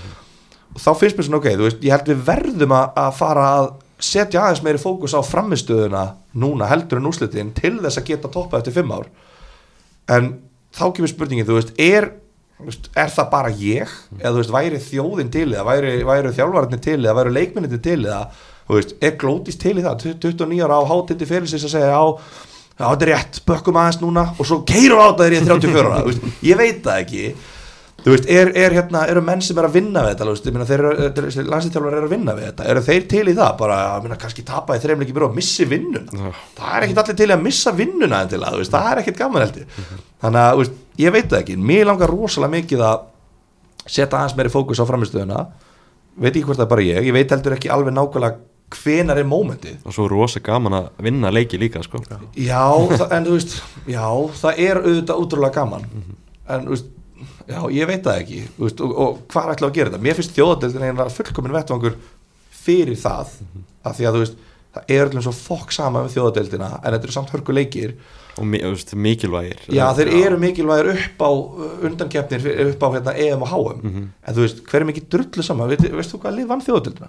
Og 0.73 0.81
þá 0.81 0.89
finnst 1.03 1.21
mér 1.21 1.29
svona 1.29 1.41
ok, 1.43 1.51
þú 1.53 1.67
veist, 1.67 1.85
ég 1.85 1.95
held 1.97 2.09
við 2.13 2.25
verðum 2.31 2.75
að, 2.79 3.13
fara 3.19 3.45
að 3.59 3.69
setja 4.09 4.45
aðeins 4.45 4.65
meiri 4.65 4.81
fókus 4.81 5.17
á 5.17 5.21
framistöðuna 5.27 6.05
núna 6.39 6.69
heldur 6.71 7.03
en 7.03 7.11
úslitin 7.11 7.53
til 7.57 7.75
þess 7.83 8.01
að 8.01 8.09
geta 8.09 8.33
toppað 8.33 8.63
eftir 8.63 8.79
5 8.81 8.97
ár. 8.97 9.13
En 10.17 10.33
þá 10.73 10.85
kemur 10.97 11.13
spurningin, 11.13 11.49
þú 11.49 11.61
veist, 11.61 11.77
er 11.77 12.13
er 12.99 13.11
það 13.15 13.27
bara 13.31 13.51
ég? 13.55 13.91
Eða 14.19 14.33
þú 14.33 14.41
veist, 14.41 14.55
væri 14.55 14.79
þjóðin 14.83 15.33
til 15.35 15.49
eða 15.53 15.65
væri, 15.69 15.93
væri 16.07 16.33
þjálfararnir 16.35 16.81
til 16.83 16.99
eða 16.99 17.17
væri 17.21 17.35
leikminni 17.37 17.81
til 17.83 18.01
eða 18.01 18.23
þú 18.69 18.79
veist, 18.79 18.97
er 19.03 19.19
glótist 19.21 19.61
til 19.63 19.77
í 19.79 19.85
það? 19.85 20.09
29 20.23 20.65
ára 20.65 20.81
á 20.81 20.83
hátindi 20.89 21.29
fyrirsins 21.29 21.67
að 21.67 21.75
segja 21.75 21.93
já, 21.93 22.01
þetta 22.79 23.07
er 23.07 23.13
rétt, 23.13 23.39
bökkum 23.49 23.79
aðeins 23.81 24.01
núna. 24.03 24.27
Og 24.37 24.49
svo 24.49 24.63
keirum 24.69 25.01
á 25.01 25.07
þetta 25.09 25.23
þegar 25.25 25.37
ég 25.37 25.41
er 25.41 25.53
34 25.53 25.87
ára 25.87 26.03
veist, 26.09 26.27
ég 26.47 26.61
veit 26.61 26.83
það 26.85 27.05
ekki. 27.05 27.31
Þú 27.99 28.13
veist, 28.13 28.29
er, 28.31 28.51
er 28.55 28.75
hérna, 28.77 29.01
eru 29.11 29.23
menn 29.27 29.41
sem 29.43 29.59
er 29.59 29.67
að 29.67 29.75
vinna 29.75 30.05
við 30.05 30.13
þetta 30.13 30.27
þú 30.29 30.35
veist, 30.37 30.51
þeir 30.69 30.85
eru, 30.87 31.47
landslítjálfar 31.51 31.97
eru 31.99 32.07
að 32.07 32.13
vinna 32.15 32.35
við 32.37 32.47
þetta. 32.47 32.67
Eru 32.71 32.83
þeir 32.87 33.07
til 33.11 33.25
í 33.25 33.35
það, 33.35 33.55
bara, 33.59 33.79
meina, 34.05 34.19
kannski 34.23 34.45
tapa 34.47 34.77
í 34.79 34.83
þreimleiki 34.85 35.17
byrja 35.17 35.31
og 35.33 35.35
missi 35.41 35.67
vinnuna. 35.69 36.31
Það 36.61 36.77
er 36.77 36.87
ekkit 36.87 37.01
allir 37.03 37.19
til 37.19 37.29
að 37.35 37.43
missa 37.43 37.73
vinnuna 37.75 38.21
en 38.23 38.31
til 38.31 38.39
að, 38.39 38.61
veist, 38.63 38.77
það 38.77 38.93
er 38.93 39.03
ekkit 39.03 39.19
gaman 39.19 39.45
heldur. 39.45 39.81
Þannig 40.23 40.45
að, 40.45 40.61
veist, 40.63 40.79
ég 41.03 41.17
veit 41.17 41.27
það 41.27 41.41
ekki. 41.43 41.59
Mér 41.73 41.91
langar 41.91 42.15
rosalega 42.15 42.55
mikið 42.55 42.85
að 42.87 43.03
setja 43.89 44.13
aðeins 44.13 44.39
meiri 44.39 44.55
fókus 44.55 44.79
á 44.79 44.87
framistöðuna 44.87 45.43
veit 46.19 46.35
ekki 46.35 46.47
hvort 46.47 46.59
það 46.59 46.67
er 46.67 46.73
bara 46.73 46.87
ég, 46.87 47.09
ég 47.09 47.15
veit 47.15 47.33
heldur 47.33 47.57
ekki 47.57 47.71
alveg 47.73 47.95
nákvæmlega 47.95 48.41
hvenar 48.75 49.19
er 49.23 49.25
mómentið? 49.29 49.79
Og 49.89 49.95
svo 49.97 50.05
er 50.09 50.13
rosa 50.13 50.41
gaman 50.45 50.75
að 50.79 50.89
vinna 51.07 51.31
leiki 51.33 51.59
líka 51.61 51.81
sko. 51.87 52.01
Já, 52.37 52.65
það, 52.93 53.07
en 53.17 53.25
þú 53.29 53.37
veist, 53.39 53.55
já, 53.89 54.05
það 54.43 54.63
er 54.67 54.81
auðvitað 54.83 55.23
útrúlega 55.25 55.55
gaman. 55.63 55.87
En 56.49 56.67
þú 56.67 56.75
veist, 56.75 56.91
já, 57.49 57.61
ég 57.79 57.89
veit 57.89 58.05
það 58.05 58.21
ekki 58.25 58.43
veist, 58.59 58.83
og, 58.85 58.93
og 59.07 59.19
hvað 59.33 59.55
ætla 59.55 59.71
að 59.71 59.79
gera 59.79 59.93
þetta? 59.95 60.03
Mér 60.05 60.19
finnst 60.21 60.37
þjóðadeildin 60.37 60.85
eiginlega 60.89 61.17
fullkomin 61.17 61.57
vettvangur 61.57 61.97
fyrir 62.69 62.99
það, 63.01 63.33
af 63.89 63.97
því 63.99 64.09
að 64.11 64.19
þú 64.19 64.23
veist 64.27 64.39
það 64.79 64.91
er 64.95 65.09
öllum 65.09 65.25
svo 65.25 65.33
fokk 65.33 65.73
sama 65.75 66.03
með 66.05 66.13
þjóðadeildina 66.19 66.67
en 66.85 66.93
þetta 66.93 67.07
eru 67.09 67.15
samt 67.17 67.31
hörku 67.33 67.55
leikir. 67.57 67.95
Og 68.39 68.45
mi 68.47 68.61
veist, 68.63 68.93
mikilvægir. 68.95 69.63
Já, 69.75 69.87
þeir 69.97 70.11
eru 70.21 70.37
mikilvægir 70.39 70.91
upp 70.93 71.25
á 71.25 71.31
undankeppnir, 71.89 72.43
fyrir- 72.45 72.69
upp 72.75 72.85
á 72.85 72.89
hérna, 72.95 73.15
EM 73.19 73.43
og 73.43 73.49
HM 73.55 73.81
en 73.97 74.37
þú 74.37 74.45
veist, 74.45 74.61
hver 74.69 74.85
er 74.85 74.89
mikið 74.93 75.09
drullu 75.15 75.43
saman? 75.47 75.73
Veit, 75.73 75.83
veist 75.97 76.13
þú 76.15 76.21
hvað 76.23 76.37
lið 76.37 76.51
vann 76.53 76.63
þjóðadeildina? 76.69 77.09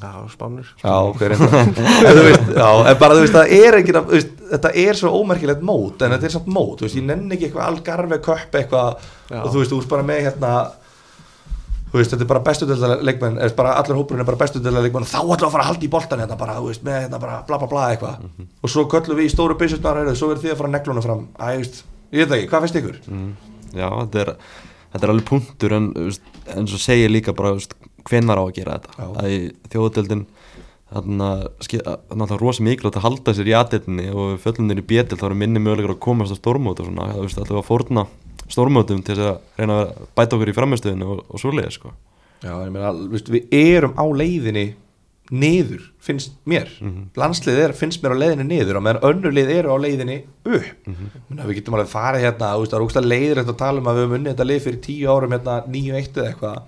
Já, 0.00 0.12
spánur 0.32 0.68
Já, 0.80 0.92
hver 1.18 1.32
er 1.34 1.40
það? 1.40 1.54
en 2.06 2.20
en 2.88 2.98
bara 3.00 3.16
þú 3.16 3.24
veist, 3.24 3.34
það 3.34 3.54
er 3.56 3.76
ekki, 3.80 3.94
þetta 4.52 4.70
er 4.84 4.98
svo 5.00 5.10
ómerkilegt 5.18 5.64
mót, 5.66 6.04
en 6.06 6.14
þetta 6.14 6.28
er 6.28 6.34
samt 6.36 6.46
mót, 6.52 6.76
þú 6.78 6.86
veist, 6.86 6.98
ég 7.00 7.08
nenni 7.08 7.34
ekki 7.36 7.48
eitthvað 7.48 7.66
algarve 7.72 8.20
köpp 8.24 8.54
eitthvað 8.60 8.94
Já. 9.32 9.40
og 9.42 9.50
þú 9.50 9.58
veist, 9.64 9.72
þú 9.74 9.80
veist 9.80 9.90
bara 9.90 10.06
með 10.06 10.22
hérna, 10.28 10.52
þú 11.90 11.98
veist, 11.98 12.14
þetta 12.14 12.24
er 12.24 12.30
bara 12.30 12.44
bestu 12.46 12.68
deildar 12.70 13.02
leikmenn 13.10 13.36
eða 13.42 13.58
bara 13.58 13.74
allir 13.82 13.98
hópurinn 13.98 14.22
er 14.24 14.30
bara 14.30 14.40
bestu 14.44 14.62
deildar 14.62 14.86
leikmenn 14.86 15.10
þá 15.10 15.18
við 15.26 15.44
að 15.44 15.52
fara 15.56 15.66
að 15.66 15.70
halda 15.72 15.86
í 15.88 15.92
boltan 15.96 16.22
hérna 16.24 16.38
bara, 16.40 16.56
þú 16.62 16.70
veist, 16.70 16.86
með 16.86 16.98
hérna 17.02 17.20
bara 17.26 17.42
bla 17.50 17.58
bla 17.60 17.70
bla 17.74 17.84
eitthvað 17.90 18.24
og 18.62 18.72
svo 18.72 18.86
köllum 18.94 19.18
við 19.20 19.26
í 19.26 19.34
stóru 19.34 19.58
byssurnar 19.58 20.14
svo 20.14 20.30
verður 20.30 20.46
þið 20.46 20.54
að 20.54 20.60
fara 20.62 20.74
neglunum 20.78 21.04
fram 21.04 21.26
Æ, 21.34 21.46
ég 21.50 21.62
veist, 21.64 21.82
ég 22.14 22.22
veit 22.30 22.36
ekki, 22.38 22.50
hvað 22.54 22.66
finnst 22.66 22.80
ykkur? 22.80 23.00
mm, 23.10 23.30
Já, 23.74 23.88
þetta 23.90 24.22
er, 24.24 24.32
þetta 24.94 25.04
er 25.08 25.14
alveg 25.16 25.28
punktur 25.34 25.76
en 25.76 25.90
eins 26.00 26.74
og 26.78 26.82
segir 26.82 27.10
líka 27.12 27.34
bara 27.36 27.52
þú 27.56 27.60
veist, 27.60 27.74
hvenær 28.08 28.40
á 28.40 28.44
að 28.44 28.54
gera 28.56 28.78
þetta? 28.78 29.08
Að 29.20 29.34
þjóðutöldin 29.72 30.26
þannig 30.90 32.32
að 32.34 32.40
rosa 32.40 32.64
mikilvægt 32.66 32.98
að 32.98 33.06
halda 33.06 33.34
sér 33.36 33.50
í 33.50 33.54
aðeitinni 33.54 34.08
og 34.10 34.40
föllunir 34.42 34.82
í 34.82 34.86
bétil 34.90 35.18
þá 35.20 35.28
eru 35.28 35.38
minni 35.38 35.62
mögulegur 35.62 35.94
að 35.94 36.02
komast 36.02 36.34
á 36.34 36.40
stórmót 36.40 36.82
og 36.82 36.88
svona, 36.88 37.12
þú 37.14 37.26
veist, 37.26 37.38
alltaf 37.38 37.60
að 37.60 37.68
fórna 37.68 38.06
stórmótum 38.50 39.02
til 39.06 39.14
þess 39.14 39.28
að 39.30 39.60
reyna 39.60 39.80
að 39.84 39.90
bæta 40.18 40.36
okkur 40.36 40.50
í 40.50 40.56
framistöðinu 40.56 41.10
og, 41.14 41.20
og 41.30 41.42
svoleiði, 41.42 41.74
sko. 41.76 41.92
Já, 42.42 42.54
ég 42.64 42.72
meina, 42.74 42.90
við 43.30 43.54
erum 43.54 43.94
á 43.94 44.04
leiðinni 44.18 44.66
niður, 45.30 45.84
finnst 46.02 46.32
mér. 46.50 46.72
Landslið 47.14 47.60
er, 47.62 47.72
finnst 47.78 48.02
mér 48.02 48.16
á 48.18 48.22
leiðinni 48.24 48.48
niður 48.48 48.80
og 48.80 48.82
meðan 48.88 49.06
önnur 49.12 49.36
lið 49.36 49.52
eru 49.60 49.70
á 49.70 49.78
leiðinni 49.78 50.16
upp. 50.42 50.88
Menna, 51.28 51.46
við 51.46 51.60
getum 51.60 51.78
alveg 51.78 51.92
farið 51.92 52.26
hérna 52.26 52.50
það 52.56 52.74
er 52.74 52.86
ógstlega 52.88 53.12
leiðir 53.12 53.42
að 53.44 53.54
tala 53.60 53.78
um 53.78 53.86
að 53.92 54.00
við 54.00 54.06
höfum 54.08 54.18
unnið 54.18 54.32
þetta 54.34 54.48
lið 54.50 54.62
fyrir 54.66 54.80
tíu 54.88 55.14
árum 55.14 55.36
hérna, 55.36 55.60
níu 55.70 55.94
eitt 55.94 56.18
eða 56.18 56.32
eitthvað 56.32 56.58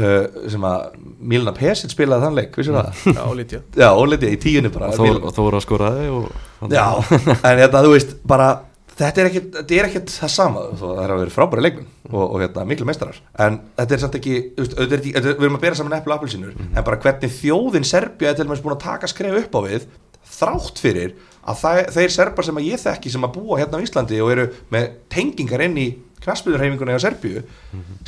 uh, 0.00 0.44
sem 0.52 0.68
að 0.68 1.00
Milna 1.20 1.54
Pesic 1.56 1.94
spilaði 1.94 2.26
þann 2.26 2.38
leik, 2.40 2.58
vissir 2.58 2.76
það? 2.76 3.02
Já, 3.16 3.24
lítja 3.38 3.62
Já, 3.78 3.88
óleitið 3.92 4.36
í 4.36 4.38
tíunni 4.42 4.74
bara 4.74 4.92
og 4.92 5.24
og 5.24 5.34
þó 5.34 5.42
voru 5.46 5.60
að 5.60 5.66
skoraði 5.66 6.12
og 6.14 6.70
Já, 6.72 6.86
en 7.34 7.60
hérna, 7.60 7.82
þú 7.84 7.92
veist, 7.94 8.16
bara 8.28 8.48
þetta 8.94 9.20
er 9.20 9.28
ekkert, 9.30 9.50
þetta 9.58 9.76
er 9.76 9.88
ekkert 9.88 10.14
það 10.14 10.32
sama 10.36 10.64
þó 10.70 10.84
það 10.84 11.02
er 11.04 11.12
að 11.14 11.20
vera 11.24 11.34
frábæri 11.34 11.64
leikmenn 11.66 11.88
og, 12.12 12.22
og 12.24 12.36
hérna, 12.44 12.64
miklu 12.70 12.86
meistarar. 12.88 13.18
En 13.42 13.58
þetta 13.80 13.96
er 13.96 14.02
samt 14.04 14.18
ekki, 14.20 14.36
þú 14.54 14.64
veist, 14.64 14.78
auðvitað 14.78 14.96
er 14.96 15.02
ekki 15.02 15.14
þetta, 15.18 15.34
við 15.34 15.48
erum 15.48 15.58
að 15.58 15.66
bera 15.66 15.78
saman 15.80 15.96
eplu 15.98 16.14
og 16.14 16.16
appelsínur 16.18 16.56
en 16.64 16.86
bara 16.86 17.00
hvernig 17.04 17.36
þjóðin 17.40 17.88
Serbja 17.90 18.30
er 18.30 18.38
til 18.38 18.46
dæmis 18.46 18.64
búin 18.64 18.76
að 18.76 18.84
taka 18.86 19.10
skref 19.10 19.38
upp 19.42 19.58
á 19.58 19.60
við 19.66 19.86
þrátt 20.34 20.80
fyrir 20.82 21.14
að 21.44 21.60
það, 21.60 21.80
þeir 21.98 22.14
serbar 22.14 22.46
sem 22.46 22.58
að 22.60 22.68
ég 22.70 22.82
þekki 22.82 23.12
sem 23.12 23.26
að 23.26 23.34
búa 23.36 23.58
hérna 23.60 23.80
á 23.80 23.84
Íslandi 23.84 24.20
og 24.24 24.32
eru 24.32 24.46
með 24.72 24.86
tengingar 25.12 25.64
inn 25.66 25.76
í 25.78 25.86
knaspiðurheiminguna 26.24 26.96
á 26.96 27.04
Serbju 27.04 27.42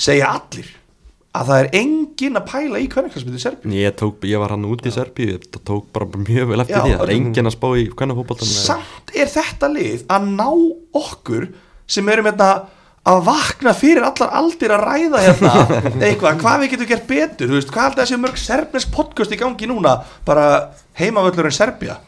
segja 0.00 0.32
allir 0.38 0.70
að 1.36 1.50
það 1.50 1.60
er 1.62 1.68
engin 1.80 2.38
að 2.40 2.46
pæla 2.50 2.80
í 2.80 2.86
hvernig 2.92 3.14
knaspiður 3.14 3.42
Serbju 3.42 3.74
Ég, 3.76 3.96
tók, 3.98 4.24
ég 4.28 4.40
var 4.42 4.54
hann 4.54 4.68
úti 4.68 4.90
í 4.90 4.94
Serbíu 4.94 5.34
ég 5.34 5.44
tók 5.56 5.90
bara 5.94 6.08
mjög 6.12 6.52
vel 6.52 6.62
eftir 6.64 6.76
Já, 6.76 6.82
því 6.84 6.94
það 6.94 7.04
er 7.06 7.14
engin 7.16 7.50
að 7.50 7.56
spá 7.56 7.68
í 7.72 7.84
hvernig 7.90 8.20
fótboltan 8.20 8.52
samt 8.52 9.12
er 9.14 9.30
þetta 9.32 9.70
lið 9.74 10.06
að 10.16 10.30
ná 10.32 10.48
okkur 11.02 11.48
sem 11.96 12.12
erum 12.12 12.30
hérna 12.30 12.50
að 13.06 13.20
vakna 13.28 13.74
fyrir 13.76 14.06
allar 14.06 14.32
aldir 14.40 14.72
að 14.74 14.86
ræða 14.88 15.20
hérna 15.22 15.52
eitthvað, 16.08 16.40
hvað 16.42 16.62
við 16.62 16.72
getum 16.72 16.90
gert 16.90 17.10
betur 17.10 17.52
veist, 17.54 17.70
hvað 17.70 17.84
haldið 17.84 18.02
þessi 18.02 18.22
mörg 18.22 18.40
serbnesk 18.42 18.94
podcast 18.94 19.34
í 19.34 19.38
gangi 19.38 19.68
núna, 19.70 20.00
bara 20.26 20.46
heimavöllurinn 20.98 21.54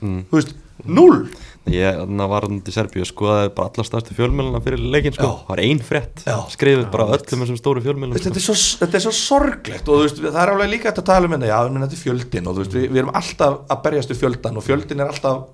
þú 0.03 0.41
veist, 0.41 0.57
null 0.87 1.29
Ég 1.73 1.99
var 2.33 2.47
hann 2.47 2.61
til 2.65 2.75
Serbíu 2.75 3.03
og 3.05 3.09
skoðaði 3.11 3.51
bara 3.57 3.71
alla 3.73 3.85
stærstu 3.87 4.15
fjölmjöluna 4.17 4.61
fyrir 4.65 4.83
leikinn 4.83 5.17
sko. 5.17 5.29
Já. 5.29 5.35
það 5.43 5.53
var 5.53 5.63
ein 5.65 5.83
frétt, 5.85 6.23
Já. 6.25 6.37
skrifið 6.55 6.87
bara 6.95 7.07
öllum 7.17 7.43
þessum 7.45 7.59
stóru 7.61 7.83
fjölmjölum 7.85 8.15
sko. 8.17 8.33
þetta, 8.33 8.57
þetta 8.85 8.99
er 8.99 9.05
svo 9.05 9.15
sorglegt 9.19 9.91
og 9.93 10.05
veist, 10.05 10.23
það 10.23 10.41
er 10.43 10.53
alveg 10.55 10.73
líka 10.73 10.93
að 10.93 11.03
tala 11.11 11.29
um 11.29 11.37
þetta, 11.37 11.51
já, 11.51 11.59
menn, 11.69 11.85
þetta 11.85 11.99
er 11.99 12.05
fjöldin 12.05 12.49
og 12.49 12.61
veist, 12.61 12.77
við, 12.79 12.87
við 12.93 13.03
erum 13.03 13.13
alltaf 13.21 13.59
að 13.69 13.83
berjast 13.89 14.15
við 14.15 14.23
fjöldan 14.23 14.61
og 14.61 14.67
fjöldin 14.67 15.05
er 15.05 15.13
alltaf 15.13 15.45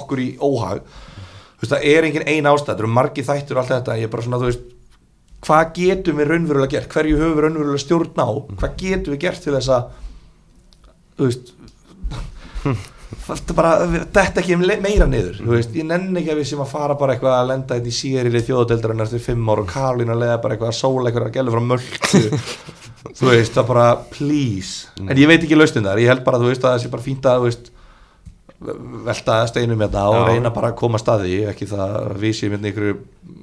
okkur 0.00 0.22
í 0.22 0.28
óhag 0.40 0.84
veist, 0.84 1.72
það 1.72 1.88
er 1.94 2.10
engin 2.10 2.28
ein 2.28 2.50
ástæð, 2.50 2.74
það 2.74 2.84
eru 2.84 2.92
margi 3.00 3.26
þættur 3.26 3.56
og 3.56 3.64
allt 3.64 3.74
þetta, 3.76 3.98
ég 4.00 4.10
er 4.10 4.12
bara 4.12 4.26
svona, 4.28 4.42
þú 4.42 4.50
veist 4.50 4.68
hvað 5.40 5.74
getum 5.78 6.20
við 6.20 6.30
raunverulega 6.34 6.74
gert, 6.76 6.92
hverju 6.92 7.16
höfum 7.16 7.36
við 7.38 7.44
raunverulega 7.46 7.84
stjórn 7.86 8.20
á, 8.20 8.28
hvað 8.60 8.78
getum 8.82 9.14
við 9.14 9.22
gert 9.24 9.44
til 9.44 9.56
þess 9.56 9.72
að 9.72 9.82
þú 11.16 11.30
veist 11.30 11.54
þetta 13.10 13.56
bara, 13.58 13.72
þetta 14.14 14.42
ekki 14.42 14.58
meira 14.60 15.06
niður 15.10 15.40
veist, 15.50 15.72
ég 15.74 15.86
nenni 15.86 16.20
ekki 16.20 16.34
að 16.34 16.42
við 16.42 16.50
sem 16.52 16.62
að 16.62 16.74
fara 16.74 16.98
bara 16.98 17.16
eitthvað 17.16 17.38
að 17.38 17.48
lenda 17.50 17.78
þetta 17.78 17.90
í 17.90 17.96
síðarýri 18.00 18.44
þjóðadeildarinn 18.46 19.06
eftir 19.06 19.24
fimm 19.24 19.50
ár 19.50 19.64
og 19.64 19.70
Karolín 19.70 20.12
að 20.14 20.22
leiða 20.22 20.42
bara 20.44 20.56
eitthvað 20.56 20.72
að 20.74 20.78
sóla 20.78 21.10
eitthvað 21.10 21.26
að 21.26 21.34
gælu 21.38 21.56
frá 21.56 21.64
mölku 21.72 22.22
þú 23.16 23.30
veist, 23.30 23.54
það 23.54 23.68
bara 23.70 23.88
please, 24.12 24.88
en 25.00 25.18
ég 25.18 25.28
veit 25.30 25.42
ekki 25.42 25.58
lausnin 25.58 25.86
þar. 25.86 26.00
Ég 26.02 26.12
held 26.12 26.24
bara, 26.26 26.40
veist, 26.42 26.64
að 26.64 26.74
það 26.74 26.82
sé 26.82 26.92
bara 26.92 27.06
fínt 27.06 27.28
að 27.30 27.46
veist, 27.46 27.70
velta 29.06 29.38
steinum 29.48 29.80
hérna 29.80 30.04
og 30.12 30.28
reyna 30.28 30.52
bara 30.52 30.72
að 30.72 30.78
koma 30.82 31.00
að 31.00 31.04
staði. 31.06 31.40
Ekki 31.48 31.68
það 31.70 31.96
að 32.02 32.14
við 32.20 32.36
séum 32.36 32.56
hérna 32.56 32.72
ykkur 32.72 32.88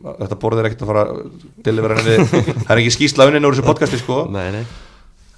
þetta 0.07 0.39
borð 0.43 0.61
er 0.61 0.69
ekkert 0.69 0.85
að 0.85 0.91
fara 0.93 1.05
að 1.07 1.21
delivera 1.65 1.99
henni 1.99 2.17
það 2.67 2.73
er 2.75 2.83
ekki 2.83 2.95
skýrsla 2.99 3.29
unni 3.31 3.41
úr 3.41 3.57
þessu 3.57 3.67
podcasti 3.67 4.01
sko. 4.03 4.23
Nei, 4.33 4.47
nei. 4.59 4.65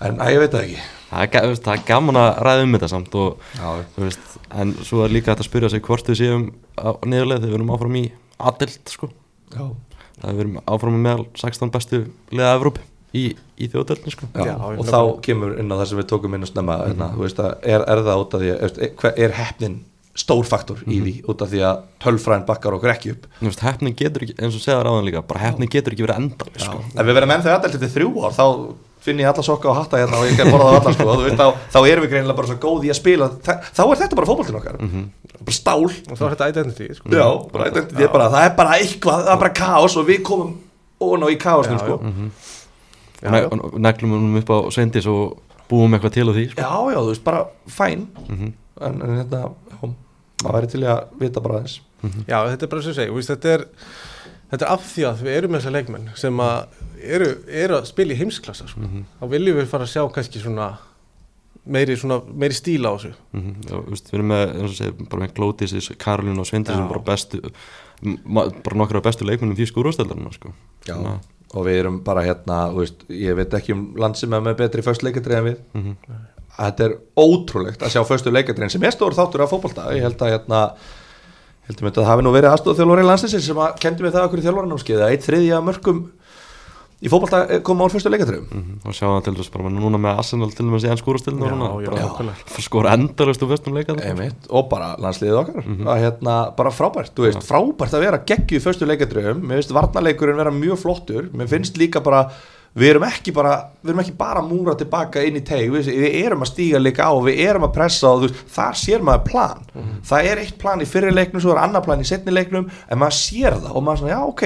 En 0.03 0.19
að 0.19 0.35
ég 0.35 0.43
veit 0.43 0.55
það 0.55 0.65
ekki 0.67 0.87
Það 1.09 1.35
er, 1.41 1.53
er 1.73 1.83
gaman 1.87 2.19
að 2.21 2.29
ræða 2.45 2.65
um 2.65 2.75
þetta 2.77 2.89
samt 2.91 3.15
og, 3.17 3.45
veist, 3.97 4.35
en 4.53 4.73
svo 4.85 5.01
er 5.05 5.13
líka 5.13 5.33
hægt 5.33 5.43
að 5.43 5.49
spyrja 5.49 5.71
sig 5.73 5.81
hvort 5.87 6.11
við 6.11 6.19
séum 6.21 6.45
á 6.77 6.93
niðurleið 7.01 7.41
þegar 7.41 7.53
við 7.53 7.57
erum 7.59 7.73
áfram 7.73 7.97
í 7.97 8.05
adelt 8.39 8.93
sko. 8.93 9.09
Já. 9.49 9.65
það 10.21 10.35
við 10.37 10.43
erum 10.45 10.59
áfram 10.69 11.01
meðal 11.01 11.25
16 11.41 11.73
bestu 11.73 12.01
liða 12.29 12.53
Evróp 12.59 12.79
í, 13.17 13.25
í 13.57 13.69
þjóðdelni 13.71 14.13
sko. 14.13 14.29
Já, 14.37 14.45
Já, 14.51 14.55
og 14.59 14.85
þá 14.85 14.97
bara- 14.99 15.19
kemur 15.25 15.55
inn 15.57 15.73
á 15.73 15.75
það 15.81 15.85
sem 15.91 16.01
við 16.03 16.09
tókum 16.13 16.35
inn 16.37 16.45
að 16.45 16.51
snemma 16.53 16.79
hérna, 16.85 17.11
þú 17.15 17.25
veist 17.25 17.39
að 17.41 17.53
er, 17.73 17.85
er 17.89 18.03
það 18.05 18.25
út 18.25 18.35
af 18.37 18.43
því 18.43 18.51
að 18.53 18.67
er, 18.67 19.13
er 19.25 19.37
heppnin 19.39 19.79
stór 20.19 20.43
faktor 20.47 20.81
í 20.89 20.99
því 20.99 21.13
út 21.31 21.41
af 21.45 21.49
því 21.53 21.61
að 21.63 21.81
tölfræðin 22.03 22.45
bakkar 22.47 22.75
okkur 22.75 22.91
ekki 22.91 23.13
upp 23.15 23.27
Þú 23.39 23.47
veist, 23.47 23.63
hefnin 23.63 23.95
getur 23.97 24.25
ekki, 24.25 24.35
eins 24.41 24.57
og 24.57 24.63
segðar 24.63 24.89
áðan 24.91 25.07
líka 25.07 25.21
bara 25.29 25.43
hefnin 25.45 25.71
getur 25.71 25.95
ekki 25.95 26.05
verið 26.05 26.21
endal 26.23 26.49
sko. 26.59 26.81
ef 26.91 27.05
við 27.07 27.15
verðum 27.15 27.33
enn 27.35 27.45
þau 27.45 27.51
aðeins 27.55 27.79
til 27.79 27.91
þrjú 27.93 28.09
ár 28.27 28.35
þá 28.35 28.45
finn 29.09 29.19
ég 29.23 29.29
alla 29.31 29.43
sokka 29.45 29.69
og 29.71 29.77
hatta 29.79 29.99
hérna 30.01 30.19
og 30.21 30.27
ég 30.29 30.37
skal 30.37 30.51
borða 30.53 30.69
það 30.69 30.79
alla 30.79 30.93
sko, 30.95 31.07
og 31.09 31.19
þú 31.19 31.25
veist, 31.27 31.39
þá, 31.41 31.47
þá 31.75 31.79
erum 31.91 32.05
við 32.05 32.13
greinilega 32.13 32.37
bara 32.39 32.49
svo 32.51 32.57
góð 32.63 32.85
í 32.87 32.91
að 32.93 32.97
spila. 33.01 33.27
Þa, 33.45 33.55
þá 33.75 33.81
er 33.89 33.99
þetta 34.03 34.19
bara 34.21 34.29
fótboltin 34.29 34.59
okkar. 34.59 34.79
Bara 35.39 35.55
stál. 35.57 35.83
Og 35.89 36.15
þá 36.19 36.23
er 36.27 36.33
þetta 36.35 36.49
identity 36.53 36.87
sko. 36.97 37.11
Já, 37.15 37.27
bara, 37.53 37.69
þetta 37.75 38.03
er 38.05 38.13
bara, 38.15 38.29
það 38.35 38.47
er 38.49 38.55
bara 38.61 38.77
eitthvað, 38.79 39.25
það 39.27 39.33
er 39.35 39.41
bara 39.43 39.53
kaos 39.59 39.97
og 40.01 40.07
við 40.09 40.23
komum 40.29 40.55
ón 41.09 41.23
og 41.27 41.31
í 41.31 41.37
kaosnum 41.39 41.77
Já, 41.79 41.83
sko. 41.85 41.99
Já, 43.19 43.29
já. 43.35 43.45
og 43.49 43.55
ne- 43.57 43.63
og 43.69 43.79
neglum 43.83 44.11
hún 44.15 44.37
upp 44.39 44.49
á 44.51 44.57
sveindis 44.71 45.07
og 45.11 45.39
búum 45.69 45.95
eitthvað 45.95 46.13
til 46.15 46.27
á 46.27 46.33
því 46.35 46.45
sko. 46.51 46.61
já, 46.63 46.71
já, 46.93 46.99
þú 46.99 47.09
veist, 47.11 47.23
bara 47.23 47.45
fæn. 47.67 48.07
En, 48.29 48.53
en 49.03 49.15
hérna, 49.19 49.41
já, 49.71 49.89
maður 50.43 50.55
væri 50.59 50.71
til 50.71 50.83
að 50.87 51.01
vita 51.19 51.41
bara 51.43 51.59
aðeins. 51.59 51.79
Já, 52.27 52.37
þetta 52.47 52.63
er 52.63 52.71
bara 52.71 52.81
sem 52.85 53.13
veist, 53.15 53.33
þetta 54.51 54.65
er 54.65 54.71
af 54.73 54.85
því 54.95 55.05
að 55.09 55.23
við 55.25 55.37
erum 55.37 55.51
með 55.51 55.61
þessa 55.61 55.73
leikmenn 55.77 56.09
sem 56.15 56.39
að 56.43 56.59
eru, 57.17 57.29
eru 57.47 57.75
að 57.79 57.89
spila 57.89 58.13
í 58.13 58.19
heimsklassa 58.19 58.67
sko. 58.67 58.81
þá 59.21 59.25
viljum 59.33 59.57
við 59.59 59.67
fara 59.71 59.83
að 59.87 59.93
sjá 59.93 60.03
kannski 60.15 60.39
svona 60.43 60.69
meiri, 61.69 61.95
svona, 61.99 62.21
meiri 62.33 62.55
stíla 62.57 62.89
á 62.89 62.93
þessu 62.97 63.11
mm 63.33 63.41
-hmm. 63.41 63.89
veist, 63.89 64.09
við 64.11 64.13
erum 64.19 64.31
með, 64.33 64.45
eins 64.55 64.71
og 64.71 64.77
segir, 64.77 65.09
bara 65.09 65.23
með 65.23 65.33
Glótis 65.37 65.91
Karolín 65.97 66.39
og 66.39 66.47
Sveindis 66.47 66.75
sem 66.75 66.83
Já. 66.85 66.89
bara 66.89 66.99
bestu 67.11 67.41
bara 68.63 68.77
nokkra 68.79 68.97
af 68.97 69.03
bestu 69.03 69.25
leikmennum 69.27 69.57
því 69.57 69.65
skúrústeldarinn 69.67 70.31
sko. 70.33 70.53
Já, 70.87 70.95
að- 70.95 71.19
og 71.53 71.65
við 71.65 71.79
erum 71.79 72.03
bara 72.03 72.21
hérna, 72.23 72.69
þú 72.71 72.79
veist, 72.83 73.03
ég 73.09 73.35
veit 73.35 73.53
ekki 73.53 73.73
um 73.73 73.93
land 73.97 74.15
sem 74.15 74.33
er 74.33 74.41
með 74.41 74.55
betri 74.57 74.81
föst 74.81 75.03
leikadrið 75.03 75.37
en 75.37 75.45
við 75.45 75.57
Mhm. 75.73 75.95
Þetta 76.59 76.83
er 76.83 76.97
ótrúlegt 77.15 77.79
að 77.81 77.89
sjá 77.93 78.03
föstu 78.03 78.31
leikadrið 78.31 78.71
sem 78.71 78.83
er 78.83 78.91
stór 78.91 79.13
þáttur 79.13 79.41
af 79.43 79.49
fótbolta 79.51 79.93
ég 79.95 80.01
held 80.01 80.17
að 80.17 80.31
hérna 80.33 80.73
heldum 81.69 81.85
við 81.87 81.91
að 81.93 81.99
það 82.01 82.09
hafi 82.11 82.25
nú 82.27 82.35
verið 82.35 82.53
aðstofþjálfari 82.55 83.07
landsinsins 83.09 83.45
sem 83.51 83.59
að 83.65 83.75
kendi 83.83 84.05
mig 84.05 84.15
það 84.15 84.25
okkur 84.29 84.41
í 84.41 84.47
þjálfarinámskeið 84.47 85.03
að 85.05 85.13
eitt 85.15 85.27
þriðja 85.29 85.59
mörgum 85.69 85.99
í 86.99 87.07
fótbolta 87.07 87.61
kom 87.63 87.79
á 87.79 87.85
föstu 87.87 88.11
leikadrið 88.11 88.41
Mhm, 88.51 88.79
og 88.83 88.91
sjá 88.97 89.05
það 89.07 89.21
til 89.29 89.33
þess 89.37 89.51
bara 89.53 89.69
núna 89.71 89.99
með 90.03 90.17
Arsenal 90.19 90.49
til 90.51 90.65
þess 90.67 90.83
í 90.83 90.89
enn 91.31 91.37
já, 91.95 92.09
nákvæmlega. 92.09 92.59
skora 92.65 92.93
endalust 92.97 93.45
úr 93.45 93.51
fyrstum 93.53 93.77
Einmitt, 94.09 94.49
og 94.51 94.67
bara 94.73 94.89
landsliðið 94.99 95.37
okkar. 95.39 95.63
Að 95.63 96.01
hérna, 96.03 96.35
bara 96.59 96.73
frábært, 96.75 97.13
þú 97.15 97.23
veist, 97.29 97.47
frábært 97.47 97.95
að 97.95 98.03
vera 98.03 98.19
geggju 98.27 98.59
í 98.59 98.63
föstu 98.65 98.89
leikadröfum, 98.89 99.39
mér 99.47 99.61
finnst 99.61 99.71
varnarleikurinn 99.79 100.41
vera 100.43 100.51
mjög 100.51 100.81
flottur, 100.83 101.29
mér 101.31 101.47
finnst 101.47 101.77
líka 101.79 102.03
bara 102.03 102.25
við 102.77 102.89
erum 102.91 103.05
ekki 103.07 103.31
bara, 103.35 103.53
við 103.81 103.89
erum 103.93 104.01
ekki 104.03 104.13
bara 104.19 104.41
að 104.43 104.49
múra 104.53 104.75
tilbaka 104.77 105.23
inn 105.25 105.39
í 105.39 105.43
teig, 105.45 105.71
við, 105.73 105.89
við 105.89 106.17
erum 106.25 106.43
að 106.45 106.51
stíga 106.51 106.79
líka 106.81 107.07
á, 107.09 107.13
við 107.25 107.39
erum 107.47 107.65
að 107.65 107.73
pressa 107.75 108.11
og 108.11 108.21
þú 108.21 108.27
veist, 108.29 108.43
þar 108.55 108.77
sér 108.81 109.05
maður 109.07 109.23
plan, 109.31 109.63
það 110.05 110.29
er 110.31 110.41
eitt 110.43 110.57
plan 110.61 110.81
í 110.83 110.89
fyrri 110.89 111.11
leiknum, 111.15 111.41
svo 111.43 111.55
er 111.55 111.63
annar 111.63 111.81
plan 111.85 112.01
í 112.03 112.07
setni 112.07 112.31
leiknum 112.35 112.67
en 112.69 113.01
maður 113.01 113.17
sér 113.19 113.57
það 113.57 113.71
og 113.73 113.83
maður 113.87 114.03
svona, 114.03 114.13
já 114.13 114.21
ok 114.29 114.45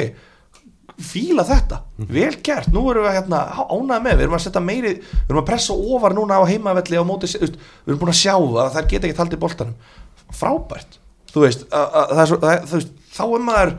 fíla 1.04 1.42
þetta, 1.48 1.80
vel 2.14 2.36
gert 2.46 2.68
nú 2.72 2.84
erum 2.92 3.08
við 3.08 3.16
hérna 3.18 3.40
ánægð 3.66 4.04
með, 4.06 4.14
við 4.20 4.26
erum 4.28 4.36
að 4.38 4.44
setja 4.46 4.62
meiri 4.64 4.92
við 4.94 5.32
erum 5.32 5.40
að 5.42 5.48
pressa 5.50 5.74
ofar 5.74 6.14
núna 6.16 6.38
á 6.38 6.44
heimavelli 6.48 7.00
á 7.02 7.04
móti, 7.08 7.30
við 7.34 7.56
erum 7.90 8.02
búin 8.04 8.12
að 8.14 8.20
sjá 8.20 8.36
að 8.38 8.70
þær 8.76 8.90
geta 8.92 9.10
ekki 9.10 9.20
haldið 9.24 9.42
boltanum, 9.42 9.74
frábært. 10.38 11.00
Þú 11.34 11.44
veist, 11.48 11.66
að, 11.74 11.98
að, 11.98 12.14
það 12.14 12.34
það, 12.36 12.52
er- 12.54 12.68
þú 12.70 12.78
veist 12.78 12.94
þá 13.18 13.24
er 13.26 13.44
maður 13.48 13.74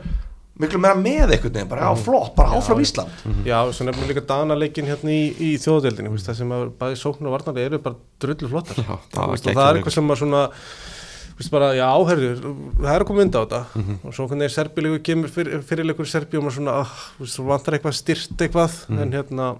miklu 0.61 0.79
meira 0.79 0.95
með 0.95 1.35
einhvern 1.35 1.53
veginn, 1.57 1.69
bara 1.71 1.89
á 1.91 1.93
flott, 1.99 2.33
bara 2.37 2.55
áfram 2.55 2.81
Ísland. 2.83 3.11
Já, 3.47 3.57
svo 3.75 3.87
nefnum 3.87 4.07
líka 4.09 4.23
Danaleikin 4.29 4.87
hérna 4.87 5.11
í, 5.11 5.23
í 5.35 5.49
þjóðdeldinu, 5.61 6.13
veist, 6.13 6.29
það 6.29 6.39
sem 6.41 6.53
að 6.55 6.65
bæði 6.79 6.99
sókn 7.01 7.27
og 7.27 7.35
varnarlega 7.35 7.71
eru 7.71 7.81
bara 7.83 7.99
drullu 8.23 8.51
flottar. 8.53 8.79
Já, 8.79 8.93
það 9.15 9.33
veist, 9.33 9.49
og 9.49 9.59
það 9.59 9.67
er 9.67 9.79
eitthvað 9.81 9.97
sem 9.97 10.15
að 10.15 10.21
svona 10.23 10.43
veist, 11.35 11.51
bara, 11.51 11.69
já, 11.75 11.89
herður, 12.09 12.41
það 12.79 12.91
er 12.93 13.05
að 13.05 13.07
koma 13.11 13.23
mynd 13.23 13.35
á 13.35 13.41
þetta. 13.43 13.61
Mhm. 13.75 13.99
og 14.01 14.15
svo 14.15 14.27
hvernig 14.31 14.55
serbilegu 14.55 15.03
kemur 15.03 15.33
fyr, 15.35 15.51
fyrirleikur 15.67 16.07
serbi 16.07 16.39
og 16.39 16.47
maður 16.47 16.59
svona, 16.61 16.79
ah, 16.85 16.97
þú 17.17 17.27
veist, 17.27 17.41
vantar 17.51 17.77
eitthvað 17.79 17.97
styrt 17.99 18.45
eitthvað. 18.47 18.77
Mhm. 18.87 19.01
en 19.01 19.11
hérna 19.19 19.55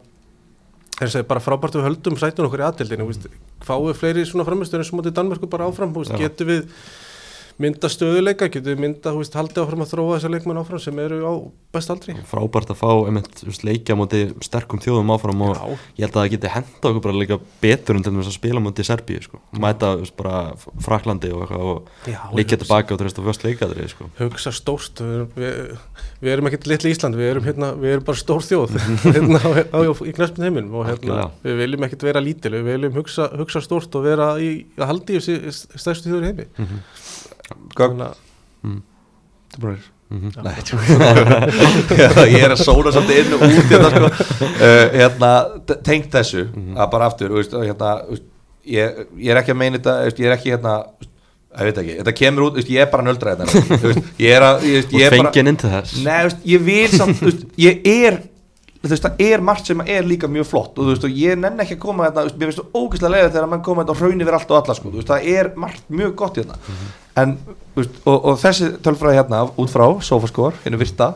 er 1.02 1.12
segi, 1.12 1.28
bara 1.28 1.43
frábært 1.43 1.76
við 1.76 1.89
höldum 1.89 2.16
sætun 2.20 2.48
okkur 2.48 2.64
í 2.64 2.68
aðtildinu 2.70 3.08
fáum 3.66 3.89
við 3.89 3.98
fleiri 4.00 4.24
svona 4.28 4.46
framistur 4.48 4.80
eins 4.80 4.91
og 4.93 5.00
mótið 5.02 5.16
Danmörku 5.18 5.50
bara 5.50 5.68
áfram, 5.68 5.91
Já. 5.91 6.16
getum 6.22 6.48
við 6.48 6.70
mynda 7.62 7.88
stöðuleika, 7.91 8.49
getum 8.51 8.74
við 8.74 8.82
mynda 8.84 9.12
þú 9.14 9.22
veist, 9.22 9.36
haldið 9.39 9.62
áfram 9.64 9.84
að 9.86 9.91
þróa 9.93 10.16
þessar 10.18 10.32
leikmenn 10.34 10.58
áfram 10.60 10.82
sem 10.84 10.97
eru 10.99 11.20
á 11.24 11.34
best 11.76 11.91
aldri 11.93 12.16
frábært 12.28 12.72
að 12.74 12.80
fá 12.82 12.89
einmitt, 13.08 13.30
þú 13.39 13.47
veist, 13.47 13.64
leikja 13.68 13.95
móti 13.99 14.22
sterkum 14.43 14.82
þjóðum 14.84 15.14
áfram 15.16 15.43
og 15.47 15.53
Já. 15.56 15.64
ég 15.95 16.06
held 16.06 16.16
að 16.16 16.20
það 16.26 16.32
geti 16.36 16.51
henda 16.56 16.89
okkur 16.91 17.03
bara 17.06 17.20
líka 17.22 17.38
betur 17.64 17.95
en 17.99 18.03
til 18.03 18.14
þess 18.18 18.32
að 18.32 18.36
spila 18.38 18.64
móti 18.64 18.86
Serbíu 18.88 19.22
sko. 19.24 19.39
mæta 19.56 19.93
þú 19.95 20.03
veist, 20.03 20.16
bara 20.20 20.41
Fraklandi 20.84 21.32
og, 21.36 21.51
og 21.56 21.89
hugsa- 22.36 22.60
tilbaka 22.60 22.95
og 22.95 22.99
treysta 23.01 23.24
fyrst 23.26 23.47
leikadri 23.47 23.88
sko. 23.91 24.10
hugsa 24.20 24.51
stórt 24.56 24.99
við, 25.03 25.24
við, 25.39 25.80
við 26.26 26.34
erum 26.36 26.51
ekkert 26.51 26.68
litli 26.74 26.91
Ísland 26.95 27.16
við 27.20 27.32
erum, 27.34 27.47
hérna, 27.47 27.72
við 27.80 27.95
erum 27.95 28.08
bara 28.12 28.20
stór 28.20 28.43
þjóð 28.43 28.76
hérna, 29.16 29.39
á, 29.39 29.49
á, 29.72 29.80
í 30.03 30.12
knæspin 30.16 30.47
heiminum 30.49 30.76
og 30.82 30.88
hérna, 30.91 31.30
við 31.43 31.60
viljum 31.64 31.88
ekkert 31.88 32.08
vera 32.12 32.24
lítil 32.24 32.51
við 32.60 32.68
viljum 32.74 32.99
hugsa, 32.99 33.30
hugsa 33.39 33.64
stórt 33.64 33.95
og 33.95 34.03
vera 34.08 34.34
í, 34.43 34.51
að 34.80 34.91
haldi 34.91 35.20
í 35.20 35.24
stærstu 35.56 36.12
þjóður 36.12 36.30
heimi 36.32 36.47
Gögn, 37.76 38.00
Þannig 38.00 38.08
að- 38.08 38.82
tilbúinir 39.56 39.91
Mhm. 40.06 40.30
Nei, 40.46 40.52
Já, 41.98 42.10
ég 42.30 42.43
er 42.46 42.52
að 42.54 42.60
sóna 42.62 42.91
svolítið 42.93 43.20
inn 43.24 43.32
og 43.34 43.41
út 43.41 43.72
hérna, 43.72 43.88
sko. 43.89 44.10
uh, 44.46 44.84
hérna, 44.93 45.30
tengt 45.88 46.12
þessu 46.14 46.43
að 46.78 46.91
bara 46.93 47.08
aftur 47.10 47.32
þú 47.34 47.39
veist, 47.39 47.56
og 47.58 47.64
hérna, 47.66 47.89
þú 48.06 48.12
veist, 48.14 48.28
ég, 48.70 49.00
ég 49.18 49.32
er 49.34 49.39
ekki 49.41 49.54
að 49.56 49.58
meina 49.64 49.80
þetta 49.80 49.96
þú 49.98 50.06
veist, 50.12 50.20
ég 50.22 50.30
er 50.30 50.36
ekki 50.38 50.52
hérna 50.54 50.76
ég 51.56 51.66
veit 51.72 51.80
ekki, 51.82 51.96
þetta 52.04 52.14
kemur 52.20 52.46
út, 52.46 52.54
þú 52.54 52.62
veist, 52.62 52.70
ég 52.76 52.84
er 52.86 52.91
bara 52.93 53.08
nöldra 53.08 53.34
þetta 53.34 53.46
þú 53.66 53.82
veist, 53.88 54.12
ég 54.22 54.36
er 54.38 54.46
að 54.46 54.68
er 55.08 55.16
bara, 55.24 55.32
Nei, 56.06 56.20
þú 56.20 56.30
veist, 56.30 56.46
ég 56.54 56.66
vil 56.70 56.93
samt, 56.93 57.16
þú 57.24 57.30
veist, 57.32 57.46
ég 57.66 57.82
er 57.96 58.20
þú 58.86 58.91
veist, 58.93 59.08
það 59.10 59.24
er 59.26 59.46
margt 59.50 59.72
sem 59.72 59.82
er 59.88 60.04
líka 60.06 60.30
mjög 60.30 60.46
flott 60.52 60.78
og 60.78 60.86
þú 60.86 60.91
veist, 60.93 61.08
og 61.10 61.18
ég 61.26 61.41
nenn 61.41 61.58
ekki 61.66 61.80
að 61.80 61.82
koma 61.88 62.06
þetta, 62.12 62.22
þú 62.22 62.30
veist, 62.30 62.38
mér 62.43 62.52
finnst 62.54 62.62
það 62.62 62.78
ógeðslega 62.84 63.16
leiða 63.18 63.34
þegar 63.34 63.50
mann 63.56 63.66
koma 63.66 63.82
þetta 63.82 63.96
og 63.98 64.04
hraunir 64.04 64.30
verið 64.30 64.38
allt 64.38 64.54
og 64.54 64.62
alla, 64.62 64.78
sko, 64.78 64.93
þú 64.93 65.02
veist, 65.02 65.10
það 65.16 65.32
er 65.34 65.52
margt 65.66 65.89
mjög 65.89 66.14
gott 66.22 66.38
hérna, 66.43 66.60
en, 67.22 67.38
veist, 67.78 68.01
og, 68.05 68.18
og 68.32 68.38
þessi 68.41 68.72
tölfræði 68.86 69.20
hérna, 69.22 69.43
út 69.61 69.72
frá 69.72 69.86
Sofaskor, 70.03 70.57
hennu 70.66 70.80
virta 70.82 71.13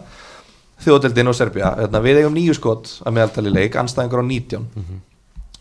þjóðdeldin 0.84 1.28
og 1.28 1.36
Serbia, 1.36 1.74
hérna, 1.82 2.00
við 2.04 2.22
eigum 2.22 2.38
nýju 2.38 2.56
skot 2.56 2.94
að 3.04 3.16
meðaltali 3.18 3.52
leik, 3.52 3.76
anstæðingur 3.82 4.24
á 4.24 4.26
19 4.32 4.68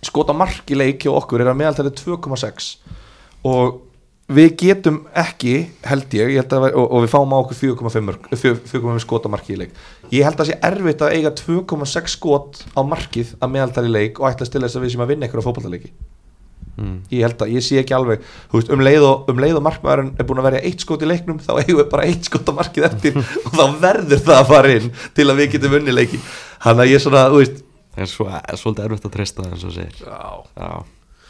skot 0.07 0.31
á 0.31 0.35
mark 0.39 0.71
í 0.71 0.77
leik 0.79 1.03
hjá 1.03 1.11
okkur 1.11 1.43
er 1.43 1.49
að 1.51 1.57
meðaltali 1.59 1.91
2,6 1.91 2.69
og 3.51 3.81
við 4.29 4.53
getum 4.61 5.01
ekki 5.17 5.55
held 5.89 6.15
ég, 6.15 6.35
ég 6.37 6.43
held 6.43 6.53
að, 6.53 6.67
og, 6.77 6.85
og 6.87 7.03
við 7.03 7.11
fáum 7.15 7.33
á 7.35 7.39
okkur 7.41 7.59
4,5 7.59 8.05
mörk- 8.07 8.29
4,5 8.31 9.01
skot 9.03 9.27
á 9.27 9.33
marki 9.33 9.55
í 9.57 9.59
leik. 9.63 9.73
Ég 10.13 10.23
held 10.27 10.37
að 10.37 10.43
það 10.45 10.51
sé 10.53 10.59
erfitt 10.69 11.03
að 11.03 11.15
eiga 11.17 11.33
2,6 11.41 12.15
skot 12.15 12.61
á 12.77 12.81
markið 12.85 13.33
að 13.41 13.53
meðaltali 13.57 13.91
leik 13.91 14.21
og 14.21 14.29
ætla 14.29 14.45
að 14.47 14.51
stila 14.53 14.69
þess 14.69 14.79
að 14.79 14.85
við 14.87 14.95
sem 14.95 15.03
að 15.07 15.11
vinna 15.15 15.27
ykkur 15.31 15.43
á 15.43 15.47
fótballtaleiki 15.49 15.91
mm. 16.79 16.97
ég 17.13 17.27
held 17.27 17.45
að, 17.45 17.55
ég 17.57 17.65
sé 17.67 17.79
ekki 17.83 17.97
alveg 17.97 18.25
veist, 18.55 18.73
um 18.75 18.83
leið 18.85 19.07
og, 19.09 19.31
um 19.33 19.43
leið 19.43 19.61
og 19.61 19.65
markmaðurinn 19.67 20.13
er 20.17 20.29
búin 20.29 20.43
að 20.43 20.49
verja 20.51 20.65
eitt 20.69 20.85
skot 20.85 21.05
í 21.05 21.11
leiknum, 21.11 21.41
þá 21.43 21.53
eigum 21.59 21.81
við 21.83 21.89
bara 21.93 22.09
eitt 22.09 22.29
skot 22.31 22.51
á 22.51 22.53
markið 22.59 22.89
eftir 22.91 23.19
og 23.47 23.51
þá 23.55 23.65
verður 23.83 24.23
það 24.29 24.43
að 24.43 24.53
fara 24.53 24.77
inn 24.79 24.93
til 25.17 25.27
að 25.29 25.41
við 25.43 25.51
getum 25.57 25.81
unni 25.81 25.97
leiki. 25.97 26.21
Hann 26.65 26.83
að 26.83 26.93
ég 26.95 27.03
svona, 27.05 27.27
þú 27.33 27.43
veist 27.43 27.65
það 27.99 28.05
er 28.05 28.13
svo, 28.13 28.29
svolítið 28.63 28.87
erfitt 28.87 29.09
að 29.09 29.15
treysta 29.17 29.45
það 29.45 29.57
eins 29.57 29.67
og 29.67 29.75
segir. 29.75 30.01
Já, 30.03 30.19
já, 30.55 30.73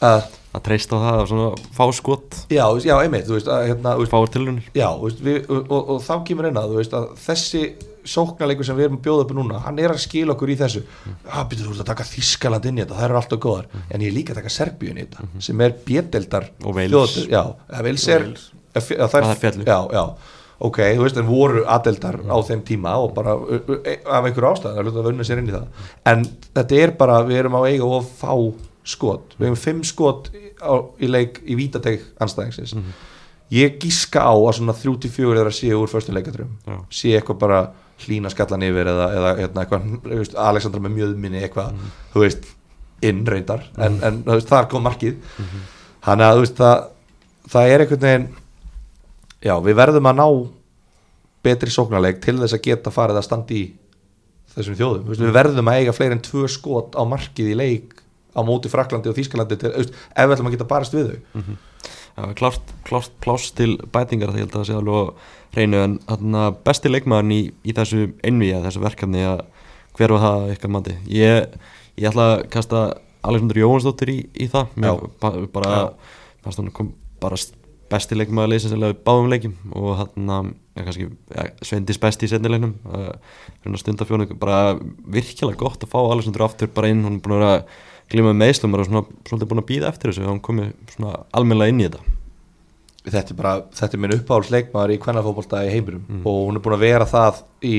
að, 0.09 0.27
að 0.55 0.65
treysta 0.69 1.03
það 1.05 1.21
og 1.23 1.31
svona 1.33 1.51
fá 1.79 1.85
skot. 1.97 2.41
Já, 2.53 2.65
já, 2.85 2.95
einmitt 2.99 3.29
þú 3.29 3.37
veist, 3.39 3.53
að, 3.53 3.69
hérna, 3.73 3.95
þú 3.95 4.05
veist, 4.05 4.15
fá 4.15 4.35
tilunir 4.35 4.69
Já, 4.77 4.89
þú 4.91 5.07
veist, 5.07 5.23
við, 5.25 5.39
og, 5.49 5.63
og, 5.65 5.95
og 5.95 6.03
þá 6.05 6.15
kemur 6.29 6.51
inn 6.51 6.61
að, 6.61 6.75
þú 6.75 6.83
veist, 6.83 6.99
að 6.99 7.09
þessi 7.25 7.63
sóknarleikur 8.09 8.67
sem 8.67 8.79
við 8.79 8.89
erum 8.89 8.99
að 8.99 9.05
bjóða 9.07 9.25
upp 9.27 9.35
núna, 9.37 9.61
hann 9.65 9.79
er 9.83 9.93
að 9.95 10.01
skila 10.03 10.35
okkur 10.35 10.53
í 10.53 10.57
þessu. 10.59 10.83
Ah, 11.29 11.45
byrju, 11.49 11.67
þú 11.67 11.75
veist 11.75 11.85
að 11.85 11.91
taka 11.91 12.07
Þískaland 12.09 12.69
inn 12.71 12.81
í 12.81 12.83
þetta, 12.85 12.97
það 12.99 13.07
eru 13.09 13.19
alltaf 13.21 13.43
góðar. 13.45 13.69
En 13.89 14.05
ég 14.05 14.11
er 14.11 14.17
líka 14.17 14.35
að 14.35 14.41
taka 14.41 14.55
Serbíu 14.55 14.93
inn 14.93 15.01
í 15.03 15.07
þetta 15.07 15.45
sem 15.49 15.65
er 15.67 15.77
bjedeldar 15.87 16.49
Og 16.65 16.79
Wales. 16.79 17.19
Já, 17.29 17.43
að 17.69 17.89
Vels 17.89 18.09
er 18.15 18.27
að, 18.29 18.91
að 18.97 19.19
Að 19.21 19.35
féllu. 19.43 19.67
Já, 19.69 19.79
já, 19.99 20.05
ok, 20.71 20.81
þú 20.99 21.05
veist, 21.05 21.21
en 21.23 21.29
voru 21.29 21.67
adeldar 21.77 22.21
á 22.25 22.37
þeim 22.49 22.65
tíma 22.73 22.97
og 23.03 23.13
bara 23.19 23.37
uh, 23.37 23.77
af 23.79 24.25
einhverju 24.29 24.51
ástæð, 24.55 24.73
það 24.73 24.81
er 24.81 24.89
hluta 24.89 25.03
að 25.05 25.11
vunna 25.11 25.29
sér 25.29 25.43
inn 25.43 25.53
í 25.53 25.55
það. 25.55 25.85
En 26.13 26.27
þetta 26.57 26.83
er 26.83 26.97
bara, 26.99 27.21
við 27.29 27.43
erum 27.45 27.59
á 27.59 27.63
eiga 27.69 27.93
og 27.99 28.09
fá 28.19 28.33
skot, 28.89 29.37
við 29.37 29.51
hefum 29.51 29.63
fimm 29.63 29.85
skot 29.85 30.31
á, 30.65 30.73
í 30.97 31.11
leik 31.11 31.43
í 31.45 31.59
vítateg 31.59 32.07
anstæðingsins 32.25 32.75
ég 33.55 33.79
gíska 33.81 34.25
á 34.29 34.33
að 34.33 34.59
svona 34.59 34.75
34 34.77 35.41
er 35.41 35.49
að 35.49 35.57
sé 35.57 35.71
úr 35.77 35.91
förstum 35.91 36.17
leikatrum 36.17 36.51
Já. 36.67 36.79
sé 36.93 37.15
eitthvað 37.17 37.39
bara 37.41 37.61
hlína 38.05 38.31
skallan 38.33 38.65
yfir 38.67 38.91
eða, 38.93 39.09
eða 39.19 39.33
hérna, 39.41 39.65
eitthvað, 39.65 40.37
Alexandra 40.49 40.83
með 40.85 40.95
mjöðminni 40.99 41.43
eitthvað, 41.43 41.81
þú 42.13 42.23
veist 42.25 42.47
inn 43.09 43.25
reyndar, 43.27 43.65
en, 43.79 43.99
en 44.07 44.23
þú 44.27 44.37
veist, 44.37 44.51
þar 44.51 44.69
kom 44.71 44.87
markið. 44.87 45.19
Þannig 46.07 46.29
að 46.29 46.37
þú 46.37 46.45
veist 46.45 46.61
það, 46.61 46.87
það 47.55 47.73
er 47.73 47.85
einhvern 47.85 48.07
veginn 48.07 48.29
já, 49.45 49.55
við 49.65 49.79
verðum 49.79 50.11
að 50.11 50.19
ná 50.19 50.27
betri 51.49 51.71
sóknarleik 51.75 52.19
til 52.23 52.37
þess 52.41 52.57
að 52.57 52.65
geta 52.67 52.95
farið 52.95 53.21
að 53.21 53.29
standa 53.29 53.55
í 53.55 53.63
þessum 54.55 54.79
þjóðum, 54.79 55.07
veist, 55.09 55.23
við 55.23 55.35
verðum 55.37 55.71
að 55.71 55.81
eiga 55.83 55.95
fleiri 55.95 56.17
en 56.19 56.25
tvö 56.27 56.49
skot 56.51 56.99
á 56.99 57.03
markið 57.07 57.53
í 57.53 57.57
leik 57.59 57.99
á 58.35 58.41
móti 58.47 58.71
Fraklandi 58.71 59.11
og 59.11 59.17
Þýskalandi 59.19 59.59
til, 59.59 59.73
veist, 59.75 59.95
ef 59.95 60.29
við 60.29 60.37
ætlum 60.37 60.51
að 60.51 60.57
geta 60.57 60.71
barast 60.71 60.95
við 60.97 61.11
þau. 61.13 61.19
Já, 62.19 62.23
klárt, 62.35 62.73
klárt 62.87 63.13
pláss 63.23 63.53
til 63.55 63.77
bætingar 63.95 64.33
það 64.33 64.41
ég 64.41 64.47
held 64.47 64.55
að 64.55 64.59
það 64.59 64.69
sé 64.69 64.79
alveg 64.79 65.27
hreinu 65.57 65.83
en 65.85 65.99
þarna, 66.09 66.47
besti 66.67 66.93
leikmaðurinn 66.93 67.35
í, 67.35 67.43
í 67.65 67.75
þessu 67.77 68.09
einvíja, 68.27 68.63
þessu 68.67 68.83
verkefni 68.85 69.25
að 69.27 69.45
hver 69.99 70.15
var 70.15 70.25
það 70.25 70.51
ykkar 70.55 70.73
mandi 70.75 70.97
ég, 71.11 71.61
ég 71.99 72.11
ætla 72.11 72.27
að 72.37 72.43
kasta 72.53 72.83
Alexander 73.27 73.59
Jóhansdóttir 73.59 74.13
í, 74.13 74.19
í 74.39 74.47
það. 74.51 74.75
Mér, 74.79 75.01
ba, 75.21 75.33
bara, 75.53 75.79
bara 77.21 77.39
st- 77.41 77.57
besti 77.91 78.17
leikmaður 78.19 78.53
leysins 78.53 78.75
eða 78.77 78.93
báðum 79.05 79.31
leikjum. 79.33 79.57
Og 79.75 79.91
hann 79.99 80.31
ja, 80.77 80.85
kannski 80.85 81.09
ja, 81.09 81.47
Sveindis 81.65 82.01
besti 82.01 82.29
í 82.29 82.33
setnilegnum 82.33 82.77
uh, 82.87 83.75
stundafjónu, 83.81 84.29
bara 84.39 84.77
virkilega 84.79 85.59
gott 85.61 85.85
að 85.85 85.93
fá 85.95 85.99
Alexander 86.05 86.47
aftur 86.47 86.71
bara 86.75 86.93
inn, 86.93 87.03
hann 87.07 87.19
er 87.19 87.25
búin 87.25 87.47
að 87.49 87.59
glíma 88.13 88.31
með 88.33 88.41
meðslum 88.45 88.77
og 88.79 88.87
svona, 88.87 89.05
svolítið 89.29 89.51
búin 89.51 89.65
að 89.65 89.69
býða 89.73 89.91
eftir 89.93 90.13
þessu. 90.13 90.25
Og 90.27 90.33
hann 90.33 90.45
komið 90.45 90.71
svona 90.95 91.19
almennilega 91.37 91.75
inn 91.75 91.83
í 91.83 91.89
þetta 91.89 92.18
þetta 93.15 93.35
er 93.35 93.39
bara, 93.39 93.55
þetta 93.79 93.97
er 93.97 94.03
minn 94.05 94.17
uppáhalds 94.19 94.53
leikmaður 94.55 94.95
í 94.95 95.01
kvennafótbolta 95.03 95.65
í 95.67 95.73
heiminum. 95.73 96.05
Mm. 96.09 96.23
og 96.27 96.45
hún 96.49 96.59
er 96.59 96.65
búin 96.65 96.77
að 96.79 96.87
vera 96.87 97.09
það 97.09 97.43
í 97.65 97.75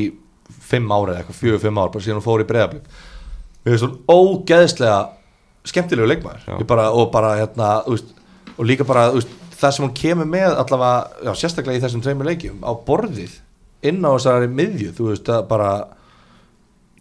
fimm 0.70 0.92
ára 0.92 1.14
eða 1.14 1.24
eitthvað, 1.24 1.40
fjögur, 1.44 1.64
fimm 1.64 1.80
ára, 1.80 1.94
bara 1.94 2.06
síðan 2.06 2.20
hún 2.20 2.26
fór 2.26 2.44
í 2.44 2.50
breyðablík 2.50 2.92
mér 3.64 3.76
finnst 3.76 3.86
hún 3.86 3.98
ógeðslega 4.10 5.00
skemmtilegu 5.68 6.08
leikmaður. 6.10 6.64
Bara, 6.68 6.90
og 6.96 7.12
bara 7.14 7.36
hérna, 7.42 7.70
veist, 7.88 8.14
og 8.56 8.66
líka 8.68 8.88
bara 8.88 9.10
veist, 9.14 9.32
það 9.60 9.76
sem 9.76 9.86
hún 9.86 9.96
kemur 9.98 10.30
með 10.30 10.56
allavega, 10.56 11.24
já, 11.28 11.32
sérstaklega 11.42 11.80
í 11.80 11.84
þessum 11.84 12.04
tveimur 12.06 12.30
leikjum 12.30 12.64
á 12.64 12.72
borðið, 12.88 13.40
inn 13.90 14.00
á 14.04 14.10
þessari 14.16 14.52
miðju, 14.52 14.94
þú 14.98 15.10
veist, 15.12 15.28
það 15.28 15.48
bara 15.52 15.72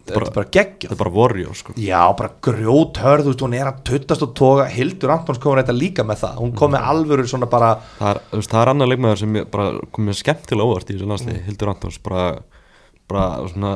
þetta 0.07 0.19
er 0.19 0.35
bara 0.35 0.49
geggjað. 0.55 0.85
þetta 0.85 0.95
er 0.95 1.01
bara 1.01 1.13
warrior 1.15 1.57
sko. 1.59 1.75
Já, 1.79 2.01
bara 2.17 2.31
grjóthörð, 2.47 3.29
hún 3.43 3.55
er 3.57 3.69
að 3.69 3.81
tuttast 3.89 4.25
og 4.25 4.33
toga, 4.37 4.67
Hildur 4.73 5.13
Antons 5.15 5.41
komur 5.43 5.61
þetta 5.61 5.75
líka 5.77 6.05
með 6.07 6.23
það, 6.23 6.39
hún 6.43 6.53
kom 6.57 6.73
með 6.75 6.87
alvöru 6.93 7.27
svona 7.29 7.49
bara 7.51 7.73
það 7.97 8.13
er, 8.13 8.21
veist, 8.35 8.53
það 8.53 8.61
er 8.61 8.73
annar 8.73 8.91
leikmaður 8.93 9.21
sem 9.23 9.41
bara 9.53 9.67
komið 9.97 10.19
skemmtilega 10.21 10.69
óvart 10.69 10.89
í 10.89 10.95
þessu 10.95 11.11
landslið 11.11 11.41
Hildur 11.49 11.73
Antons. 11.73 11.99
Bara, 12.05 12.23
bara 13.09 13.27
svona, 13.51 13.75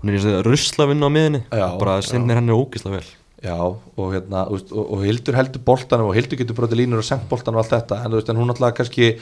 hún 0.00 0.12
er 0.12 0.18
í 0.18 0.20
þessu 0.24 0.44
ruslavinnu 0.48 1.08
á 1.08 1.10
miðinni 1.16 1.42
Já, 1.48 1.66
bara 1.80 2.00
sinnir 2.04 2.40
henni 2.40 2.56
ógislega 2.56 2.98
vel. 2.98 3.16
Já, 3.40 3.56
og 3.56 4.10
hérna, 4.12 4.42
og, 4.52 4.72
og 4.76 5.04
Hildur 5.06 5.38
heldur 5.38 5.62
boltanum 5.64 6.10
og 6.10 6.16
Hildur 6.18 6.36
getur 6.36 6.58
brotið 6.58 6.82
línur 6.82 7.00
og 7.00 7.06
sendt 7.08 7.24
boltanum 7.30 7.56
og 7.56 7.64
allt 7.64 7.72
þetta, 7.78 8.02
en 8.04 8.18
veist, 8.18 8.28
en 8.28 8.36
hún 8.36 8.52
alltaf 8.52 8.74
kannski 8.76 9.14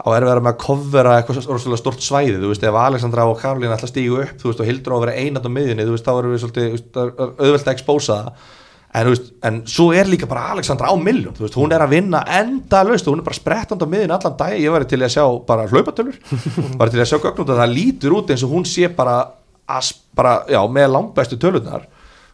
á 0.00 0.06
erfiðara 0.16 0.42
með 0.42 0.54
að 0.54 0.62
kofvera 0.62 1.18
eitthvað 1.18 1.76
stort 1.78 2.02
svæði, 2.04 2.38
þú 2.40 2.50
veist, 2.52 2.64
ef 2.64 2.78
Alexandra 2.80 3.26
og 3.28 3.38
Karolín 3.42 3.74
alltaf 3.74 3.92
stígu 3.92 4.22
upp, 4.22 4.34
þú 4.40 4.48
veist, 4.48 4.62
og 4.62 4.68
Hildur 4.68 4.94
á 4.94 4.96
að 4.96 5.04
vera 5.04 5.20
einat 5.20 5.46
á 5.46 5.50
miðjunni, 5.52 5.86
þú 5.86 5.94
veist, 5.96 6.08
þá 6.08 6.12
erum 6.14 6.34
við 6.34 6.42
svolítið, 6.42 6.82
auðvelt 6.96 7.68
að 7.68 7.72
expósa 7.74 8.18
það. 8.18 8.50
En, 8.92 9.06
þú 9.06 9.12
veist, 9.14 9.28
en 9.48 9.60
svo 9.72 9.86
er 9.96 10.08
líka 10.10 10.28
bara 10.28 10.50
Alexandra 10.52 10.90
á 10.92 10.96
milljón, 11.00 11.36
þú 11.36 11.46
veist, 11.46 11.60
hún 11.60 11.72
er 11.72 11.84
að 11.84 11.94
vinna 11.94 12.24
enda 12.40 12.82
löst 12.84 13.08
hún 13.08 13.22
er 13.22 13.28
bara 13.28 13.38
sprettand 13.38 13.84
á 13.84 13.88
miðjunni 13.88 14.16
allan 14.18 14.36
dag 14.36 14.56
ég 14.60 14.74
væri 14.74 14.88
til 14.90 14.98
að 15.00 15.14
sjá 15.14 15.24
bara 15.48 15.64
hlaupatölur 15.70 16.18
væri 16.80 16.92
til 16.92 17.00
að 17.00 17.08
sjá 17.08 17.16
gögnum 17.22 17.48
það 17.48 17.72
lítur 17.72 18.18
út 18.18 18.34
eins 18.34 18.44
og 18.44 18.52
hún 18.52 18.68
sé 18.68 18.90
bara, 18.92 19.16
as, 19.64 19.94
bara 20.12 20.42
já, 20.44 20.60
með 20.68 20.92
langbæstu 20.92 21.40
tölunar 21.40 21.88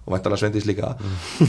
og 0.09 0.17
væntalega 0.17 0.41
Sveindís 0.41 0.67
líka. 0.67 0.95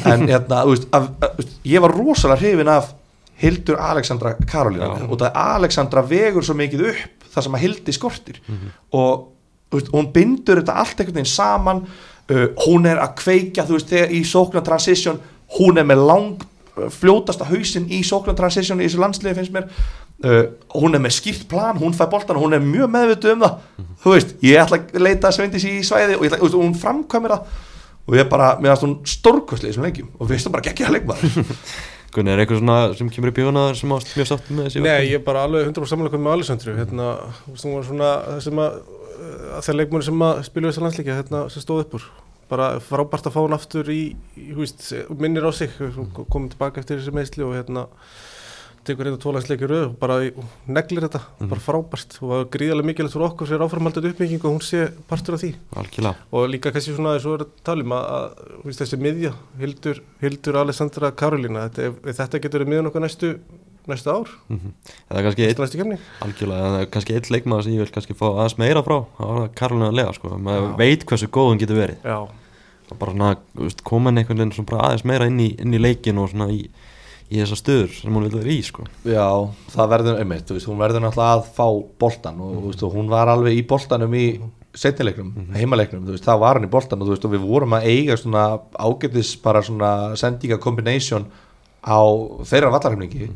En 0.03 0.27
hérna, 0.27 0.65
þú 0.67 0.75
veist, 0.75 0.87
af, 0.93 1.09
veist, 1.37 1.53
ég 1.65 1.83
var 1.83 1.95
rosalega 1.95 2.41
hrifin 2.43 2.71
af 2.73 2.91
Hildur 3.39 3.79
Alexandra 3.79 4.35
Karolína. 4.47 4.91
Já. 4.99 5.07
og 5.09 5.19
það 5.21 5.41
Alexandra 5.43 6.03
vegur 6.05 6.45
svo 6.45 6.55
mikið 6.59 6.85
upp 6.91 7.27
það 7.33 7.45
sem 7.45 7.57
að 7.57 7.63
Hildi 7.65 7.95
skortir. 7.95 8.39
Og 8.91 9.27
þú 9.69 9.79
veist, 9.79 9.91
hún 9.93 10.11
bindur 10.13 10.61
þetta 10.61 10.77
allt 10.81 10.99
einhvern 10.99 11.19
veginn 11.19 11.33
saman. 11.33 11.83
Uh, 12.29 12.45
hún 12.65 12.85
er 12.85 13.01
að 13.01 13.15
kveikja 13.23 13.65
þú 13.65 13.77
veist, 13.77 13.89
þegar 13.89 14.11
í 14.13 14.21
sóknar 14.27 14.65
transition 14.65 15.17
hún 15.57 15.81
er 15.81 15.87
með 15.89 16.03
lang 16.05 16.43
uh, 16.43 16.89
fljótasta 16.93 17.47
hausinn 17.49 17.87
í 17.89 18.03
sóknar 18.05 18.37
transition 18.37 18.81
í 18.81 18.85
þessu 18.85 19.01
landsliði 19.01 19.37
finnst 19.39 19.55
mér. 19.55 19.69
Uh, 20.19 20.43
hún 20.75 20.93
er 20.93 21.01
með 21.01 21.15
skýrt 21.15 21.47
plan, 21.49 21.79
hún 21.79 21.95
fær 21.95 22.11
boltan 22.11 22.37
og 22.37 22.45
hún 22.45 22.57
er 22.57 22.61
mjög 22.61 22.91
meðvituð 22.93 23.33
um 23.37 23.45
það. 23.45 23.65
Þú 24.03 24.13
veist, 24.13 24.35
ég 24.45 24.61
ætla 24.61 24.81
að 24.83 25.05
leita 25.05 25.31
Sveindís 25.33 25.65
í 25.65 25.79
svæði 25.87 26.19
og, 26.19 26.27
ætla, 26.27 26.41
og 26.45 26.59
hún 26.59 26.75
framkvæmir 26.77 27.33
það. 27.33 27.65
Og 28.09 28.17
ég 28.17 28.29
bara, 28.29 28.51
mér 28.57 28.73
fannst 28.73 28.85
hún 28.87 28.97
stórkostlega 29.09 29.69
í 29.69 29.73
þessum 29.73 29.85
leikjum. 29.85 30.11
Og 30.17 30.25
við 30.25 30.35
veistum 30.35 30.53
bara 30.53 30.65
geggjaða 30.65 30.95
leikmaður 30.97 31.41
Gunni, 32.13 32.31
er 32.33 32.41
eitthvað 32.41 32.61
svona 32.61 32.77
sem 32.97 33.09
kemur 33.13 33.31
í 33.31 33.35
bíóna 33.37 33.65
sem 33.77 33.91
ást 33.93 34.15
mjög 34.17 34.29
sátt 34.31 34.47
með 34.49 34.69
þessi 34.69 34.81
Nei, 34.85 35.09
ég 35.09 35.19
er 35.19 35.25
bara 35.25 35.43
alveg 35.45 35.67
100% 35.67 35.91
samanlega 35.91 36.21
með 36.21 36.35
Alessandru 36.37 36.73
hérna, 36.77 37.09
hún 37.49 37.75
var 37.75 37.85
svona 37.85 38.09
það 38.25 38.41
sem 38.47 38.63
að, 38.63 38.79
að 39.57 39.67
þeir 39.67 39.77
leikmur 39.77 40.07
sem 40.07 40.25
að 40.29 40.41
spilu 40.47 40.71
þessar 40.71 40.85
landsleikja, 40.87 41.19
hérna, 41.19 41.43
sem 41.53 41.65
stóð 41.65 41.83
upp 41.83 41.95
úr. 41.99 42.07
Bara 42.49 42.71
frábært 42.81 43.29
að 43.29 43.35
fá 43.35 43.39
hún 43.43 43.53
aftur 43.53 43.91
í, 43.93 43.99
í 44.33 44.47
þú 44.49 44.63
veist, 44.63 44.87
minnir 45.21 45.45
á 45.45 45.51
sig 45.53 45.75
komið 45.77 46.55
tilbaka 46.55 46.81
eftir 46.81 46.97
þessi 46.97 47.13
meðsli 47.13 47.45
og 47.45 47.53
hérna 47.59 47.85
tekur 48.89 49.07
hérna 49.07 49.19
tólagsleikir 49.21 49.71
og 49.77 49.95
bara 50.01 50.17
neglir 50.67 51.05
þetta, 51.05 51.21
Mhm. 51.39 51.49
bara 51.53 51.61
frábært. 51.61 52.17
Og 52.25 52.33
er 52.39 52.49
gríðarlega 52.55 52.89
mikilvægt 52.89 53.13
fyrir 53.15 53.27
okkur 53.29 53.47
sér 53.47 53.63
áframhaldið 53.65 54.09
uppbygging 54.11 54.43
og 54.45 54.51
hún 54.57 54.61
sé 54.65 54.91
partur 55.07 55.35
af 55.37 55.41
því. 55.41 55.53
Algjörlega. 55.75 56.15
Og 56.33 56.49
líka 56.49 56.71
kannski 56.73 56.95
svona 56.97 57.15
þessu 57.17 57.33
er 57.37 57.45
að 57.45 57.49
tala 57.63 57.83
um 57.83 57.95
að, 57.95 58.33
veist, 58.65 58.79
þessi 58.83 58.99
miðja, 58.99 59.33
Hildur, 59.59 60.01
Hildur 60.21 60.57
Alessandra 60.63 61.11
Karolina, 61.11 61.69
þetta, 61.69 61.93
þetta 62.03 62.41
getur 62.41 62.65
miðan 62.65 62.89
okkar 62.91 63.01
næstu, 63.05 63.39
næstu 63.87 64.11
ár. 64.11 64.27
Mhm. 64.49 64.73
Það 65.09 65.17
er 65.17 65.23
kannski 65.23 65.47
eitt, 65.47 65.59
er 66.81 66.85
kannski 66.91 67.15
eitt 67.15 67.29
leikmaður 67.29 67.63
sem 67.63 67.73
ég 67.73 67.77
vil 67.85 67.93
kannski 67.95 68.13
fá 68.17 68.27
aðeins 68.35 68.57
meira 68.57 68.83
frá 68.83 69.05
Karolina 69.55 69.91
Lea, 69.93 70.11
sko, 70.13 70.29
maður 70.37 70.77
veit 70.77 71.05
hversu 71.05 71.27
góð 71.27 71.53
hún 71.53 71.59
getur 71.59 71.77
verið. 71.79 71.97
Já, 72.03 72.27
bara 72.99 73.11
svona, 73.13 73.37
koma 73.83 74.09
henni 74.09 74.23
einhvern 74.23 74.37
veginn 74.49 74.65
aðeins 74.81 75.05
meira 75.05 75.25
inn 75.29 75.39
í, 75.39 75.49
inn 75.61 75.73
í 75.73 75.79
leikin 75.79 76.17
og 76.17 76.29
svona 76.31 76.49
í, 76.49 76.67
í 77.29 77.37
þessa 77.37 77.57
stöður 77.59 77.91
sem 77.93 78.15
hún 78.15 78.25
vil 78.25 78.37
vera 78.39 78.53
í, 78.53 78.61
sko. 78.65 78.85
Já, 79.05 79.25
það 79.73 79.91
verður 79.93 80.21
einmitt, 80.23 80.49
veist, 80.49 80.69
hún 80.69 80.79
verður 80.81 81.03
náttúrulega 81.05 81.35
að 81.37 81.51
fá 81.57 81.67
boltan 82.01 82.39
og, 82.41 82.55
veist, 82.67 82.85
og 82.85 82.95
hún 82.97 83.11
var 83.11 83.29
alveg 83.29 83.59
í 83.59 83.65
boltanum 83.69 84.15
í 84.17 84.25
setnileiknum, 84.79 85.49
heimaleiknum, 85.53 86.03
þú 86.07 86.15
veist, 86.15 86.25
það 86.25 86.41
var 86.43 86.57
hann 86.57 86.67
í 86.67 86.71
boltan 86.73 87.01
og 87.03 87.11
veist, 87.11 87.25
og 87.25 87.33
við 87.33 87.45
vorum 87.45 87.75
að 87.77 87.87
eiga 87.89 88.17
svona 88.17 88.43
ágætis 88.77 89.31
bara 89.43 89.63
svona 89.65 89.91
sendinga 90.19 90.59
combination 90.61 91.25
á 91.85 92.01
þeirra 92.49 92.71
vallarheimningi 92.75 93.29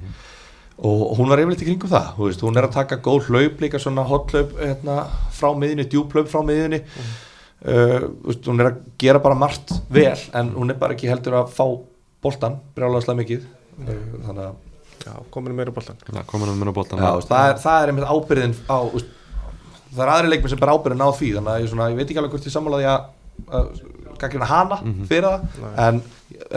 og 0.84 1.14
hún 1.18 1.30
var 1.30 1.39
yfirleitt 1.41 1.62
í 1.64 1.68
kringum 1.70 1.91
það, 1.91 2.10
veist, 2.18 2.44
hún 2.46 2.58
er 2.58 2.68
að 2.68 2.78
taka 2.80 2.98
góð 3.06 3.30
hlaup 3.30 3.62
líka 3.62 3.82
svona 3.82 4.06
hotlaup 4.10 4.56
hérna, 4.60 5.04
frá 5.38 5.52
miðinni, 5.58 5.86
djúplaup 5.89 6.30
frá 6.32 6.41
miðinni 6.46 6.82
uh, 6.82 8.00
þú 8.10 8.30
veist, 8.30 8.48
hún 8.50 8.64
er 8.64 8.72
að 8.72 8.80
gera 9.02 9.22
bara 9.24 9.38
margt 9.38 9.76
vel, 9.94 10.18
en 10.34 10.54
hún 10.58 10.74
er 10.74 10.80
bara 10.82 10.98
ekki 10.98 11.12
heldur 11.12 11.39
að 11.44 11.54
fá 11.56 11.66
boltan, 12.24 12.58
brjálaðslega 12.78 13.22
mikið. 13.22 13.46
uh, 13.46 13.62
þannig 13.80 14.44
að 14.46 14.54
já, 15.04 15.14
kominu 15.34 15.58
meira 15.58 15.74
boltan 15.76 15.98
Já, 16.06 16.22
koma 16.30 16.46
henni 16.48 16.60
meira 16.62 16.76
bóltan 16.76 17.02
það, 17.02 17.50
er, 17.50 17.60
það 17.64 17.82
er 17.82 17.92
einmitt 17.94 18.12
ábyrðin 18.14 18.56
á, 18.70 18.78
veist, 18.94 19.12
það 19.94 20.04
er 20.06 20.14
aðri 20.14 20.32
leikmið 20.34 20.54
sem 20.54 20.62
ber 20.64 20.74
ábyrðin 20.74 21.04
á 21.06 21.10
því. 21.14 21.30
Þannig 21.38 21.54
að 21.54 21.62
ég, 21.64 21.72
svona, 21.74 21.90
ég 21.92 22.00
veit 22.00 22.08
ekki 22.10 22.22
alveg 22.22 22.36
hvort 22.36 22.48
ég 22.50 22.56
sammálaði 22.56 22.88
að, 22.94 23.10
að 23.60 23.68
gaggrina 24.22 24.48
hana 24.50 24.78
fyrir 25.10 25.28
það 25.28 25.80
en, 25.88 26.02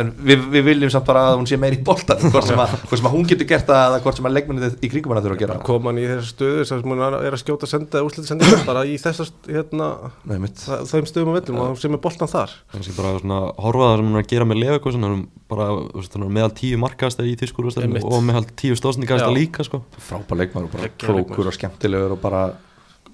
en 0.00 0.12
við, 0.28 0.44
við 0.52 0.66
viljum 0.70 0.92
samt 0.92 1.06
bara 1.08 1.22
að 1.30 1.38
hún 1.40 1.48
sé 1.50 1.58
meiri 1.60 1.78
í 1.78 1.84
boltan 1.86 2.20
hvort 2.30 2.48
sem, 2.48 2.62
sem 2.92 3.08
að 3.08 3.14
hún 3.16 3.28
getur 3.30 3.48
gert 3.50 3.68
það 3.68 3.82
eða 3.90 4.02
hvort 4.04 4.20
sem 4.20 4.28
að 4.28 4.36
leikmennið 4.36 4.76
í 4.80 4.90
kringum 4.92 5.14
hana 5.14 5.24
þurfa 5.24 5.36
að 5.38 5.42
gera 5.44 5.58
koma 5.66 5.92
hann 5.92 6.00
í 6.02 6.06
þessar 6.10 6.28
stöðu 6.32 6.66
sem 6.70 6.84
hún 6.86 7.04
er 7.06 7.36
að 7.36 7.42
skjóta 7.42 7.70
senda 7.70 8.02
úrslit 8.06 8.28
sendingar 8.30 8.66
bara 8.68 8.84
í 8.88 8.96
þessar 9.00 9.32
hérna, 9.48 9.90
Nei, 10.28 10.38
þeim 10.56 11.08
stöðum 11.10 11.32
og 11.32 11.38
vellum 11.40 11.62
og 11.66 11.80
sem 11.80 11.96
er 11.96 12.02
boltan 12.02 12.30
þar. 12.30 12.54
Kannski 12.74 12.96
bara 12.96 13.16
svona 13.20 13.40
horfa 13.62 13.90
það 13.90 13.98
sem 14.00 14.10
hún 14.10 14.18
er 14.18 14.24
að 14.24 14.30
gera 14.34 14.48
með 14.48 14.62
Leverkusen 14.64 15.06
hann 15.06 15.16
er 15.16 15.24
hann 15.46 16.26
er 16.26 16.34
meðal 16.34 16.54
tíu 16.56 16.78
markast 16.82 17.20
í 17.22 17.34
Einmitt. 17.36 18.04
og 18.04 18.22
meðal 18.24 18.46
tíu 18.58 18.76
stóðsendingast 18.78 19.24
Já. 19.24 19.30
líka, 19.32 19.64
sko. 19.64 19.82
Frábær 20.02 20.40
leikmar 20.40 20.66
og 20.66 20.72
bara 20.72 20.90
klókur 20.98 21.46
og 21.46 21.54
skemmtilegur 21.54 22.16
og 22.16 22.20
bara, 22.20 22.42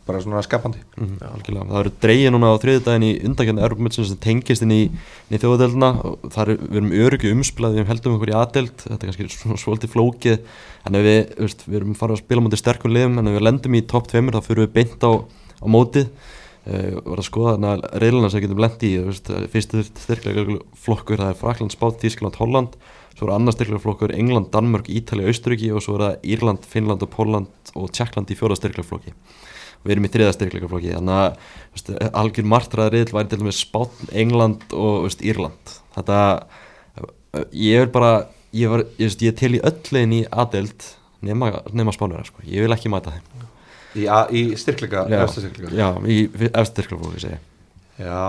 bara 0.06 0.20
svona 0.22 0.42
skapandi. 0.42 0.80
Mhm, 0.96 1.18
algjörlega. 1.22 1.68
Það 1.70 1.80
eru 1.80 1.92
dreigið 2.02 2.32
núna 2.34 2.50
á 2.50 2.62
þriðudaginn 2.62 3.06
í 3.06 3.12
undakjönda 3.28 3.62
Europamötsin 3.62 4.08
sem 4.08 4.18
tengist 4.18 4.64
inn 4.64 4.74
í, 4.74 4.82
í 5.30 5.38
þjóðadeldina 5.38 5.90
og 6.02 6.26
það 6.26 6.42
er, 6.42 6.52
við 6.58 6.78
erum 6.80 6.92
öryggi 7.06 7.32
umspilaði 7.36 7.78
við 7.78 7.90
heldum 7.92 8.16
okkur 8.16 8.32
í 8.32 8.36
aðdeld, 8.40 8.74
þetta 8.82 8.98
er 8.98 9.12
kannski 9.12 9.28
svona 9.36 9.60
svolítið 9.62 9.94
flókið, 9.94 10.38
en 10.88 10.98
ef 10.98 11.06
við, 11.06 11.20
veist, 11.38 11.66
við 11.68 11.78
erum 11.80 11.98
farið 11.98 12.16
að 12.16 12.22
spila 12.24 12.42
mútið 12.42 12.62
sterkum 12.62 12.94
liðum, 12.96 13.18
en 13.22 13.30
ef 13.30 13.36
við 13.38 13.46
lendum 13.46 13.76
í 13.78 13.82
topp 13.92 14.08
tveimur 14.10 14.38
þá 14.38 14.48
fyrir 14.48 14.66
við 14.66 14.74
beint 14.80 15.06
á, 15.06 15.12
á 15.22 15.66
mótið. 15.70 16.08
Uh, 16.62 16.94
og 17.02 17.08
verðum 17.10 17.18
að 17.18 17.26
skoða 17.26 17.52
þarna 17.56 17.70
reilina 17.98 18.28
sem 18.30 18.38
við 18.38 18.44
getum 18.44 18.60
lendi 18.62 18.90
í, 18.90 18.98
veist, 19.02 19.30
fyrstu 19.50 19.80
styrklega 19.82 20.44
flokkur, 20.78 21.18
það 21.18 21.32
er 21.32 21.38
Frakland, 21.40 21.74
Spát, 21.74 21.96
Þískland, 21.98 22.38
Holland. 22.38 22.76
Svo 23.18 23.26
er 23.26 23.32
annar 23.34 23.56
styrklega 23.56 23.82
flokkur 23.82 24.14
England, 24.14 24.52
Danmörk, 24.54 24.86
Ítalja, 24.86 25.26
Austuríki 25.26 25.72
og 25.74 25.82
svo 25.82 25.96
er 25.98 26.04
það 26.04 26.28
Írland, 26.36 26.68
Finnland 26.70 27.02
og 27.02 27.10
Pólland 27.10 27.72
og 27.74 27.90
Tjekkland 27.90 28.30
í 28.30 28.38
fjóra 28.38 28.54
styrklega 28.54 28.86
flokki 28.86 29.10
við 29.82 29.94
erum 29.94 30.06
í 30.06 30.12
þriða 30.14 30.34
styrkleikaflokki 30.36 30.94
þannig 30.94 31.14
að 31.20 32.10
algjör 32.22 32.48
martraðriðl 32.52 33.16
væri 33.16 33.30
til 33.30 33.40
dæmis 33.40 33.62
Spátn, 33.64 34.10
England 34.24 34.74
og 34.76 35.06
veist, 35.06 35.24
Írland. 35.24 35.76
Þetta 35.96 36.18
ég 37.56 37.84
vil 37.84 37.92
bara 37.92 38.12
ég, 38.52 38.68
var, 38.70 38.84
ég, 39.00 39.16
ég 39.24 39.36
tel 39.38 39.56
í 39.56 39.62
öll 39.64 39.78
legin 39.94 40.18
í 40.20 40.22
aðdelt 40.30 40.88
nema, 41.24 41.52
nema 41.72 41.94
spánverða 41.94 42.28
sko. 42.28 42.44
ég 42.46 42.66
vil 42.66 42.74
ekki 42.74 42.92
mæta 42.92 43.14
þeim. 43.14 43.46
Í, 43.92 44.06
í 44.08 44.42
styrkleika, 44.56 45.04
efsta 45.20 45.44
styrkleika. 45.44 45.74
Já, 45.76 45.88
í 46.08 46.24
eftir 46.48 46.68
styrkleikaflokki 46.70 47.24
segi 47.26 47.36
ég. 47.36 47.48
Já, 48.00 48.22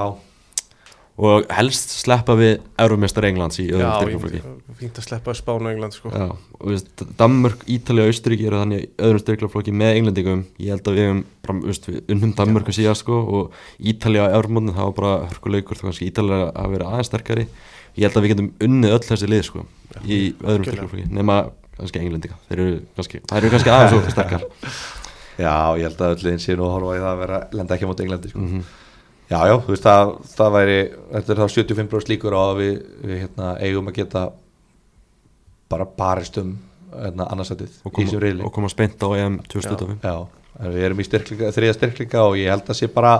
og 1.14 1.46
helst 1.54 1.92
sleppa 1.94 2.34
við 2.38 2.56
Euromestar 2.82 3.28
Englands 3.28 3.60
í 3.62 3.68
öðrum 3.70 3.92
styrkleikaflokki 4.00 4.40
Já, 4.42 4.78
fínt 4.80 4.98
að 4.98 5.06
sleppa 5.06 5.36
Spánu 5.38 5.68
og 5.68 5.74
England 5.76 5.94
sko. 5.94 6.10
Já, 6.10 6.32
og 6.34 6.64
þú 6.64 6.72
veist, 6.72 7.04
Danmörk, 7.20 7.62
Ítalja 7.70 8.06
og 8.08 8.10
Austuríki 8.10 8.48
eru 8.50 8.58
þannig 8.64 8.88
öðrum 8.98 9.22
styrklaflokki 9.22 9.74
með 9.78 10.00
englendingum. 10.00 10.42
Ég 10.58 10.74
held 10.74 10.90
að 10.90 10.98
við 10.98 11.06
hefum 11.10 11.62
veist, 11.68 11.86
við 11.90 12.00
unnum 12.16 12.34
Danmörku 12.40 12.74
síðast 12.74 13.06
sko 13.06 13.20
og 13.22 13.44
Ítalja 13.78 14.26
á 14.26 14.34
Eurmónin 14.40 14.74
það 14.74 14.90
var 14.90 14.96
bara 14.98 15.14
hörkuleikur 15.30 15.78
þá 15.78 15.86
kannski 15.86 16.10
Ítalja 16.10 16.40
að 16.50 16.74
vera 16.74 16.90
aðeins 16.90 17.12
sterkari. 17.12 17.46
Ég 17.94 18.04
held 18.08 18.18
að 18.18 18.24
við 18.26 18.34
getum 18.34 18.50
unnið 18.66 18.96
öll 18.98 19.06
þessi 19.06 19.30
lið 19.30 19.44
sko 19.52 19.60
í 20.02 20.34
öðrum 20.34 20.66
algjörlega. 20.66 20.66
styrklaflokki 20.66 21.06
nema 21.14 21.36
kannski 21.78 22.02
englendinga, 22.02 22.38
þeir 22.50 22.60
eru 22.64 22.76
kannski 22.98 23.22
það 23.30 23.38
eru 23.38 23.54
kannski 23.54 23.74
aðeins 23.74 23.94
og 24.00 24.14
sterkar. 24.14 24.44
Já, 25.44 25.54
ég 25.78 25.86
held 25.90 26.02
að 26.02 26.14
öll 26.14 26.24
Já, 29.34 29.40
já, 29.50 29.56
þú 29.66 29.74
veist, 29.74 29.88
það, 29.88 30.12
það 30.36 30.52
væri, 30.58 30.78
þetta 31.16 31.34
er 31.34 31.40
þá 31.42 31.56
75% 31.56 32.12
líkur 32.12 32.36
á 32.38 32.42
að 32.44 32.60
við, 32.60 32.74
við 33.02 33.22
hérna, 33.24 33.54
eigum 33.66 33.90
að 33.90 33.98
geta 33.98 34.24
bara 35.74 35.88
barist 35.98 36.38
um 36.42 36.52
hérna, 36.94 37.26
annarsætið 37.34 37.72
í 37.74 37.94
þessum 37.96 38.22
reyli. 38.22 38.46
og 38.46 38.54
koma 38.54 38.70
spennt 38.70 39.02
á 39.02 39.10
EM 39.18 39.40
2025 39.50 40.06
Já, 40.06 40.18
en 40.60 40.76
við 40.76 40.86
erum 40.90 41.02
í 41.02 41.08
styrklinga, 41.08 41.50
þriða 41.56 41.78
styrklinga 41.80 42.28
og 42.28 42.38
ég 42.38 42.54
held 42.54 42.70
að 42.70 42.80
sé 42.80 42.90
bara 42.94 43.16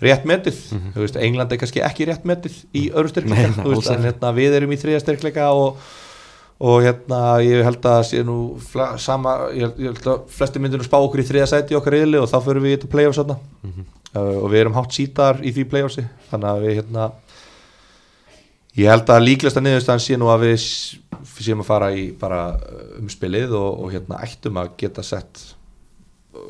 rétt 0.00 0.28
metið, 0.28 0.60
þú 0.94 1.02
veist, 1.02 1.18
England 1.20 1.52
er 1.52 1.60
kannski 1.60 1.82
ekki 1.84 2.06
rétt 2.08 2.28
metið 2.28 2.60
í 2.72 2.86
öðru 2.94 3.10
styrklinga, 3.12 3.50
Nei, 3.50 3.58
þú 3.58 3.74
veist, 3.74 3.90
en 3.92 4.06
hérna, 4.06 4.30
við 4.36 4.56
erum 4.60 4.76
í 4.76 4.78
þriða 4.80 5.02
styrklinga 5.02 5.50
og, 5.56 5.82
og 6.60 6.82
hérna, 6.84 7.20
ég 7.40 7.64
held 7.64 7.86
að 7.88 8.02
sé 8.10 8.20
nú 8.26 8.36
sama, 9.00 9.36
ég 9.56 9.64
held, 9.64 9.78
ég 9.80 9.94
held 9.94 10.08
að 10.12 10.26
flesti 10.34 10.60
myndir 10.60 10.82
nú 10.82 10.84
spá 10.84 10.98
okkur 10.98 11.22
í 11.22 11.26
þriða 11.30 11.48
sæti 11.54 11.78
okkar 11.78 11.96
reyli 11.96 12.20
og 12.20 12.28
þá 12.28 12.36
fyrir 12.44 12.64
við 12.64 12.74
í 12.74 12.76
þetta 12.76 12.90
playoffs 12.92 13.20
þarna. 13.22 13.38
Uh, 14.10 14.36
og 14.42 14.48
við 14.50 14.64
erum 14.64 14.74
hátt 14.74 14.96
sítar 14.96 15.38
í 15.46 15.52
því 15.54 15.64
playoffsi 15.70 16.02
þannig 16.32 16.50
að 16.50 16.64
við 16.64 16.76
hérna 16.80 17.04
ég 18.80 18.90
held 18.90 19.12
að 19.14 19.22
líklegasta 19.22 19.62
niðurstaðan 19.62 20.02
sé 20.02 20.18
nú 20.18 20.30
að 20.32 20.48
við 20.48 20.64
séum 21.40 21.62
að 21.62 21.68
fara 21.68 21.90
í 21.94 22.08
bara 22.18 22.40
uh, 22.56 22.80
umspilið 22.98 23.54
og, 23.54 23.84
og 23.84 23.94
hérna 23.94 24.18
ættum 24.26 24.58
að 24.58 24.72
geta 24.82 25.04
sett 25.06 25.44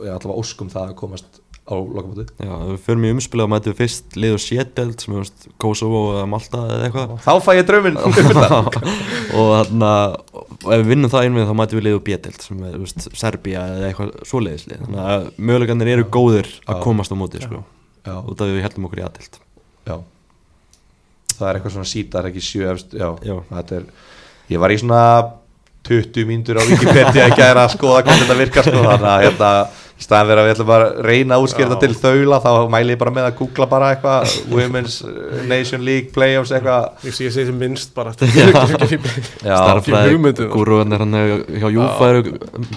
ja, 0.06 0.14
allavega 0.14 0.38
óskum 0.40 0.72
það 0.72 0.88
að 0.88 0.98
komast 1.02 1.39
á 1.68 1.74
lokamóti 1.76 2.24
Já, 2.40 2.52
við 2.70 2.78
förum 2.86 3.04
í 3.06 3.12
umspila 3.14 3.46
og 3.46 3.52
mætum 3.52 3.76
fyrst 3.78 4.16
lið 4.18 4.36
og 4.36 4.42
sétdelt 4.42 5.04
sem 5.04 5.18
er 5.20 5.28
Kosovo 5.60 6.00
eða 6.16 6.28
Malta 6.30 6.62
eða 6.66 6.86
eitthvað. 6.88 7.16
Þá 7.26 7.32
fæ 7.44 7.50
ég 7.58 7.66
drauminn. 7.68 7.98
Og 9.38 9.50
þarna 9.54 9.90
og 10.60 10.72
ef 10.74 10.82
við 10.82 10.88
vinnum 10.90 11.10
það 11.12 11.26
einvið 11.26 11.48
þá 11.48 11.54
mætum 11.56 11.78
við 11.80 11.86
liðu 11.86 12.00
bjetelt 12.04 12.44
sem 12.44 12.62
er, 12.68 12.78
Serbía 13.16 13.62
eða 13.74 13.90
eitthvað 13.90 14.10
svoleiðislið 14.28 14.82
þannig 14.84 15.02
að 15.14 15.26
mögulegarnir 15.38 15.92
eru 15.94 16.06
góðir 16.12 16.50
að 16.66 16.82
komast 16.84 17.14
á 17.14 17.16
móti 17.16 17.40
sko, 17.40 17.62
út 18.04 18.34
af 18.36 18.44
því 18.44 18.56
við 18.56 18.64
heldum 18.66 18.88
okkur 18.88 19.00
í 19.00 19.04
aðdelt 19.06 19.38
já. 19.88 19.96
Það 21.32 21.46
er 21.48 21.58
eitthvað 21.58 21.76
svona 21.76 21.88
sítar 21.88 22.28
ekki 22.28 22.44
sjö 22.44 22.72
efst, 22.74 22.92
já, 22.92 23.08
Já. 23.24 23.36
er 23.62 23.86
ég 24.50 24.60
var 24.60 24.74
í 24.74 24.80
svona 24.82 25.02
20 25.88 26.28
mínútur 26.28 26.60
á 26.60 26.62
Wikipedia 26.68 27.30
að 27.30 27.38
gæra 27.38 27.64
að 27.64 27.76
skoða 27.78 28.02
hvernig 28.04 28.26
þetta 28.26 28.38
virkar 28.42 28.68
sko, 28.68 28.82
þannig 28.84 29.10
að 29.14 29.22
hérna 29.24 29.52
staðan 30.00 30.40
að 30.40 30.46
við 30.48 30.52
ætlum 30.54 30.68
bara 30.70 30.86
að 30.90 31.00
reyna 31.06 31.36
þetta 31.44 31.78
til 31.82 31.94
þaula 32.00 32.38
þá 32.44 32.50
mæli 32.72 32.94
ég 32.94 33.00
bara 33.02 33.12
með 33.18 33.26
að 33.28 33.34
googla 33.40 33.66
bara 33.70 33.90
eitthvað 33.94 34.36
Women's 34.54 34.94
Nation 35.50 35.84
League 35.84 36.12
Playoffs 36.14 36.52
eitthvað 36.56 37.04
Ég 37.08 37.16
sé 37.18 37.26
ég 37.28 37.34
segi 37.34 37.50
sem 37.50 37.58
minnst 37.60 37.92
bara 37.96 38.14
um 40.40 40.48
það. 40.48 40.54
gúruðan 40.56 40.96
hann 41.00 41.18
hjá 41.60 41.68
Júfa 41.74 42.08
eru 42.14 42.24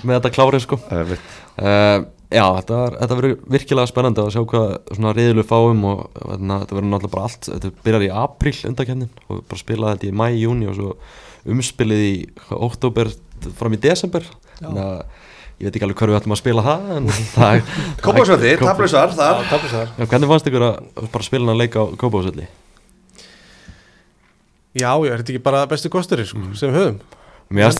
með 0.03 0.13
þetta 0.17 0.33
klárið 0.35 0.65
sko 0.65 0.79
uh, 0.83 2.03
já, 2.33 2.43
þetta, 2.59 2.77
var- 2.83 2.97
þetta 3.01 3.17
verður 3.19 3.35
virkilega 3.55 3.91
spennandi 3.93 4.23
að 4.23 4.31
sjá 4.35 4.41
hvað 4.53 4.69
svona 4.97 5.15
reyðilu 5.17 5.45
fáum 5.47 5.83
og 5.89 6.05
þarna, 6.19 6.59
þetta 6.63 6.77
verður 6.79 6.91
náttúrulega 6.93 7.15
bara 7.15 7.27
allt 7.29 7.49
þetta 7.51 7.73
byrjar 7.87 8.07
í 8.07 8.13
apríl 8.23 8.55
undakefnin 8.71 9.11
og 9.29 9.43
bara 9.47 9.61
spila 9.63 9.93
þetta 9.95 10.09
í 10.09 10.15
mæ, 10.17 10.25
júni 10.43 10.69
og 10.71 10.79
svo 10.79 10.95
umspilið 11.53 12.03
í 12.07 12.13
oktober 12.55 13.11
fram 13.59 13.75
í 13.75 13.81
desember 13.83 14.23
þannig 14.59 14.83
að 14.83 15.21
ég 15.61 15.67
veit 15.67 15.75
ekki 15.77 15.85
alveg 15.87 15.99
hver 16.01 16.11
við 16.13 16.19
ætlum 16.19 16.35
að 16.35 16.41
spila 16.41 16.63
það 16.65 16.83
þar. 19.73 19.93
Já, 19.99 20.05
hvernig 20.11 20.31
fannst 20.33 20.49
ykkur 20.51 20.65
að 20.69 21.09
bara 21.13 21.27
spila 21.27 21.45
hann 21.45 21.53
að 21.55 21.61
leika 21.63 21.83
á 21.83 21.85
Kópásvelli? 22.01 22.47
Já, 24.73 24.89
já, 25.05 25.11
er 25.13 25.21
þetta 25.21 25.33
ekki 25.35 25.43
bara 25.45 25.65
besti 25.69 25.91
kosturinn 25.93 26.25
sko, 26.29 26.43
sem 26.57 26.71
við 26.73 26.79
höfum? 26.81 27.01
Mér 27.53 27.67
Ég 27.67 27.75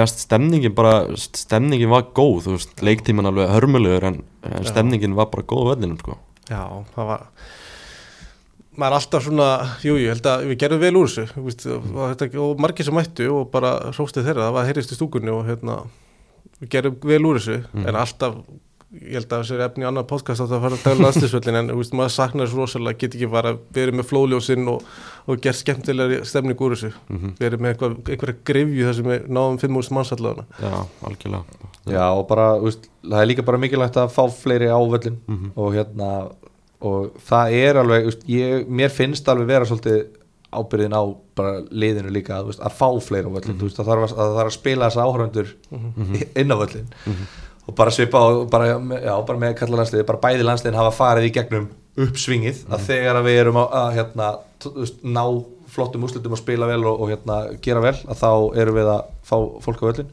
finnst- 0.00 0.22
stemningin 0.24 0.72
bara 0.74 0.92
stemningin 1.20 1.90
var 1.92 2.06
góð, 2.16 2.38
þú 2.46 2.54
veist, 2.56 2.70
leiktíman 2.86 3.28
alveg 3.28 3.50
hörmulegur 3.52 4.06
en, 4.08 4.20
en 4.48 4.64
stemningin 4.68 5.16
var 5.18 5.28
bara 5.32 5.44
góð 5.50 5.66
á 5.68 5.70
vellinum 5.74 5.98
sko. 6.00 6.16
Já, 6.48 6.62
það 6.94 7.10
var 7.10 7.26
maður 8.80 8.94
er 8.94 8.96
alltaf 8.96 9.24
svona, 9.26 9.46
jú, 9.84 9.96
ég 10.00 10.14
held 10.14 10.28
að 10.30 10.44
við 10.48 10.58
gerðum 10.62 10.80
vel 10.80 10.92
úr 10.96 11.08
þessu 11.10 11.24
þú 11.34 11.42
veist, 11.44 11.64
og, 11.74 11.88
þetta, 12.14 12.28
og 12.40 12.60
margir 12.64 12.86
sem 12.86 12.96
mættu 12.96 13.26
og 13.34 13.50
bara 13.52 13.74
hróstið 13.92 14.30
þeirra, 14.30 14.46
það 14.46 14.54
var 14.56 14.68
heyrist 14.70 14.94
í 14.94 14.96
stúkunni 14.96 15.34
og 15.34 15.42
hérna, 15.50 15.74
við 16.60 16.68
gerðum 16.74 16.98
vel 17.12 17.22
úr 17.26 17.38
þessu 17.40 17.62
en 17.86 17.96
alltaf, 17.96 18.34
ég 18.90 19.14
held 19.14 19.30
að 19.32 19.42
þessi 19.44 19.54
er 19.54 19.60
efni 19.68 19.84
í 19.84 19.86
annar 19.86 20.06
podcast 20.10 20.42
að 20.42 20.50
það 20.50 20.62
fara 20.64 20.76
að 20.78 20.82
tala 20.82 21.04
landslisvöllin 21.06 21.58
en 21.60 21.68
þú 21.70 21.76
veist, 21.78 21.92
maður 21.94 22.14
saknar 22.16 22.48
þessu 22.48 22.58
rosalega, 22.58 22.98
get 23.04 23.14
ekki 23.14 23.28
bara 23.30 23.52
verið 23.76 23.94
með 24.00 24.08
flóðljósinn 24.10 24.66
og, 24.72 24.82
og 25.30 25.40
gert 25.44 25.60
skemmtilegri 25.60 26.18
stemning 26.26 26.58
úr 26.66 26.74
þessu, 26.74 26.90
verið 27.38 27.62
með 27.62 27.70
eitthvað, 27.74 27.94
einhverja 28.10 28.38
grifju 28.50 28.88
þar 28.88 28.98
sem 28.98 29.10
við 29.12 29.28
náðum 29.38 29.60
5.000 29.62 29.96
manns 29.98 30.12
allavega 30.16 30.46
Já, 30.58 30.74
algjörlega. 31.06 31.70
Já 31.94 32.04
og 32.18 32.26
bara, 32.28 32.48
þú 32.60 32.66
veist, 32.68 32.90
það 33.06 33.22
er 33.22 33.30
líka 33.30 33.46
bara 33.46 33.62
mikilvægt 33.62 34.00
að 34.02 34.12
fá 34.18 34.22
fleiri 34.42 34.68
á 34.74 34.78
völlin 34.82 35.20
Mhm. 35.30 35.52
og 35.56 35.74
hérna 35.78 36.10
og 36.80 37.14
það 37.28 37.54
er 37.60 37.76
alveg, 37.76 38.02
þú 38.06 38.10
veist, 38.10 38.26
ég, 38.32 38.66
mér 38.68 38.90
finnst 38.90 39.28
alveg 39.28 39.46
vera 39.54 39.66
svolítið 39.68 40.02
ábyrðin 40.50 40.96
á 40.96 41.02
bara 41.38 41.60
liðinu 41.70 42.10
líka, 42.14 42.40
veist, 42.46 42.62
að 42.64 42.74
fá 42.78 42.88
fleiri 43.06 43.30
á 43.30 43.34
völlin, 43.36 43.58
þú 43.60 43.68
veist, 43.68 43.78
það 43.78 43.90
þarf 43.90 44.02
að, 44.06 44.10
að, 44.10 44.18
það 44.18 44.38
þarf 44.40 44.50
að 44.50 44.56
spila 44.56 44.88
þessa 44.88 45.04
áhöröndur 45.06 45.52
inn 46.42 46.54
á 46.54 46.56
völlin 46.60 46.90
og 47.70 47.76
bara 47.78 47.94
svipa 47.94 48.18
á, 48.18 48.28
bara, 48.50 48.70
já, 49.04 49.12
bara 49.28 49.38
með 49.44 49.54
kalla 49.60 49.80
landsliði, 49.80 50.06
bara 50.08 50.22
bæði 50.24 50.46
landsliðin 50.48 50.78
hafa 50.80 50.96
farið 50.96 51.28
í 51.28 51.32
gegnum 51.36 51.68
uppsvingið, 52.00 52.64
að 52.72 52.86
þegar 52.88 53.18
að 53.20 53.26
við 53.28 53.40
erum 53.44 53.58
að, 53.60 53.74
að 53.80 53.90
hérna, 53.98 54.28
ná 55.02 55.24
flottum 55.70 56.06
úrslutum 56.06 56.34
að 56.34 56.42
spila 56.42 56.66
vel 56.70 56.80
og, 56.82 57.02
og 57.04 57.12
hérna 57.12 57.36
gera 57.62 57.82
vel, 57.84 57.96
að 58.10 58.22
þá 58.22 58.30
erum 58.62 58.78
við 58.80 58.90
að 58.90 59.02
fá 59.30 59.36
fólk 59.66 59.84
á 59.84 59.88
völlin 59.90 60.10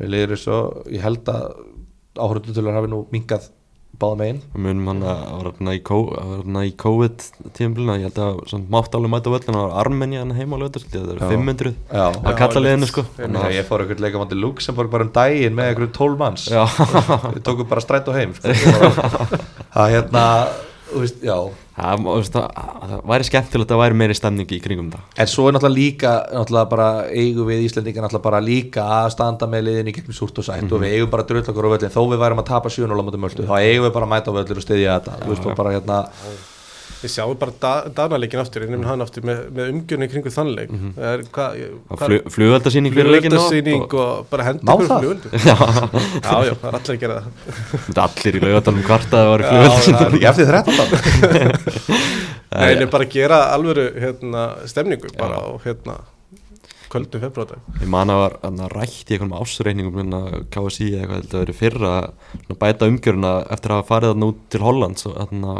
við 0.00 0.12
liður 0.14 0.40
svo, 0.40 0.58
ég 0.92 1.04
held 1.04 1.28
að 1.32 1.46
áhörðutölunar 2.20 2.76
hafi 2.80 2.90
nú 2.92 3.00
minkað 3.14 3.48
báða 4.00 4.16
megin. 4.20 4.38
Við 4.54 4.62
munum 4.66 4.86
hann 4.90 5.02
að 5.04 5.20
vera 5.36 5.52
þarna 5.56 5.74
í, 5.76 5.80
kó- 5.90 5.98
að 6.16 6.30
vera 6.30 6.38
þarna 6.40 6.62
í 6.66 6.72
COVID 6.84 7.26
tímabilina, 7.58 7.96
ég 8.00 8.06
held 8.08 8.20
að 8.24 8.40
samt 8.52 8.70
mátt 8.74 8.96
alveg 8.98 9.12
mæta 9.14 9.34
völlin 9.34 9.58
á 9.60 9.64
Armenja 9.82 10.22
hann 10.24 10.34
heima 10.38 10.56
á 10.56 10.62
lögðast, 10.64 10.88
það 10.94 11.12
eru 11.14 11.20
Já. 11.20 11.28
500 11.34 11.74
Já, 11.92 12.06
að 12.24 12.38
kalla 12.40 12.64
liðinu 12.66 12.88
sko. 12.90 13.04
ég 13.20 13.68
fór 13.68 13.84
eitthvað 13.84 14.04
leikamandi 14.06 14.40
Luxemburg 14.40 14.90
bara 14.96 15.06
um 15.08 15.12
daginn 15.20 15.54
með 15.60 15.70
eitthvað 15.74 15.92
12 16.00 16.18
manns. 16.24 16.48
Við 16.50 17.44
tókum 17.46 17.68
bara 17.70 17.84
strætt 17.84 18.08
og 18.10 18.18
heim 18.18 18.34
sko. 18.34 18.56
það 19.76 19.94
hérna 19.96 20.24
veist, 20.94 21.22
já, 21.24 21.34
það, 21.76 22.04
það, 22.34 22.46
það 22.90 23.04
væri 23.10 23.26
skemmtilegt 23.28 23.74
að 23.74 23.80
væri 23.82 23.98
meiri 24.00 24.16
stemning 24.18 24.54
í 24.56 24.60
kringum 24.64 24.90
það. 24.92 25.06
En 25.22 25.30
svo 25.30 25.46
er 25.48 25.56
náttúrulega 25.56 25.78
líka 25.78 26.12
náttúrulega 26.34 26.70
bara 26.74 26.88
eigum 27.08 27.50
við 27.50 27.64
Íslendingar 27.68 28.06
náttúrulega 28.06 28.26
bara 28.28 28.42
líka 28.44 28.86
að 29.00 29.10
standa 29.16 29.50
með 29.50 29.66
liðin 29.68 29.90
í 29.92 29.96
gegnum 29.96 30.18
súrt 30.20 30.42
og 30.42 30.48
sætt 30.50 30.70
og 30.70 30.84
við 30.84 30.96
eigum 30.98 31.12
bara 31.14 31.26
drull 31.30 31.44
okkur 31.44 31.70
á 31.70 31.72
völlin 31.76 31.94
þó 31.94 32.00
við 32.12 32.22
værum 32.24 32.42
að 32.42 32.48
tapa 32.52 32.72
7-0 32.74 32.90
á 32.90 33.04
möldu 33.04 33.48
þá 33.48 33.56
eigum 33.60 33.86
við 33.88 33.94
bara 33.98 34.08
að 34.08 34.14
mæta 34.14 34.34
á 34.34 34.36
völlin 34.38 34.62
og 34.62 34.66
styðja 34.66 34.96
þetta. 34.98 35.18
Þú 35.24 35.34
veist, 35.34 35.46
og 35.46 35.60
bara 35.60 35.76
hérna 35.76 36.00
Við 37.00 37.12
sjáum 37.14 37.38
bara 37.40 37.54
da, 37.62 37.72
Danaleikin 37.96 38.42
aftur, 38.42 38.66
ég 38.66 38.72
nefnir 38.72 38.88
hann 38.90 39.00
aftur 39.04 39.24
með, 39.24 39.38
með 39.56 39.70
umgjörni 39.72 40.08
kringu 40.12 40.32
þannleik. 40.34 40.72
Mm 40.74 40.80
-hmm. 40.82 41.06
er, 41.10 41.22
hva, 41.32 41.46
Og 41.88 42.02
flug, 42.02 42.28
flugöldasýning 42.34 42.94
fyrir 42.96 43.14
leikinu 43.14 43.38
Flugöldasýning 43.38 43.94
og 44.02 44.26
bara 44.30 44.48
hendur 44.50 44.84
það? 44.84 45.00
flugöldu 45.00 45.28
Já, 45.48 46.36
já, 46.44 46.54
það 46.60 46.68
er 46.68 46.78
allir 46.78 46.94
að 46.94 47.00
gera 47.04 47.18
það. 47.24 48.04
Allir 48.04 48.36
í 48.36 48.44
laugatanum 48.44 48.86
kvartaði 48.90 49.24
að 49.24 49.32
vera 49.32 49.44
er 49.48 50.16
ekki 50.18 50.30
eftir 50.32 50.46
13 50.52 50.80
Nei, 52.60 52.72
en 52.74 52.88
bara 52.90 53.06
gera 53.06 53.42
alvöru 53.54 53.84
hérna, 53.94 54.46
stemningu 54.66 55.12
bara 55.16 55.38
á 55.38 55.48
hérna 55.64 56.00
kvöldum 56.90 57.22
februardag. 57.22 57.60
Ég 57.78 57.88
man 57.90 58.10
að 58.10 58.20
var 58.24 58.36
að 58.46 58.62
rætt 58.74 59.10
í 59.10 59.14
einhvernum 59.14 59.36
ásreikningum 59.38 59.94
minna 60.00 60.20
KSI 60.50 60.88
eða 60.90 61.00
eitthvað 61.00 61.20
heldur 61.20 61.38
að 61.38 61.44
vera 61.44 61.58
fyrra 61.60 61.92
að 62.00 62.58
bæta 62.64 62.88
umgjöruna 62.90 63.32
eftir 63.54 63.70
að 63.70 63.78
hafa 63.78 63.88
farið 63.92 64.12
þarna 64.12 64.30
út 64.32 64.40
til 64.50 64.62
Hollands 64.64 65.06
og 65.06 65.14
þarna 65.20 65.54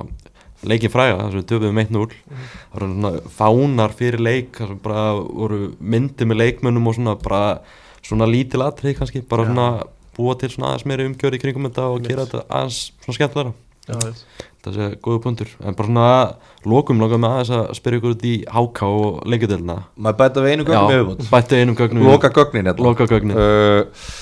leikin 0.66 0.90
fræga 0.92 1.16
þar 1.20 1.30
sem 1.32 1.40
við 1.40 1.48
töfum 1.52 1.78
1-0 1.80 2.10
það 2.10 2.74
voru 2.74 2.90
svona 2.90 3.12
fánar 3.38 3.94
fyrir 3.96 4.20
leik 4.20 4.52
þar 4.58 4.68
sem 4.74 4.82
bara 4.84 5.04
voru 5.16 5.60
myndi 5.80 6.26
með 6.28 6.40
leikmönnum 6.42 6.86
og 6.90 6.94
svona 6.98 7.14
bara 7.22 7.60
svona 8.04 8.26
lítil 8.28 8.60
atrið 8.66 8.98
kannski 8.98 9.22
bara 9.28 9.44
Já. 9.46 9.50
svona 9.52 9.68
búa 10.18 10.34
til 10.36 10.50
svona 10.52 10.72
aðeins 10.74 10.86
meiri 10.90 11.06
umgjör 11.08 11.36
í 11.36 11.40
kringum 11.40 11.68
þetta 11.70 11.88
og 11.94 12.04
gera 12.04 12.26
þetta 12.28 12.44
aðeins 12.48 12.80
svona 13.04 13.16
skemmtlara 13.18 13.52
Já, 13.90 13.96
þetta 14.60 14.72
sé 14.76 14.86
góðu 15.02 15.18
punktur. 15.24 15.48
En 15.64 15.74
bara 15.74 15.88
svona 15.88 16.08
lokum 16.68 17.00
langar 17.00 17.18
með 17.18 17.32
aðeins 17.38 17.52
að 17.56 17.70
spyrja 17.78 17.98
ykkur 18.02 18.12
út 18.14 18.26
í 18.28 18.34
HK 18.46 18.82
og 19.00 19.22
leikjadelina 19.32 19.76
maður 19.96 20.18
bæta 20.20 20.44
við 20.44 20.52
einu 20.52 20.66
gögnum 20.68 20.92
yfirbútt 20.92 21.30
bættu 21.32 21.56
einum 21.58 21.78
gögnum 21.80 22.04
loka 22.06 22.30
gögnin 22.36 22.68
hérna. 22.68 22.84
Loka 22.84 23.06
gögnin. 23.10 23.40
uh, 23.40 24.12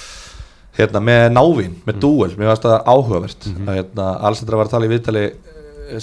hérna 0.78 1.02
með 1.02 1.24
návín 1.34 1.74
með 1.88 1.98
dúel, 2.04 2.30
mér 2.38 2.52
varst 2.52 2.64
það 2.64 2.78
áhugavert 2.94 3.48
Mhm. 3.50 3.66
að 3.68 3.78
hérna, 3.82 4.06
Alessandra 4.22 4.56
var 4.62 4.66
að 4.66 4.70
tala 4.76 4.86
í 4.86 4.92
viðtali 4.94 5.24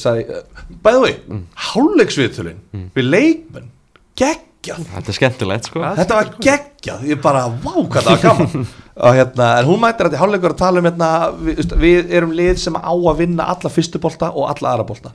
sagði, 0.02 0.26
uh, 0.30 0.66
bæðu 0.84 1.04
við 1.06 1.16
Mhm. 1.28 1.44
hálfleiksviðtölin 1.70 2.60
við 2.96 3.10
leikmenn, 3.10 3.70
geggjað. 4.18 4.86
Þetta 4.96 5.12
er 5.14 5.18
skemmtilegt 5.20 5.68
sko. 5.70 5.80
Þetta 6.00 6.16
var 6.20 6.30
geggjað, 6.42 7.04
ég 7.12 7.22
bara, 7.22 7.44
vá 7.50 7.74
hvað 7.86 8.02
það 8.02 8.12
var 8.16 8.22
gaman. 8.24 8.68
Og 9.06 9.14
hérna, 9.18 9.48
en 9.60 9.66
hún 9.68 9.82
mættir 9.84 10.08
að 10.08 10.14
þetta 10.14 10.22
hálfleikur 10.24 10.54
að 10.56 10.62
tala 10.62 10.80
um 10.80 10.86
hérna, 10.88 11.10
við, 11.36 11.56
veist, 11.60 11.74
við 11.84 12.14
erum 12.16 12.32
lið 12.38 12.58
sem 12.64 12.78
á 12.80 12.92
að 12.96 13.18
vinna 13.20 13.44
alla 13.52 13.70
fyrstu 13.70 14.00
bolta 14.00 14.30
og 14.32 14.48
alla 14.50 14.72
aðra 14.72 14.86
bolta. 14.88 15.12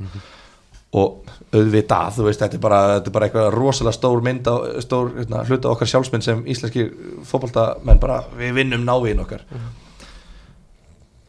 Og 0.92 1.24
auðvitað, 1.54 2.12
þú 2.18 2.24
veist, 2.26 2.40
þetta 2.44 2.58
er 2.58 2.62
bara, 2.62 2.80
þetta 2.98 3.08
er 3.10 3.14
bara 3.16 3.26
eitthvað 3.28 3.48
rosalega 3.54 3.96
stór 3.96 4.20
mynd 4.26 4.46
á, 4.52 4.54
stór 4.84 5.10
hérna, 5.16 5.40
hluta 5.48 5.70
okkar 5.72 5.88
sjálfsmynd 5.90 6.22
sem 6.26 6.44
íslenskir 6.44 6.92
fótboltamenn 7.26 7.98
bara, 8.02 8.20
við 8.38 8.52
vinnum 8.60 8.84
návíðin 8.86 9.22
okkar. 9.24 9.42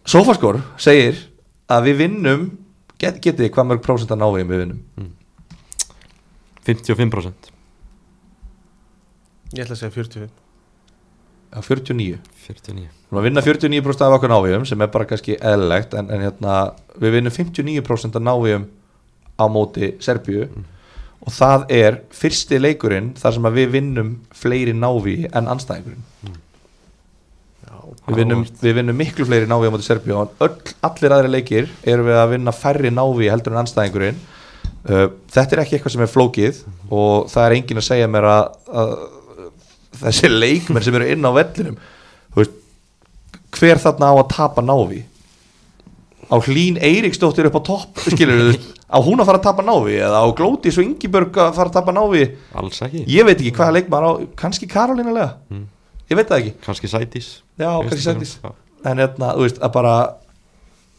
Sofaskor 0.06 0.60
segir 0.82 1.18
að 1.72 1.88
við 1.90 2.00
vinnum 2.04 2.46
get, 3.02 3.18
getið 3.18 3.48
þið 3.48 3.54
hvað 3.56 3.70
mörg 3.72 3.84
prósent 3.86 4.14
að 4.14 4.22
návíðin 4.24 4.52
við 4.52 4.64
vinnum 4.64 5.12
55% 6.68 7.52
ég 9.58 9.66
ætla 9.66 9.76
að 9.76 9.82
segja 9.82 9.96
45 9.98 10.30
á 11.52 11.60
49 11.60 12.20
49 12.48 13.02
Við 13.12 13.18
erum 13.18 13.20
að 13.20 13.26
vinna 13.28 13.42
49% 13.44 14.06
af 14.06 14.14
okkur 14.16 14.32
návíum 14.32 14.66
sem 14.70 14.82
er 14.82 14.92
bara 14.94 15.08
kannski 15.10 15.34
eðlilegt 15.36 15.98
en, 16.00 16.08
en 16.16 16.22
hérna, 16.24 16.60
við 16.96 17.18
vinnum 17.18 17.34
59% 17.36 18.16
af 18.16 18.24
návíum 18.24 18.70
á 19.36 19.46
móti 19.52 19.90
Serbíu. 20.00 20.46
Og 21.22 21.34
það 21.36 21.66
er 21.76 21.98
fyrsti 22.16 22.60
leikurinn 22.62 23.12
þar 23.20 23.36
sem 23.36 23.50
að 23.50 23.58
við 23.60 23.74
vinnum 23.76 24.14
fleiri 24.32 24.74
náví 24.74 25.18
en 25.28 25.52
anstæðingurinn 25.52 26.08
Já, 26.24 26.32
við 28.08 28.20
vinnum, 28.24 28.44
við 28.62 28.78
vinnum 28.80 28.98
miklu 28.98 29.28
fleiri 29.28 29.50
náví 29.50 29.70
á 29.70 29.74
móti 29.74 29.86
Serbíu 29.86 30.18
og 30.18 30.44
öll, 30.44 30.74
allir 30.88 31.16
aðri 31.16 31.32
leikir 31.36 31.70
erum 31.86 32.10
við 32.10 32.20
að 32.20 32.34
vinna 32.34 32.54
færri 32.56 32.92
náví 32.94 33.30
heldur 33.32 33.56
en 33.56 33.62
anstæðingurinn 33.62 34.18
uh, 34.90 35.08
þetta 35.32 35.58
er 35.58 35.64
ekki 35.64 35.78
eitthvað 35.78 35.96
sem 35.96 36.06
er 36.06 36.12
flókið 36.12 36.64
og 36.90 37.30
það 37.32 37.46
er 37.46 37.58
engin 37.60 37.82
að 37.82 37.88
segja 37.88 38.10
mér 38.12 38.30
að, 38.32 38.58
að 38.82 38.96
þessi 40.02 40.32
leikmenn 40.34 40.86
sem 40.86 40.98
eru 40.98 41.14
inn 41.14 41.30
á 41.30 41.32
vellinum 41.38 41.80
veist, 42.38 42.60
hver 43.58 43.82
þarna 43.84 44.12
á 44.12 44.16
að 44.18 44.30
tapa 44.34 44.66
náví 44.66 45.04
á 46.32 46.36
Hlín 46.48 46.80
Eiríksdóttir 46.80 47.50
upp 47.50 47.60
á 47.60 47.68
topp 47.70 48.06
skilur 48.08 48.56
á 48.96 48.98
hún 49.00 49.20
að 49.20 49.30
fara 49.30 49.40
að 49.40 49.48
tapa 49.48 49.66
náví 49.66 50.00
eða 50.00 50.24
á 50.24 50.28
Glótis 50.36 50.80
og 50.80 50.88
Ingibjörg 50.88 51.38
að 51.40 51.54
fara 51.60 51.72
að 51.72 51.78
tapa 51.78 51.96
ekki. 52.88 53.04
Ég 53.08 53.28
veit 53.28 53.38
ekki 53.38 53.54
hvaða 53.56 53.76
leikmann 53.78 54.08
á 54.08 54.12
kannski 54.40 54.68
Karolína 54.72 55.16
lega? 55.16 55.30
Mm. 55.52 55.66
ég 56.12 56.20
veit 56.20 56.28
það 56.28 56.42
ekki. 56.42 56.54
Kanski 56.66 56.92
sætis 56.92 57.30
Já, 57.62 57.72
kannski. 57.88 58.30
Já. 58.42 58.54
en 58.92 59.04
hérna, 59.06 59.34
þú 59.38 59.46
veist, 59.46 59.62
að 59.62 59.74
bara 59.78 59.96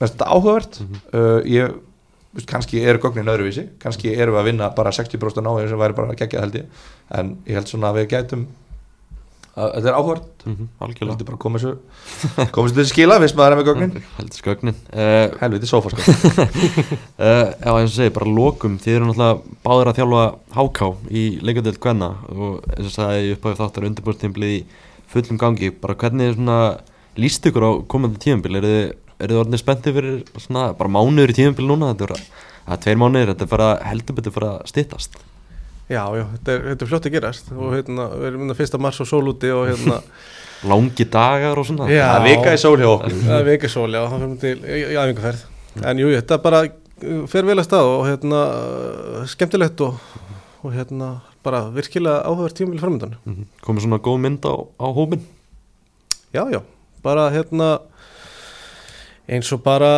þetta 0.02 0.30
áhugavert. 0.32 0.80
Uh, 1.12 1.38
ég, 1.50 1.76
þú 2.32 2.40
veist, 2.40 2.50
kannski 2.54 2.82
eru 2.86 3.02
gögnin 3.02 3.30
öðruvísi. 3.34 3.68
Kannski 3.82 4.14
erum 4.16 4.38
við 4.38 4.44
að 4.44 4.50
vinna 4.52 4.72
bara 4.78 4.94
60% 4.94 5.42
náðum 5.46 5.70
sem 5.70 5.82
væri 5.82 5.98
bara 6.00 6.18
geggjað 6.18 6.46
held 6.46 6.58
ég. 6.62 6.82
En 7.18 7.36
ég 7.46 7.58
held 7.60 7.70
svona 7.70 7.90
að 7.92 8.02
við 8.02 8.12
gætum 8.16 8.46
að 9.52 9.74
þetta 9.74 9.88
er 9.90 9.96
áhugavert. 9.98 10.28
Mhm, 10.48 10.62
Ég 10.64 10.84
Algjörlega. 10.86 11.12
Heldur 11.12 11.26
bara 11.28 11.40
koma 11.42 11.58
svo 11.60 11.72
koma 12.54 12.70
svo 12.70 12.76
til 12.78 12.86
skila, 12.88 13.18
veist 13.20 13.36
maður 13.36 13.52
er 13.52 13.58
með 13.60 13.66
gögnin. 13.68 13.90
Heldur 14.16 14.38
skögnin 14.40 14.78
uh, 14.96 15.34
helviti 15.42 15.68
sófa 15.68 15.92
sko. 15.92 16.00
Uh, 17.22 17.52
já, 17.52 17.70
eins 17.76 17.92
og 17.92 17.98
segi, 17.98 18.14
bara 18.16 18.32
lokum. 18.32 18.78
Þið 18.82 18.96
eru 18.96 19.10
náttúrulega 19.10 19.58
báðir 19.62 19.90
að 19.92 19.98
þjálfa 20.00 20.22
HK 20.56 20.88
í 21.12 21.24
leikadeild 21.44 21.78
Gvenna 21.84 22.08
og 22.32 22.64
eins 22.72 22.88
og 22.88 22.94
sagði 22.96 23.28
ég 23.28 23.36
upp 23.36 23.44
á 23.46 23.60
þáttar 23.60 23.86
undirbúrstímblið 23.90 24.54
í 24.56 24.62
fullum 25.12 25.40
gangi, 25.40 25.72
bara 25.82 25.96
hvernig 25.98 26.36
svona 26.36 26.58
líst 27.20 27.46
ykkur 27.48 27.66
á 27.68 27.70
komandi 27.92 28.20
tímambil 28.22 28.60
eru 28.60 28.72
þið, 28.72 29.36
orðinir 29.38 29.62
spenntið 29.62 29.98
fyrir 29.98 30.42
svona 30.42 30.70
bara 30.78 30.92
mánuður 30.92 31.34
í 31.34 31.38
tímambil 31.38 31.68
núna? 31.68 31.92
Þetta 31.92 32.08
er, 32.08 32.42
er 32.66 32.82
tveir 32.86 33.02
mánuður, 33.02 33.34
þetta 33.34 33.46
er 33.46 33.52
bara 33.52 33.70
heldur 33.90 34.18
betur 34.18 34.36
fyrir 34.36 34.50
að 34.50 34.72
styttast. 34.72 35.18
Já, 35.92 36.04
já 36.16 36.24
þetta, 36.24 36.54
er, 36.54 36.68
þetta 36.70 36.86
er 36.86 36.90
fljótt 36.92 37.08
að 37.08 37.16
gerast. 37.18 37.50
Og 37.52 37.74
hérna, 37.76 38.08
við 38.16 38.30
erum 38.30 38.46
hérna 38.46 38.56
fyrsta 38.56 38.80
mars 38.80 39.02
og 39.02 39.10
sól 39.10 39.26
úti 39.34 39.50
og 39.52 39.66
hérna 39.68 40.00
langi 40.70 41.06
dagar 41.10 41.58
og 41.60 41.68
svona. 41.68 41.90
Já. 41.92 42.06
það 42.16 42.28
vika 42.30 42.54
í 42.54 42.62
sól 42.64 42.76
hjá 42.80 42.90
okkur. 42.94 43.18
Það 43.26 43.38
er 43.38 43.48
vikið 43.50 43.74
sól, 43.76 43.88
já, 43.92 44.02
það 44.06 44.22
fyrir 44.24 44.38
til 44.46 44.54
í, 44.62 44.78
í 44.78 44.96
æfingarferð 44.96 45.48
en 45.80 46.02
jú, 46.02 46.10
þetta 46.12 46.38
bara 46.42 46.62
uh, 46.66 47.24
fer 47.30 47.48
vel 47.48 47.58
að 47.58 47.66
stað 47.68 47.90
og 47.90 48.06
hérna 48.08 48.40
uh, 48.52 49.20
skemmtilegt 49.30 49.82
og, 49.86 50.00
og 50.62 50.74
hérna 50.74 51.14
bara 51.44 51.62
virkilega 51.74 52.22
áhugaður 52.26 52.56
tímabili 52.58 52.82
framöndan 52.82 53.16
mm 53.24 53.46
komið 53.62 53.86
svona 53.86 54.02
góð 54.02 54.20
mynd 54.26 54.46
á, 54.48 54.54
á 54.54 54.86
hópin 54.92 55.22
Já, 56.32 56.46
já, 56.48 56.62
bara 57.04 57.28
hérna 57.28 57.82
eins 59.28 59.50
og 59.52 59.60
bara 59.62 59.92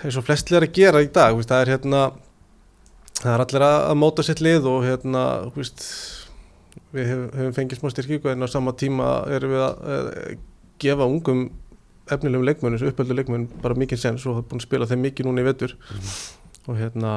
eins 0.00 0.16
og 0.16 0.24
flest 0.24 0.48
er 0.52 0.64
að 0.64 0.72
gera 0.78 1.02
í 1.04 1.10
dag, 1.12 1.36
það 1.44 1.60
er 1.60 1.72
hérna 1.74 2.04
það 3.20 3.34
er 3.34 3.44
allir 3.44 3.64
að, 3.66 3.96
móta 4.00 4.24
sitt 4.24 4.40
lið 4.40 4.68
og 4.70 4.86
hérna, 4.86 5.24
við 6.94 7.10
hef, 7.10 7.24
hefum 7.36 7.56
fengið 7.58 7.82
smá 7.82 7.92
styrkíku 7.92 8.32
en 8.32 8.46
á 8.46 8.48
sama 8.48 8.72
tíma 8.72 9.10
erum 9.34 9.52
við 9.52 9.66
að, 9.66 10.08
gefa 10.80 11.04
ungum 11.04 11.50
efnilegum 12.10 12.46
leikmönnum, 12.48 12.88
uppöldu 12.90 13.16
leikmönnum 13.18 13.60
bara 13.62 13.76
mikið 13.78 14.00
sens 14.00 14.24
og 14.26 14.38
það 14.38 14.42
er 14.42 14.48
búin 14.50 14.62
að 14.62 14.66
spila 14.66 14.88
þeim 14.90 15.04
mikið 15.04 15.28
núna 15.28 15.44
í 15.44 15.46
vetur. 15.46 15.76
Og 16.66 16.78
hérna 16.80 17.12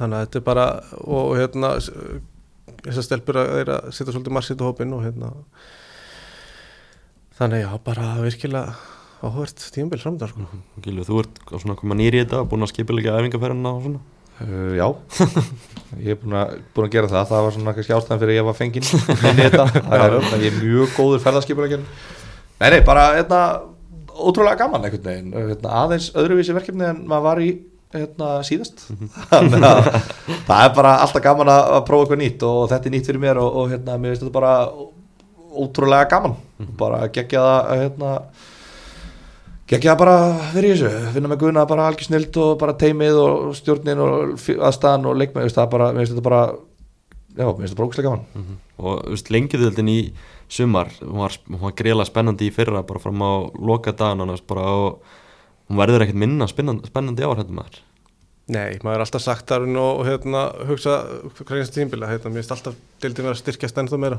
þannig 0.00 0.16
að 0.16 0.26
þetta 0.26 0.40
er 0.40 0.46
bara 0.46 0.66
og, 1.00 1.20
og 1.20 1.34
hérna 1.38 1.72
þessar 2.80 3.06
stelpur 3.06 3.40
að, 3.40 3.50
er 3.60 3.72
að 3.76 3.90
setja 3.92 4.14
svolítið 4.14 4.36
marsitt 4.36 4.64
á 4.64 4.68
hópin 4.68 4.96
og 4.96 5.04
hérna 5.04 5.34
þannig 7.40 7.64
já, 7.64 7.70
bara 7.84 8.14
virkilega 8.20 8.78
áhvert 9.20 9.66
tímabil 9.74 10.00
framdar 10.00 10.32
sko. 10.32 10.46
Gilvi, 10.84 11.04
þú 11.04 11.20
ert 11.22 11.40
svona 11.50 11.76
koma 11.76 11.96
nýri 11.98 12.20
í 12.20 12.24
þetta 12.24 12.46
búin 12.48 12.64
að 12.64 12.72
skipilega 12.72 13.18
æfingarferðina 13.20 13.72
og 13.76 13.84
svona? 13.84 14.02
Uh, 14.40 14.72
já, 14.78 14.86
ég 16.06 16.14
er 16.14 16.20
búin 16.22 16.36
að, 16.40 16.54
búin 16.72 16.86
að 16.88 16.94
gera 16.94 17.10
það, 17.10 17.26
það 17.28 17.44
var 17.46 17.56
svona 17.56 17.74
kannski 17.76 17.96
ástæðan 17.96 18.22
fyrir 18.22 18.32
að 18.32 18.38
ég 18.38 18.46
var 18.46 18.56
fenginn 18.56 18.86
inn 18.88 19.42
í 19.42 19.44
þetta, 19.44 19.66
það 19.90 20.04
er, 20.06 20.16
ég 20.40 20.46
er 20.48 20.62
mjög 20.62 20.94
góður 20.96 21.24
ferðarskipulegjum. 21.26 21.84
Nei, 22.60 22.68
nei, 22.72 22.78
bara 22.88 23.04
hérna, 23.18 23.42
ótrúlega 24.16 24.62
gaman 24.62 24.86
einhvern 24.88 25.10
veginn, 25.10 25.34
hérna, 25.36 25.74
aðeins 25.82 26.08
öðruvísi 26.16 26.56
verkefni 26.56 26.88
en 26.88 27.04
maður 27.08 27.26
var 27.28 27.42
í 27.44 27.50
hérna, 27.94 28.30
síðast, 28.46 28.84
þannig 29.32 29.66
að 29.66 29.80
það 30.46 30.62
er 30.62 30.72
bara 30.76 30.94
alltaf 31.04 31.24
gaman 31.24 31.50
að, 31.50 31.74
prófa 31.88 32.06
eitthvað 32.06 32.22
nýtt 32.22 32.46
og 32.46 32.62
þetta 32.70 32.88
er 32.88 32.94
nýtt 32.94 33.10
fyrir 33.10 33.24
mér 33.24 33.42
og, 33.42 33.58
og 33.60 33.74
hérna, 33.74 33.98
mér 33.98 34.14
finnst 34.14 34.24
þetta 34.24 34.36
bara 34.36 34.54
ótrúlega 35.50 36.08
gaman, 36.12 36.38
bara 36.78 37.04
að 37.04 37.12
gegja 37.18 37.44
það, 37.44 37.84
hérna, 37.84 38.14
Gekki 39.70 39.86
það 39.86 39.98
bara 40.00 40.14
fyrir 40.50 40.72
þessu, 40.74 41.10
finna 41.14 41.28
með 41.30 41.42
Gunna 41.44 41.62
bara 41.70 41.84
algjör 41.86 42.08
snild 42.08 42.36
og 42.42 42.56
bara 42.58 42.72
teimið 42.74 43.18
og 43.22 43.52
stjórnin 43.54 44.00
og 44.02 44.32
aðstæðan 44.34 45.06
og 45.06 45.20
leikmenn, 45.20 45.44
veist, 45.46 45.54
það 45.54 45.62
er 45.62 45.70
bara, 45.76 45.90
mér 45.94 46.02
finnst 46.02 46.16
þetta 46.16 46.24
bara, 46.26 46.40
já, 47.36 47.44
mér 47.44 47.60
finnst 47.60 47.68
þetta 47.68 47.78
bara 47.78 47.86
ógæslega 47.86 48.08
gaman. 48.08 48.56
og 48.80 48.96
þú 49.04 49.14
veist, 49.14 49.30
lengjadöldin 49.36 49.92
í 49.92 50.00
sumar 50.50 50.90
hún 50.98 51.22
var, 51.22 51.36
var 51.62 51.76
greiðlega 51.78 52.10
spennandi 52.10 52.50
í 52.50 52.54
fyrra 52.54 52.82
bara 52.86 53.02
fram 53.02 53.22
á 53.22 53.32
loka 53.54 53.94
dagan 53.94 54.24
annars 54.24 54.42
bara 54.42 54.66
og 54.74 55.16
hún 55.70 55.80
verður 55.80 56.04
ekkert 56.04 56.20
minna 56.20 56.50
spennandi, 56.50 56.90
hérna 57.24 57.56
maður. 57.62 57.80
Nei, 58.50 58.80
maður 58.82 58.96
er 58.96 59.04
alltaf 59.04 59.22
sagt 59.22 59.52
og 59.54 60.00
hérna, 60.08 60.42
hugsa 60.66 60.96
hverjans 61.38 61.70
tímbila, 61.70 62.08
hérna, 62.10 62.32
mér 62.34 62.42
finnst 62.42 62.56
alltaf 62.56 62.78
dildin 63.00 63.28
vera 63.28 63.36
að 63.36 63.42
styrkjast 63.44 63.78
ennþá 63.78 64.00
meira. 64.02 64.18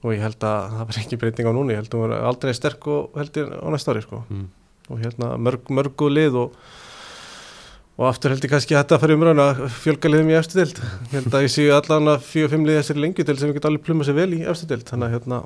Og 0.00 0.14
ég 0.14 0.24
held 0.24 0.40
að 0.40 0.72
það 0.72 0.88
var 0.88 1.00
ekki 1.02 1.20
breyting 1.20 1.50
á 1.50 1.52
núni, 1.52 1.76
ég 1.76 1.82
held 1.82 1.92
að 1.92 2.00
hún 2.00 2.08
var 2.08 2.26
aldrei 2.30 2.54
sterk 2.56 2.88
og 2.88 3.20
held 3.20 3.36
ég 3.42 3.52
á 3.52 3.68
næsta 3.74 3.92
ári 3.92 4.06
sko. 4.06 4.24
Mm. 4.32 4.48
og 4.90 5.00
hérna 5.00 5.36
mörg, 5.40 5.68
mörgu 5.72 6.08
lið 6.12 6.38
og, 6.42 6.54
og 7.98 8.06
aftur 8.08 8.34
held 8.34 8.44
ég 8.44 8.52
kannski 8.52 8.76
að 8.76 8.82
þetta 8.82 9.00
fyrir 9.02 9.18
umræðan 9.18 9.42
að 9.44 9.60
fjölga 9.78 10.12
liðum 10.12 10.32
í 10.32 10.38
efstu 10.38 10.58
dild 10.58 10.80
ég 10.82 11.18
held 11.18 11.36
að 11.36 11.46
ég 11.46 11.54
séu 11.54 11.74
allan 11.76 12.14
að 12.14 12.24
fjög 12.28 12.48
og 12.48 12.54
fimm 12.54 12.66
lið 12.68 12.80
þessari 12.80 13.04
lengju 13.04 13.26
dild 13.28 13.42
sem 13.42 13.52
við 13.52 13.58
getum 13.58 13.72
alveg 13.72 13.86
pluma 13.86 14.08
sér 14.08 14.18
vel 14.18 14.30
í 14.36 14.42
efstu 14.52 14.68
dild 14.72 14.88
þannig 14.88 15.08
að 15.08 15.14
hérna 15.16 15.40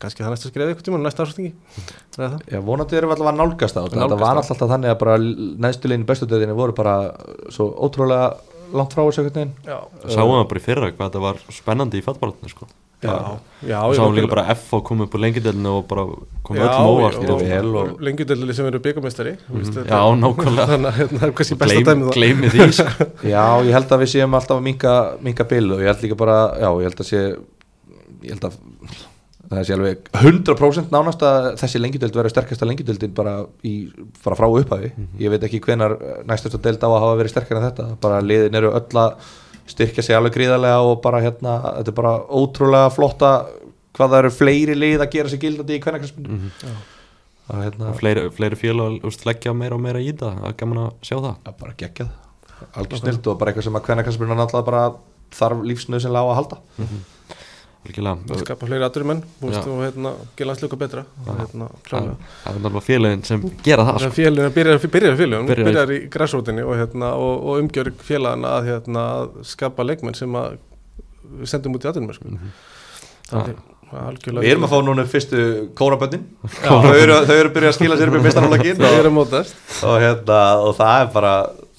kannski 0.00 0.24
það 0.24 0.34
næsta 0.34 0.50
skrifið 0.50 0.72
eitthvað 0.72 0.88
tíma, 0.88 1.00
næsta 1.04 1.24
ásvöldingi 1.24 1.52
það 2.14 2.24
er 2.24 2.32
það. 2.34 2.40
Já, 2.54 2.60
vonandi 2.68 2.98
erum 2.98 3.10
við 3.12 3.16
alltaf 3.18 3.30
að 3.32 3.38
nálgast 3.40 3.78
það, 3.78 3.90
þetta 3.94 4.18
var 4.24 4.40
alltaf 4.40 4.64
þannig 4.74 4.92
að 4.94 4.98
bara 5.04 5.18
neðstu 5.66 5.90
leginn 5.90 6.08
döðinni 6.32 6.56
voru 6.58 6.76
bara 6.76 6.94
svo 7.54 7.68
ótrúlega 7.86 8.32
langt 8.74 8.94
frá 8.96 9.04
þessu. 9.06 9.52
Já, 9.66 9.76
sáum 10.08 10.32
það 10.34 10.48
bara 10.50 10.60
í 10.60 10.64
fyrra 10.64 10.88
hvað 10.94 11.06
þetta 11.12 11.22
var 11.28 11.44
spennandi 11.54 12.00
í 12.00 12.04
fattbálutinu 12.04 12.50
sko. 12.50 12.66
já, 13.04 13.36
já, 13.68 13.78
og 13.84 13.92
já, 13.92 13.98
sáum 14.00 14.14
líka 14.16 14.30
bara 14.32 14.46
F 14.54 14.70
að 14.78 14.82
koma 14.88 15.04
upp 15.04 15.14
úr 15.14 15.20
lengjadöldinu 15.20 15.72
og 15.78 15.86
bara 15.90 16.04
koma 16.46 16.58
Já, 16.58 16.64
öllum 16.64 16.88
óvart 16.88 17.18
og, 17.20 17.32
og, 17.34 17.74
og- 17.82 18.04
lengjudöldli 18.08 18.56
sem 18.56 18.68
eru 18.70 18.80
byggamestari 18.80 19.34
mm 19.36 19.88
já, 19.92 20.00
nákvæmlega. 20.24 20.78
að 20.88 20.98
hérna, 20.98 21.20
er 21.28 22.14
gleymi 22.16 22.52
því 22.54 22.68
sko. 22.80 23.08
Já, 23.34 23.44
ég 23.68 23.72
held 23.76 23.92
að 23.92 24.04
við 24.06 24.12
séum 24.16 24.38
alltaf 24.40 24.56
að 24.56 24.64
minka, 24.70 24.94
minka 25.20 25.44
bil 25.44 25.66
og 25.76 25.84
ég 25.84 25.92
held 25.92 26.06
líka 26.06 26.16
bara, 26.24 26.38
já, 26.58 26.70
ég 26.80 26.88
held 26.88 27.04
að 27.04 27.10
það 29.50 29.64
sé 29.66 29.76
alveg 29.76 30.08
100% 30.20 30.92
nánast 30.94 31.22
að 31.26 31.48
þessi 31.60 31.80
lengjudöld 31.82 32.16
verður 32.16 32.32
sterkasta 32.32 32.68
lengjudöldin 32.68 33.14
bara, 33.16 33.34
í, 33.66 33.74
bara 34.24 34.38
frá 34.38 34.46
upphafi. 34.48 34.90
Ég 35.20 35.32
veit 35.32 35.44
ekki 35.46 35.60
hvenar 35.64 35.96
næstast 36.28 36.56
að 36.58 36.66
deild 36.68 36.84
á 36.84 36.88
að 36.88 37.00
hafa 37.02 37.18
verið 37.20 37.34
sterkar 37.34 37.60
en 37.60 37.66
þetta, 37.68 37.88
bara 38.04 38.22
liðin 38.24 38.58
eru 38.60 38.72
öll 38.74 39.00
að 39.04 39.28
styrkja 39.70 40.04
sig 40.04 40.16
alveg 40.16 40.34
gríðarlega 40.36 40.80
og 40.84 40.98
bara 41.04 41.22
hérna, 41.24 41.58
þetta 41.78 41.92
er 41.92 41.98
bara 42.00 42.16
ótrúlega 42.28 42.90
flotta 42.92 43.30
hvað 43.94 44.10
það 44.10 44.18
eru 44.18 44.32
fleiri 44.34 44.74
lið 44.76 45.04
að 45.04 45.14
gera 45.14 45.32
sig 45.32 45.40
gildandi 45.44 45.78
í 45.78 45.84
kvennakræspinu. 45.84 46.28
Mhm. 46.28 46.74
Það 47.44 47.56
er 47.58 47.64
hérna, 47.68 47.94
fleiri, 47.98 48.28
fleiri 48.32 48.56
félag 48.56 49.02
leggja 49.28 49.52
meira 49.52 49.76
og 49.76 49.82
meira 49.84 50.00
í 50.00 50.08
þetta 50.08 50.30
það 50.40 50.46
er 50.48 50.54
gaman 50.62 50.78
að 50.86 50.92
sjá 51.04 51.16
það 51.18 51.34
að 51.44 51.58
bara 51.60 51.74
geggjað, 51.82 52.14
algjör 52.72 53.02
snilt 53.02 53.26
og 53.28 53.38
bara 53.38 53.52
eitthvað 53.52 53.66
sem 53.68 53.76
að 53.76 53.84
kvennakræspinu 53.88 54.38
náttúrulega 54.38 54.68
bara 54.70 54.84
þarf 55.34 55.64
halda. 56.40 56.56
Algjörlega. 57.84 58.16
að 58.32 58.40
skapa 58.44 58.66
fleiri 58.68 58.84
aturumenn 58.86 59.18
Já. 59.44 59.58
og 59.68 59.80
hérna, 59.84 60.12
gera 60.38 60.48
landsleika 60.50 60.76
betra 60.80 61.02
og 61.26 61.34
hérna, 61.40 61.66
það 61.84 62.06
það 62.44 62.54
er 62.54 62.60
náttúrulega 62.64 62.84
félagin 62.86 63.24
sem 63.28 63.42
gera 63.66 63.84
það 63.84 63.90
Það 63.92 64.00
sko. 64.00 64.08
er 64.08 64.16
félagin, 64.18 64.54
byrjar, 64.54 64.78
byrjar 64.94 65.18
félagin, 65.20 65.46
Byrjar 65.50 65.64
í- 65.64 65.68
byrjar 65.68 65.92
í 65.92 65.98
græsrótinni 66.14 66.64
og, 66.64 66.74
hérna, 66.80 67.10
og, 67.20 67.44
og 67.44 67.60
umgjör 67.60 67.92
félagin 68.08 68.46
að, 68.48 68.70
hérna, 68.70 69.04
að 69.20 69.44
skapa 69.52 69.84
leikmenn 69.84 70.16
sem 70.16 70.32
að 70.40 70.56
við 71.40 71.52
sendum 71.52 71.76
út 71.76 71.84
í 71.84 71.90
aðunum 71.92 72.14
sko. 72.16 72.24
Mhm. 72.32 72.50
þannig 73.28 73.56
að 73.94 74.08
algjörlega 74.08 74.42
Við 74.44 74.50
erum 74.54 74.64
að 74.66 74.72
fá 74.72 74.78
núna 74.88 75.04
fyrstu 75.06 75.42
kórabönnin 75.76 76.24
þau, 76.64 76.94
eru- 76.96 77.20
þau 77.28 77.36
eru 77.36 77.48
að 77.50 77.54
byrja 77.58 77.68
að 77.70 77.76
skila 77.78 77.96
sér 78.00 78.08
upp 78.10 78.18
í 78.18 78.24
mistarhólakin 78.24 78.80
það 78.80 78.98
er 78.98 79.08
og, 79.12 79.34
og, 79.84 79.96
hérna, 80.02 80.40
og 80.64 80.72
það 80.80 81.00
er 81.04 81.10
bara 81.14 81.34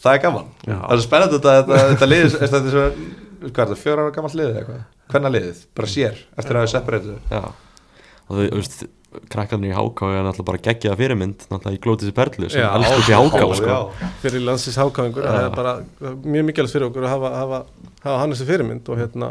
það 0.06 0.14
er 0.14 0.22
gaman, 0.22 0.46
Já. 0.70 0.76
það 0.86 0.94
er 0.96 1.04
spennandi 1.10 1.40
þetta, 1.40 1.56
þetta, 1.60 1.86
þetta 1.96 2.10
liðis, 2.14 2.36
þetta 2.44 2.62
er 2.62 2.76
svo 2.76 2.86
hvað 3.50 3.64
er 3.66 3.72
það, 3.74 3.80
fjóra 3.84 4.06
ára 4.06 4.14
gammalt 4.16 4.38
liðið 4.40 4.60
eitthvað 4.62 4.84
hvernig 5.12 5.34
liðið, 5.36 5.64
bara 5.78 5.92
sér, 5.92 6.22
eftir 6.36 6.60
að 6.60 6.66
við 6.66 6.76
separatu 6.76 7.18
Já, 7.32 7.42
og 8.26 8.38
þú 8.40 8.46
veist 8.56 8.86
krakkarnir 9.32 9.72
í 9.72 9.76
Háká 9.76 10.10
er 10.12 10.26
náttúrulega 10.26 10.48
bara 10.50 10.62
geggjaða 10.66 11.00
fyrirmynd 11.00 11.46
náttúrulega 11.48 11.78
í 11.78 11.82
Glótiðsi 11.84 12.16
Perlu 12.16 12.50
sem 12.52 12.66
upp 12.66 13.10
í 13.10 13.16
Háká 13.16 13.44
sko. 13.60 13.78
fyrir 14.24 14.44
landsins 14.44 14.80
hákáðingur 14.82 15.28
það 15.28 15.44
er 15.44 15.54
bara 15.56 15.76
mjög 16.26 16.48
mikilvægt 16.50 16.76
fyrir 16.76 16.88
okkur 16.90 17.08
að 17.08 17.14
hafa, 17.14 17.32
hafa, 17.40 17.62
hafa 18.04 18.18
hann 18.22 18.36
þessi 18.36 18.50
fyrirmynd 18.50 18.92
og 18.92 19.00
hérna 19.00 19.30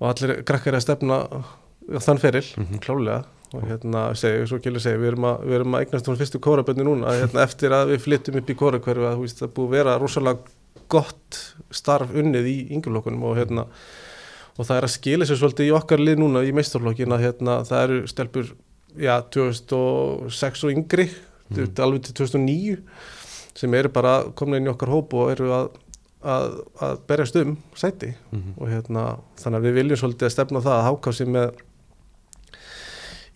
og 0.00 0.08
allir 0.08 0.40
krakkar 0.48 0.78
að 0.78 0.86
stefna 0.86 1.20
á 1.28 2.00
þann 2.00 2.22
feril, 2.22 2.46
klálega 2.80 3.24
og 3.50 3.64
hérna, 3.66 4.04
segi, 4.14 4.44
svo 4.46 4.60
kjölur 4.62 4.82
segi, 4.82 5.00
við 5.02 5.12
erum 5.12 5.26
að, 5.26 5.40
við 5.48 5.56
erum 5.58 5.74
að 5.74 5.84
eignast 5.84 6.08
hún 6.08 6.18
fyrstu 6.20 6.40
kórabönni 6.42 6.86
núna 6.86 7.16
hérna, 7.18 7.42
eftir 7.42 7.74
að 7.74 7.94
við 7.94 8.04
flyttum 8.04 8.38
upp 8.38 8.52
í 8.52 8.56
kórakverfi 8.60 9.08
að 9.08 9.24
það 9.26 9.46
er 9.48 9.54
búið 9.56 9.66
að 9.66 9.74
vera 9.74 9.96
rosalega 9.98 10.84
gott 10.90 11.40
starf 11.74 12.14
unnið 12.14 12.46
í 12.46 12.54
yngjurlokkunum 12.76 13.26
og 13.26 13.40
hérna 13.40 13.66
og 14.60 14.66
það 14.68 14.76
er 14.76 14.86
að 14.86 14.92
skila 14.94 15.26
sér 15.28 15.38
svolítið 15.40 15.70
í 15.70 15.74
okkar 15.78 16.02
lið 16.04 16.18
núna 16.20 16.42
í 16.44 16.52
meistarflokkin 16.56 17.14
að 17.16 17.22
hérna, 17.24 17.54
það 17.64 17.84
eru 17.86 18.00
stelpur 18.10 18.50
já, 19.00 19.14
2006 19.32 20.64
og 20.66 20.72
yngri 20.74 21.06
mm. 21.08 21.70
alveg 21.80 22.02
til 22.08 22.16
2009 22.20 22.76
sem 23.60 23.74
eru 23.78 23.90
bara 23.92 24.18
komin 24.36 24.60
inn 24.60 24.68
í 24.68 24.72
okkar 24.74 24.92
hóp 24.92 25.14
og 25.18 25.30
eru 25.32 25.48
að, 25.56 25.70
að, 26.22 26.58
að 26.86 27.00
berjast 27.08 27.38
um 27.40 27.56
sæti 27.78 28.12
Mhm. 28.30 28.52
og 28.60 28.68
hérna, 28.70 29.04
þannig 29.40 29.58
að 29.62 29.66
við 29.68 29.78
viljum 29.80 30.00
svolítið 30.02 30.28
að 30.28 30.34
stefna 30.36 30.62
það 30.66 30.76
að 30.76 30.86
háká 30.90 31.14
sér 31.18 31.32
með 31.34 31.50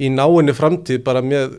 í 0.05 0.11
náinni 0.11 0.55
framtíð 0.55 1.03
bara 1.07 1.22
með 1.22 1.57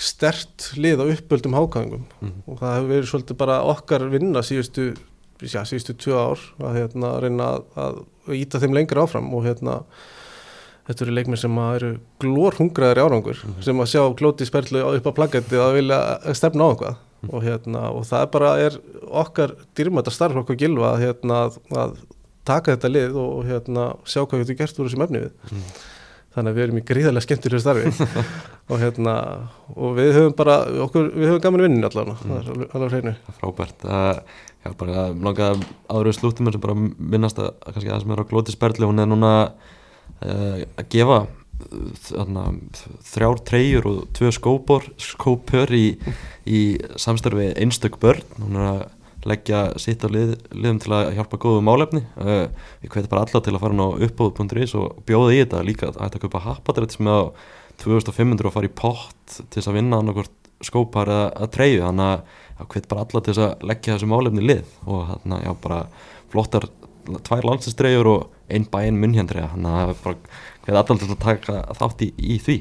stert 0.00 0.70
lið 0.80 1.02
á 1.02 1.04
uppöldum 1.12 1.56
hákáðingum 1.58 2.04
Mhm. 2.20 2.42
og 2.46 2.58
það 2.60 2.74
hefur 2.76 2.90
verið 2.94 3.10
svolítið 3.10 3.36
bara 3.42 3.58
okkar 3.68 4.06
vinna 4.12 4.40
síðustu, 4.44 4.94
já, 5.42 5.60
síðustu 5.66 5.96
tvö 6.00 6.16
ár 6.16 6.46
að 6.60 6.80
hérna, 6.80 7.12
reyna 7.22 7.50
að, 7.56 8.00
að 8.28 8.40
íta 8.40 8.60
þeim 8.62 8.76
lengra 8.76 9.04
áfram 9.06 9.30
og 9.36 9.46
hérna 9.48 9.80
þetta 10.88 11.06
eru 11.06 11.14
leikmenn 11.16 11.40
sem 11.40 11.60
eru 11.62 11.92
glór 12.22 12.56
hungraðir 12.58 13.02
árangur 13.04 13.42
sem 13.64 13.82
að 13.82 13.92
sjá 13.92 14.02
glóti 14.18 14.48
sperlu 14.48 14.82
upp 14.90 15.06
á 15.06 15.12
plaggetti 15.16 15.60
að 15.60 15.76
vilja 15.78 16.00
stefna 16.36 16.66
á 16.66 16.70
eitthvað. 16.72 17.06
Og, 17.28 17.42
hérna, 17.44 17.82
og 17.92 18.06
það 18.08 18.22
er 18.24 18.28
bara 18.32 18.50
er 18.64 18.76
okkar 19.20 19.52
dýrmæta 19.76 20.12
starf 20.14 20.38
okkur 20.40 20.56
gilva 20.56 20.94
hérna, 20.96 21.42
að, 21.76 21.98
taka 22.48 22.72
þetta 22.72 22.90
lið 22.90 23.18
og 23.20 23.42
hérna, 23.44 23.82
sjá 24.08 24.22
hvað 24.24 24.40
við 24.40 24.46
getum 24.46 24.60
gert 24.62 24.80
úr 24.80 24.88
þessum 24.88 25.04
efni 25.04 25.20
við 25.26 25.58
þannig 26.34 26.52
að 26.52 26.58
við 26.58 26.64
erum 26.66 26.78
í 26.80 26.84
gríðarlega 26.90 27.26
skemmtilega 27.26 27.64
starfi. 27.64 28.24
Og 28.70 28.78
hérna 28.78 29.14
og 29.74 29.96
við 29.96 30.12
höfum 30.14 30.36
bara, 30.38 30.60
okkur, 30.84 31.08
við 31.16 31.32
höfum 31.32 31.42
gaman 31.42 31.64
vinnin 31.64 31.88
allavega, 31.88 32.20
það 32.20 32.36
er 32.36 32.60
alveg, 32.68 32.92
hreinu. 32.92 33.14
Frábært. 33.40 33.82
Uh, 33.82 34.44
já, 34.62 34.70
bara 34.78 35.08
langaði 35.10 35.66
áður 35.90 36.10
við 36.10 36.16
slúttum 36.20 36.50
sem 36.54 36.62
bara 36.62 36.76
minnast 36.78 37.40
að 37.42 37.50
kannski 37.66 37.90
það 37.90 38.04
sem 38.04 38.14
er 38.14 38.22
á 38.22 38.30
Glótiðs 38.30 38.60
Perlu 38.60 38.90
hún 38.92 39.02
er 39.02 39.10
núna 39.10 39.32
uh, 39.50 40.62
að 40.78 40.86
gefa 40.94 41.18
þarna, 42.06 42.44
þrjár 43.10 43.42
treyjur 43.50 43.88
og 43.90 43.98
tvö 44.16 44.30
skópor 44.34 44.86
skópör 45.02 45.74
í, 45.76 45.84
í 46.46 46.60
samstarfi 47.00 47.50
einstök 47.58 47.98
börn. 48.00 48.22
Hún 48.38 48.58
er 48.60 48.68
að 48.70 48.82
leggja 49.28 49.60
sitt 49.80 50.04
á 50.04 50.08
lið, 50.08 50.34
liðum 50.54 50.80
til 50.80 50.92
að 50.96 51.12
hjálpa 51.18 51.38
góðu 51.40 51.62
málefni. 51.64 52.02
Uh, 52.16 52.48
við 52.80 52.94
hvetjum 52.94 53.12
bara 53.12 53.24
alla 53.26 53.42
til 53.44 53.54
að 53.54 53.62
fara 53.64 53.76
ná 53.76 53.86
uppbóð.is 54.06 54.74
og 54.80 55.00
bjóða 55.08 55.34
í 55.34 55.40
þetta 55.42 55.64
líka 55.66 55.88
að 55.90 56.00
hætta 56.00 56.20
að 56.20 56.24
kaupa 56.24 56.44
happadrætt 56.46 56.96
sem 56.96 57.10
er 57.10 57.20
á 57.20 57.22
2500 57.80 58.48
og 58.48 58.54
fara 58.54 58.68
í 58.68 58.74
pott 58.76 59.36
til 59.40 59.58
þess 59.58 59.70
að 59.70 59.78
vinna 59.78 60.00
annarkvort 60.00 60.36
skópar 60.64 61.12
eða 61.12 61.28
að 61.36 61.52
treyju. 61.56 61.84
Þannig 61.84 62.10
að 62.10 62.66
hvetjum 62.72 62.92
bara 62.92 63.06
alla 63.06 63.24
til 63.24 63.34
þess 63.34 63.44
að 63.46 63.68
leggja 63.70 63.96
þessu 63.96 64.10
málefni 64.10 64.46
lið. 64.46 64.74
Og 64.86 65.06
þannig 65.12 65.38
að 65.38 65.46
já 65.46 65.54
bara 65.66 65.80
flottar 66.32 66.68
tvær 67.26 67.48
landsinstreyjur 67.48 68.10
og 68.10 68.26
einn 68.50 68.66
bæinn 68.70 69.00
munnhjandreja 69.00 69.52
þannig 69.54 69.78
að 69.84 69.94
bara 70.04 70.18
hvetjum 70.64 70.80
alla 70.80 71.00
til 71.00 71.10
að 71.10 71.24
taka 71.24 71.62
þátt 71.80 72.06
í, 72.06 72.12
í 72.16 72.40
því. 72.40 72.60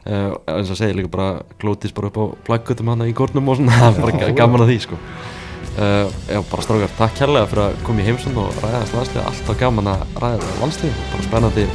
Uh, 0.00 0.32
eins 0.48 0.70
og 0.72 0.78
segja 0.78 0.96
líka 0.96 1.10
bara 1.12 1.42
glótis 1.60 1.92
bara 1.92 2.08
upp 2.08 2.16
á 2.16 2.24
plaggutum 2.46 2.88
hann 2.88 3.04
í 3.04 3.12
górnum 3.12 3.50
og 3.52 3.58
svona. 3.58 3.76
Það 3.82 3.98
er 3.98 4.06
bara 4.06 4.32
gaman 4.38 4.64
að 4.64 4.72
því 4.72 4.80
sko 4.86 5.00
uh, 5.78 6.10
já 6.28 6.42
bara 6.50 6.66
strákar, 6.66 6.92
takk 6.98 7.16
kærlega 7.20 7.50
fyrir 7.52 7.64
að 7.68 7.80
koma 7.86 8.02
í 8.02 8.08
heimsund 8.08 8.42
og 8.42 8.60
ræða 8.64 8.82
þessu 8.82 8.98
landsliði 8.98 9.24
alltaf 9.30 9.62
gaman 9.62 9.94
að 9.94 10.04
ræða 10.24 10.44
þessu 10.44 10.60
landsliði 10.64 11.08
bara 11.14 11.30
spennandi 11.30 11.66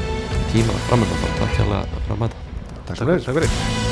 tíma 0.54 0.80
framöndan 0.92 1.28
takk 1.42 1.58
kærlega 1.60 1.84
fyrir 1.98 2.16
að 2.18 2.24
mæta. 2.26 2.46
Takk 2.86 3.04
fyrir, 3.04 3.28
takk 3.28 3.42
fyrir 3.42 3.85